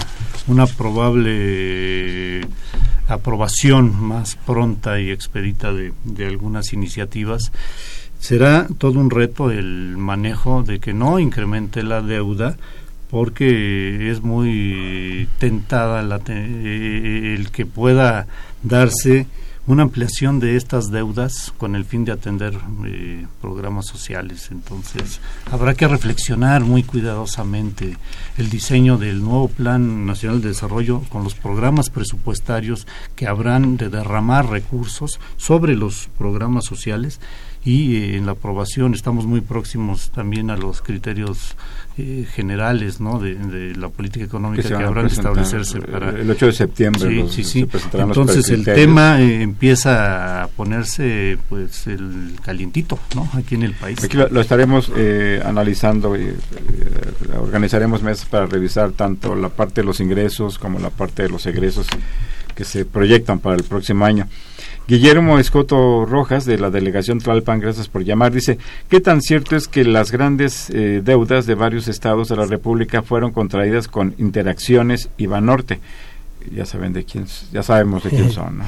una 0.48 0.68
probable 0.68 2.42
aprobación 3.08 4.00
más 4.02 4.36
pronta 4.36 5.00
y 5.00 5.12
expedita 5.12 5.74
de, 5.74 5.94
algunas 6.26 6.74
iniciativas, 6.74 7.52
será 8.20 8.68
todo 8.78 9.00
un 9.00 9.10
reto 9.10 9.52
el 9.52 9.98
manejo 9.98 10.64
de 10.64 10.80
que 10.80 10.94
no 10.94 11.20
incremente 11.20 11.84
la 11.84 12.02
deuda 12.02 12.58
porque 13.10 14.10
es 14.10 14.22
muy 14.22 15.28
tentada 15.40 16.02
la 16.02 16.22
el 16.28 17.52
que 17.52 17.66
pueda 17.66 18.28
darse 18.64 19.28
una 19.68 19.84
ampliación 19.84 20.40
de 20.40 20.56
estas 20.56 20.90
deudas 20.90 21.54
con 21.58 21.76
el 21.76 21.86
fin 21.86 22.04
de 22.04 22.12
atender 22.12 22.58
eh, 22.86 23.28
programas 23.42 23.86
sociales. 23.86 24.50
Entonces, 24.52 25.22
habrá 25.52 25.76
que 25.76 25.88
reflexionar 25.88 26.62
muy 26.62 26.84
cuidadosamente 26.84 27.98
el 28.38 28.50
diseño 28.50 28.98
del 28.98 29.22
nuevo 29.22 29.50
Plan 29.50 30.06
Nacional 30.06 30.42
de 30.42 30.50
Desarrollo 30.50 31.02
con 31.10 31.24
los 31.24 31.36
programas 31.36 31.90
presupuestarios 31.90 32.88
que 33.16 33.28
habrán 33.28 33.78
de 33.78 33.90
derramar 33.90 34.50
recursos 34.50 35.20
sobre 35.38 35.76
los 35.76 36.10
programas 36.18 36.66
sociales 36.66 37.20
y 37.64 37.96
eh, 37.96 38.18
en 38.18 38.26
la 38.26 38.32
aprobación 38.34 38.94
estamos 38.94 39.26
muy 39.26 39.42
próximos 39.42 40.10
también 40.12 40.50
a 40.50 40.58
los 40.58 40.82
criterios 40.82 41.56
eh, 41.98 42.26
generales 42.34 43.00
¿no? 43.02 43.20
de, 43.20 43.76
la 43.76 43.90
política 43.90 44.26
económica 44.26 44.68
que, 44.68 44.74
habrán 44.74 45.08
de 45.08 45.14
establecerse 45.14 45.82
para 45.82 46.12
el 46.12 46.30
8 46.30 46.46
de 46.46 46.52
septiembre 46.54 47.26
sí, 47.30 47.44
sí, 47.44 47.68
entonces 47.94 48.50
el 48.50 48.64
tema 48.64 49.22
eh, 49.22 49.42
empieza 49.42 50.44
a 50.44 50.48
ponerse 50.48 51.38
pues 51.50 51.88
el 51.88 52.36
calientito 52.44 52.98
¿no? 53.16 53.30
aquí 53.34 53.56
en 53.56 53.64
el 53.64 53.74
país. 53.74 54.04
Aquí 54.04 54.18
lo, 54.18 54.40
estaremos 54.40 54.92
analizando 55.44 56.16
y 56.16 56.34
organizaremos 57.38 58.02
meses 58.02 58.26
para 58.26 58.46
revisar 58.46 58.92
tanto 58.92 59.36
la 59.36 59.50
parte 59.50 59.82
de 59.82 59.86
los 59.86 60.00
ingresos 60.00 60.58
como 60.58 60.80
la 60.80 60.90
parte 60.90 61.24
de 61.24 61.30
los 61.30 61.46
egresos 61.46 61.88
que 62.56 62.64
se 62.64 62.86
proyectan 62.86 63.40
para 63.40 63.56
el 63.56 63.64
próximo 63.64 64.06
año 64.06 64.28
Guillermo 64.88 65.40
Escoto 65.40 66.06
Rojas, 66.06 66.46
de 66.46 66.58
la 66.58 66.70
delegación 66.70 67.20
Tlalpan, 67.20 67.60
gracias 67.60 67.88
por 67.88 68.04
llamar, 68.04 68.32
dice, 68.32 68.58
¿qué 68.90 69.00
tan 69.00 69.22
cierto 69.22 69.56
es 69.56 69.68
que 69.68 69.86
las 69.86 70.12
grandes 70.12 70.70
eh, 70.70 71.02
deudas 71.04 71.46
de 71.46 71.56
varios 71.56 71.88
estados 71.88 72.30
de 72.30 72.36
la 72.36 72.46
República 72.46 73.02
fueron 73.02 73.32
contraídas 73.32 73.88
con 73.88 74.16
interacciones 74.18 75.10
y 75.18 75.28
Banorte? 75.28 75.80
Ya 76.54 76.66
saben 76.66 76.92
de 76.92 77.06
quién, 77.06 77.26
ya 77.54 77.62
sabemos 77.62 78.04
de 78.04 78.10
quién 78.10 78.32
son, 78.32 78.58
¿no? 78.58 78.66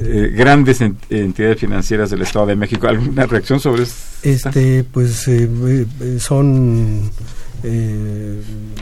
Eh, 0.00 0.32
grandes 0.36 0.80
entidades 0.80 1.60
financieras 1.60 2.10
del 2.10 2.22
Estado 2.22 2.46
de 2.46 2.56
México. 2.56 2.88
¿Alguna 2.88 3.24
reacción 3.26 3.60
sobre 3.60 3.84
esto? 3.84 3.94
Este, 4.24 4.82
pues 4.82 5.28
eh, 5.28 5.46
son 6.18 7.08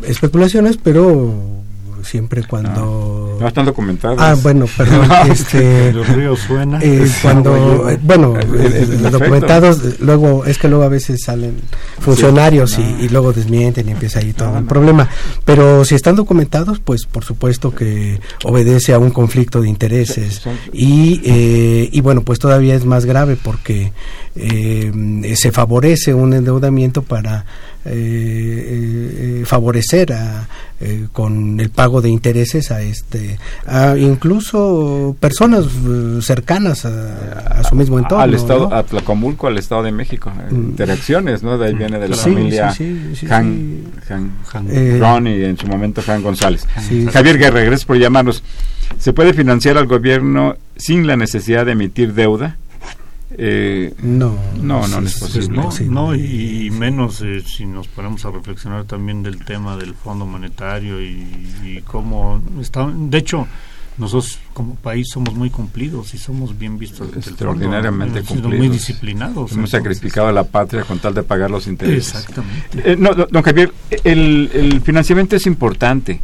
especulaciones, 0.02 0.78
pero 0.78 1.59
siempre 2.04 2.44
cuando 2.44 3.36
no, 3.40 3.48
están 3.48 3.66
documentados. 3.66 4.18
Ah 4.20 4.34
bueno 4.42 4.66
perdón 4.76 5.08
este 5.30 5.92
los 5.92 6.08
ríos 6.08 6.40
suenan 6.40 6.80
eh, 6.82 7.08
cuando 7.22 7.86
bueno 8.02 8.34
los 8.36 9.12
documentados 9.12 10.00
luego 10.00 10.44
es 10.44 10.58
que 10.58 10.68
luego 10.68 10.84
a 10.84 10.88
veces 10.88 11.20
salen 11.24 11.56
funcionarios 11.98 12.78
y, 12.78 13.08
luego 13.08 13.32
desmienten 13.32 13.88
y 13.88 13.92
empieza 13.92 14.20
ahí 14.20 14.32
todo 14.32 14.58
el 14.58 14.64
problema. 14.64 15.08
Pero 15.44 15.84
si 15.84 15.94
están 15.94 16.16
documentados 16.16 16.80
pues 16.80 17.06
por 17.06 17.24
supuesto 17.24 17.74
que 17.74 18.20
obedece 18.44 18.92
a 18.94 18.98
un 18.98 19.10
conflicto 19.10 19.60
de 19.60 19.68
intereses. 19.68 20.42
Y 20.72 21.20
eh, 21.24 21.88
y 21.92 22.00
bueno 22.00 22.22
pues 22.22 22.38
todavía 22.38 22.74
es 22.74 22.84
más 22.84 23.04
grave 23.04 23.36
porque 23.42 23.92
eh, 24.36 25.34
se 25.36 25.52
favorece 25.52 26.14
un 26.14 26.32
endeudamiento 26.34 27.02
para 27.02 27.44
favorecer 29.44 30.12
a 30.12 30.48
con 31.12 31.60
el 31.60 31.70
pago 31.70 32.00
de 32.00 32.08
intereses 32.08 32.70
a 32.70 32.82
este 32.82 33.38
a 33.66 33.96
incluso 33.98 35.14
personas 35.20 35.66
eh, 35.66 36.18
cercanas 36.22 36.86
a, 36.86 37.62
su 37.64 37.74
mismo 37.74 37.98
entorno 37.98 38.22
al 38.22 38.34
estado 38.34 38.72
a 38.72 38.82
Tlacomulco 38.82 39.46
al 39.46 39.58
estado 39.58 39.82
de 39.82 39.92
México 39.92 40.32
eh, 40.38 40.52
mm. 40.54 40.70
interacciones 40.70 41.42
no 41.42 41.58
de 41.58 41.66
ahí 41.66 41.74
viene 41.74 41.98
de 41.98 42.08
la 42.08 42.16
familia 42.16 42.74
Han, 43.30 43.84
Han, 44.08 44.32
eh, 44.70 44.98
Ron 44.98 45.26
y 45.26 45.44
en 45.44 45.56
su 45.56 45.66
momento 45.66 46.02
Han 46.06 46.22
González. 46.22 46.66
Javier 47.12 47.38
Guerra 47.38 47.60
gracias 47.60 47.84
por 47.84 47.96
llamarnos. 47.98 48.42
Se 48.98 49.12
puede 49.12 49.32
financiar 49.34 49.78
al 49.78 49.86
gobierno 49.86 50.56
sin 50.76 51.06
la 51.06 51.16
necesidad 51.16 51.66
de 51.66 51.72
emitir 51.72 52.14
deuda 52.14 52.56
eh, 53.38 53.94
no, 54.02 54.36
no, 54.60 54.88
no, 54.88 54.98
es 55.00 55.18
posible. 55.18 55.62
no, 55.88 56.14
y, 56.14 56.70
menos 56.70 57.20
eh, 57.22 57.42
si 57.46 57.64
nos 57.64 57.86
ponemos 57.88 58.24
a 58.24 58.30
reflexionar 58.30 58.84
también 58.84 59.22
del 59.22 59.44
tema 59.44 59.76
del 59.76 59.94
Fondo 59.94 60.26
Monetario 60.26 61.00
y, 61.00 61.82
cómo 61.86 62.42
está. 62.60 62.86
De 62.92 63.18
hecho, 63.18 63.46
nosotros 63.98 64.38
como 64.52 64.74
país 64.74 65.08
somos 65.12 65.34
muy 65.34 65.50
cumplidos 65.50 66.12
y 66.14 66.18
somos 66.18 66.58
bien 66.58 66.78
vistos. 66.78 67.08
Extraordinariamente 67.16 68.22
cumplidos. 68.22 68.58
muy 68.58 68.68
disciplinados. 68.68 69.52
Hemos 69.52 69.70
sacrificado 69.70 70.28
a 70.28 70.32
la 70.32 70.44
patria 70.44 70.82
con 70.82 70.98
tal 70.98 71.14
de 71.14 71.22
pagar 71.22 71.50
los 71.50 71.66
intereses. 71.68 72.14
Exactamente. 72.14 72.92
Eh, 72.92 72.96
no, 72.96 73.14
don 73.14 73.42
Javier, 73.42 73.72
el, 74.04 74.50
el 74.52 74.80
financiamiento 74.80 75.36
es 75.36 75.46
importante 75.46 76.20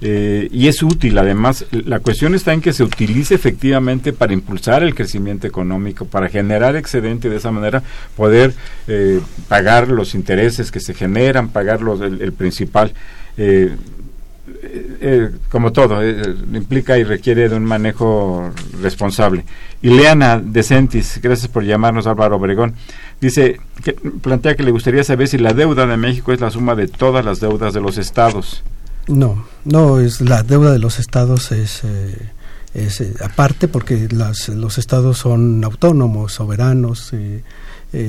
eh, 0.00 0.48
y 0.50 0.68
es 0.68 0.82
útil. 0.82 1.18
Además, 1.18 1.66
la 1.70 2.00
cuestión 2.00 2.34
está 2.34 2.52
en 2.52 2.60
que 2.60 2.72
se 2.72 2.82
utilice 2.82 3.34
efectivamente 3.34 4.12
para 4.12 4.32
impulsar 4.32 4.82
el 4.82 4.94
crecimiento 4.94 5.46
económico, 5.46 6.06
para 6.06 6.28
generar 6.28 6.76
excedente 6.76 7.28
de 7.28 7.36
esa 7.36 7.50
manera 7.50 7.82
poder 8.16 8.54
eh, 8.88 9.20
pagar 9.48 9.88
los 9.88 10.14
intereses 10.14 10.70
que 10.70 10.80
se 10.80 10.94
generan, 10.94 11.48
pagar 11.48 11.82
los, 11.82 12.00
el, 12.00 12.32
principal. 12.32 12.92
Eh, 13.36 15.30
como 15.48 15.72
todo, 15.72 16.04
implica 16.04 16.98
y 16.98 17.04
requiere 17.04 17.48
de 17.48 17.56
un 17.56 17.64
manejo 17.64 18.50
responsable. 18.82 19.44
Y 19.80 19.90
Leana 19.90 20.38
Decentis, 20.38 21.20
gracias 21.22 21.48
por 21.48 21.64
llamarnos 21.64 22.06
Álvaro 22.06 22.36
Obregón, 22.36 22.74
dice, 23.20 23.60
que, 23.82 23.92
plantea 23.92 24.56
que 24.56 24.62
le 24.62 24.70
gustaría 24.70 25.04
saber 25.04 25.28
si 25.28 25.38
la 25.38 25.54
deuda 25.54 25.86
de 25.86 25.96
México 25.96 26.32
es 26.32 26.40
la 26.40 26.50
suma 26.50 26.74
de 26.74 26.88
todas 26.88 27.24
las 27.24 27.40
deudas 27.40 27.72
de 27.72 27.80
los 27.80 27.96
estados. 27.96 28.62
No, 29.10 29.44
no, 29.64 29.98
es 29.98 30.20
la 30.20 30.44
deuda 30.44 30.70
de 30.70 30.78
los 30.78 31.00
estados 31.00 31.50
es, 31.50 31.82
eh, 31.82 32.30
es 32.74 33.00
eh, 33.00 33.12
aparte 33.24 33.66
porque 33.66 34.08
las, 34.08 34.48
los 34.48 34.78
estados 34.78 35.18
son 35.18 35.64
autónomos, 35.64 36.34
soberanos, 36.34 37.12
eh, 37.12 37.42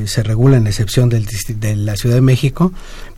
se 0.06 0.22
regula 0.22 0.58
en 0.58 0.68
excepción 0.68 1.10
del, 1.10 1.26
de 1.56 1.76
la 1.76 1.96
Ciudad 1.96 2.14
de 2.14 2.22
México, 2.22 2.72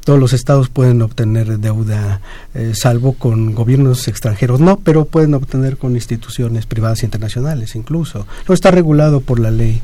todos 0.03 0.19
los 0.19 0.33
estados 0.33 0.69
pueden 0.69 1.01
obtener 1.01 1.59
deuda, 1.59 2.21
eh, 2.53 2.73
salvo 2.75 3.13
con 3.13 3.53
gobiernos 3.53 4.07
extranjeros, 4.07 4.59
no, 4.59 4.77
pero 4.77 5.05
pueden 5.05 5.33
obtener 5.33 5.77
con 5.77 5.93
instituciones 5.93 6.65
privadas 6.65 7.03
internacionales 7.03 7.75
incluso. 7.75 8.27
No 8.47 8.53
está 8.53 8.71
regulado 8.71 9.21
por 9.21 9.39
la 9.39 9.51
ley 9.51 9.81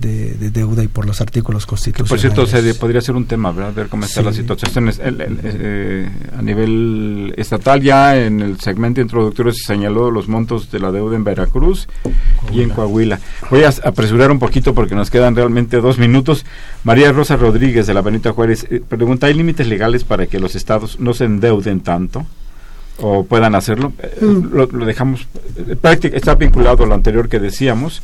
de, 0.00 0.50
deuda 0.50 0.82
y 0.82 0.88
por 0.88 1.06
los 1.06 1.20
artículos 1.20 1.66
constitucionales. 1.66 2.32
por 2.32 2.48
cierto, 2.48 2.78
podría 2.78 3.00
ser 3.00 3.16
un 3.16 3.26
tema, 3.26 3.52
¿verdad? 3.52 3.72
Ver 3.74 3.88
cómo 3.88 4.04
está 4.04 4.22
la 4.22 4.32
situación. 4.32 4.90
Eh, 4.98 6.08
a 6.36 6.42
nivel 6.42 7.34
estatal, 7.36 7.82
ya 7.82 8.16
en 8.16 8.40
el 8.40 8.60
segmento 8.60 9.00
introductorio 9.00 9.52
se 9.52 9.64
señaló 9.64 10.10
los 10.10 10.28
montos 10.28 10.70
de 10.70 10.80
la 10.80 10.92
deuda 10.92 11.16
en 11.16 11.24
Veracruz 11.24 11.88
y 12.52 12.62
en 12.62 12.70
Coahuila. 12.70 13.20
Voy 13.50 13.64
a 13.64 13.72
apresurar 13.84 14.30
un 14.30 14.38
poquito 14.38 14.74
porque 14.74 14.94
nos 14.94 15.10
quedan 15.10 15.36
realmente 15.36 15.80
dos 15.80 15.98
minutos. 15.98 16.44
María 16.84 17.12
Rosa 17.12 17.36
Rodríguez 17.36 17.86
de 17.86 17.94
la 17.94 18.02
Benita 18.02 18.32
Juárez 18.32 18.66
eh, 18.70 18.80
pregunta, 18.86 19.26
¿hay 19.26 19.34
límites 19.34 19.66
legales 19.66 20.04
para 20.04 20.26
que 20.26 20.38
los 20.38 20.54
estados 20.54 20.98
no 21.00 21.14
se 21.14 21.24
endeuden 21.24 21.80
tanto 21.80 22.26
o 23.00 23.24
puedan 23.24 23.54
hacerlo. 23.54 23.92
Eh, 24.00 24.24
mm. 24.24 24.54
lo, 24.54 24.66
dejamos, 24.66 25.26
eh, 25.56 26.10
está 26.12 26.34
vinculado 26.34 26.84
a 26.84 26.86
lo 26.86 26.94
anterior 26.94 27.28
que 27.28 27.38
decíamos. 27.38 28.02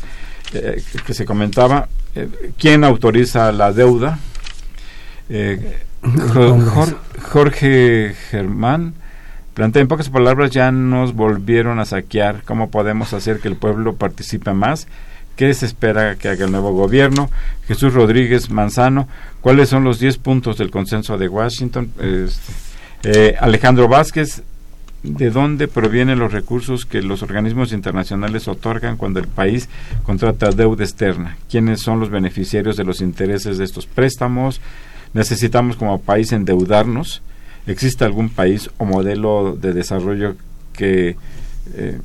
Eh, 0.55 0.83
que 1.07 1.15
se 1.15 1.25
comentaba, 1.25 1.89
¿quién 2.59 2.85
autoriza 2.85 3.51
la 3.53 3.73
deuda? 3.73 4.19
Jorge 7.23 8.15
Germán 8.31 8.95
plantea 9.55 9.83
en 9.83 9.89
pocas 9.89 10.11
palabras, 10.11 10.51
ya 10.51 10.71
nos 10.73 11.15
volvieron 11.15 11.79
a 11.79 11.85
saquear, 11.85 12.43
¿cómo 12.45 12.71
podemos 12.71 13.13
hacer 13.13 13.39
que 13.39 13.49
el 13.49 13.57
pueblo 13.57 13.95
participe 13.95 14.53
más? 14.53 14.89
¿Qué 15.37 15.53
se 15.55 15.67
espera 15.67 16.17
que 16.17 16.29
haga 16.29 16.45
el 16.45 16.53
nuevo 16.53 16.73
gobierno? 16.73 17.31
Jesús 17.67 17.95
Rodríguez 17.95 18.51
Manzano, 18.51 19.09
¿cuáles 19.41 19.69
son 19.69 19.85
los 19.85 19.99
10 19.99 20.19
puntos 20.19 20.59
del 20.59 20.71
consenso 20.71 21.17
de 21.19 21.29
Washington? 21.29 21.91
Este, 21.99 22.53
eh, 23.05 23.37
Alejandro 23.41 23.89
Vázquez, 23.89 24.43
¿de 25.05 25.31
dónde 25.31 25.69
provienen 25.69 26.19
los 26.19 26.33
recursos 26.33 26.87
que 26.87 27.03
los 27.03 27.23
organismos 27.23 27.73
internacionales 27.73 28.49
otorgan 28.49 28.97
cuando 28.97 29.21
el 29.21 29.29
país 29.29 29.69
contrata 30.03 30.51
deuda 30.51 30.83
externa? 30.83 31.37
¿Quiénes 31.51 31.81
son 31.81 32.01
los 32.01 32.11
beneficiarios 32.11 32.77
de 32.77 32.85
los 32.85 33.01
intereses 33.01 33.59
de 33.59 33.65
estos 33.65 33.87
préstamos? 33.87 34.61
¿Necesitamos 35.13 35.77
como 35.77 36.01
país 36.01 36.33
endeudarnos? 36.33 37.23
¿Existe 37.67 38.05
algún 38.05 38.31
país 38.31 38.71
o 38.79 38.85
modelo 38.87 39.57
de 39.61 39.75
desarrollo 39.75 40.37
que, 40.73 41.17
eh, 41.75 42.01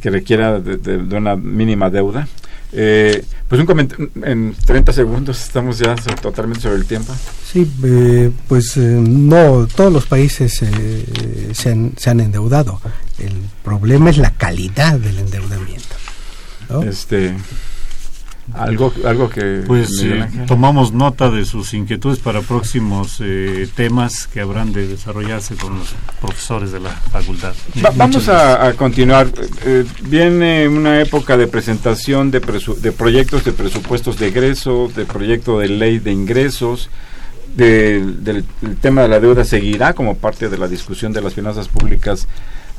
que 0.00 0.10
requiera 0.10 0.60
de 0.60 1.16
una 1.16 1.36
mínima 1.36 1.90
deuda? 1.90 2.28
Eh, 2.74 3.22
pues 3.48 3.60
un 3.60 3.66
comentario 3.66 4.10
en 4.24 4.54
30 4.64 4.92
segundos, 4.92 5.42
estamos 5.42 5.78
ya 5.78 5.94
totalmente 5.94 6.62
sobre 6.62 6.76
el 6.76 6.86
tiempo. 6.86 7.14
Sí, 7.44 7.70
eh, 7.84 8.30
pues 8.48 8.76
eh, 8.78 8.80
no, 8.80 9.66
todos 9.66 9.92
los 9.92 10.06
países 10.06 10.54
se, 10.54 11.70
han, 11.70 11.92
se 11.96 12.10
han 12.10 12.20
endeudado. 12.20 12.80
El 13.18 13.34
problema 13.62 14.10
es 14.10 14.16
la 14.16 14.30
calidad 14.30 14.98
del 14.98 15.18
endeudamiento. 15.18 15.96
Este, 16.86 17.34
algo, 18.54 18.92
algo 19.04 19.30
que... 19.30 19.62
Pues 19.66 20.02
eh, 20.02 20.28
tomamos 20.46 20.92
nota 20.92 21.30
de 21.30 21.44
sus 21.44 21.74
inquietudes 21.74 22.18
para 22.18 22.40
próximos 22.40 23.18
eh, 23.20 23.68
temas 23.74 24.26
que 24.26 24.40
habrán 24.40 24.72
de 24.72 24.88
desarrollarse 24.88 25.54
con 25.56 25.78
los 25.78 25.94
profesores 26.20 26.72
de 26.72 26.80
la 26.80 26.90
facultad. 26.90 27.54
vamos 27.96 28.28
a, 28.28 28.72
continuar. 28.74 29.28
Eh, 29.64 29.84
viene 30.02 30.68
una 30.68 31.00
época 31.00 31.36
de 31.36 31.46
presentación 31.46 32.30
de, 32.30 32.40
de 32.40 32.92
proyectos 32.92 33.44
de 33.44 33.52
presupuestos 33.52 34.18
de 34.18 34.28
egreso, 34.28 34.90
de 34.94 35.04
proyecto 35.04 35.58
de 35.58 35.68
ley 35.68 35.98
de 35.98 36.12
ingresos. 36.12 36.90
del 37.54 38.44
tema 38.80 39.02
de 39.02 39.08
la 39.08 39.20
deuda 39.20 39.44
seguirá 39.44 39.92
como 39.94 40.16
parte 40.16 40.48
de 40.48 40.58
la 40.58 40.68
discusión 40.68 41.12
de 41.12 41.20
las 41.20 41.34
finanzas 41.34 41.68
públicas 41.68 42.26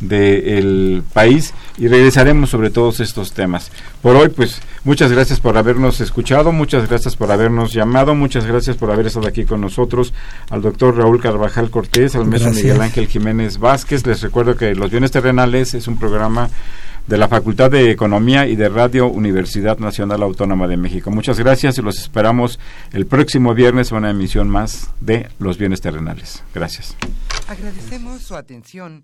del 0.08 1.04
país 1.14 1.54
y 1.78 1.88
regresaremos 1.88 2.50
sobre 2.50 2.70
todos 2.70 3.00
estos 3.00 3.34
temas. 3.34 3.72
Por 4.02 4.16
hoy, 4.16 4.30
pues 4.30 4.62
muchas 4.84 5.12
gracias 5.12 5.40
por 5.40 5.58
habernos 5.58 6.02
escuchado, 6.02 6.52
muchas 6.52 6.88
gracias 6.88 7.16
por 7.16 7.32
habernos 7.32 7.74
llamado, 7.74 8.16
muchas 8.16 8.46
gracias 8.46 8.78
por 8.78 8.92
haber 8.92 9.08
estado 9.08 9.28
aquí 9.28 9.46
con 9.46 9.62
nosotros, 9.62 10.14
al 10.50 10.62
doctor 10.62 10.98
Raúl 10.98 11.22
Carvajal 11.22 11.70
Cortés, 11.70 12.16
al 12.16 12.26
maestro 12.26 12.52
Miguel 12.52 12.82
Ángel 12.82 13.08
Jiménez 13.08 13.58
Vázquez. 13.58 14.06
Les 14.06 14.22
recuerdo 14.22 14.56
que 14.56 14.76
Los 14.76 14.92
Bienes 14.92 15.12
Terrenales 15.12 15.74
es 15.74 15.88
un 15.88 15.98
programa 15.98 16.50
de 17.08 17.18
la 17.18 17.28
Facultad 17.28 17.70
de 17.70 17.92
Economía 17.92 18.48
y 18.48 18.56
de 18.56 18.70
Radio 18.70 19.08
Universidad 19.08 19.78
Nacional 19.78 20.24
Autónoma 20.24 20.68
de 20.68 20.78
México. 20.78 21.12
Muchas 21.12 21.38
gracias 21.38 21.78
y 21.78 21.82
los 21.82 22.00
esperamos 22.00 22.60
el 22.94 23.06
próximo 23.06 23.54
viernes 23.54 23.92
a 23.92 23.96
una 23.96 24.10
emisión 24.10 24.50
más 24.50 24.90
de 25.02 25.28
Los 25.40 25.58
Bienes 25.58 25.82
Terrenales. 25.82 26.44
Gracias. 26.54 26.96
Agradecemos 27.48 28.22
su 28.22 28.36
atención 28.36 29.04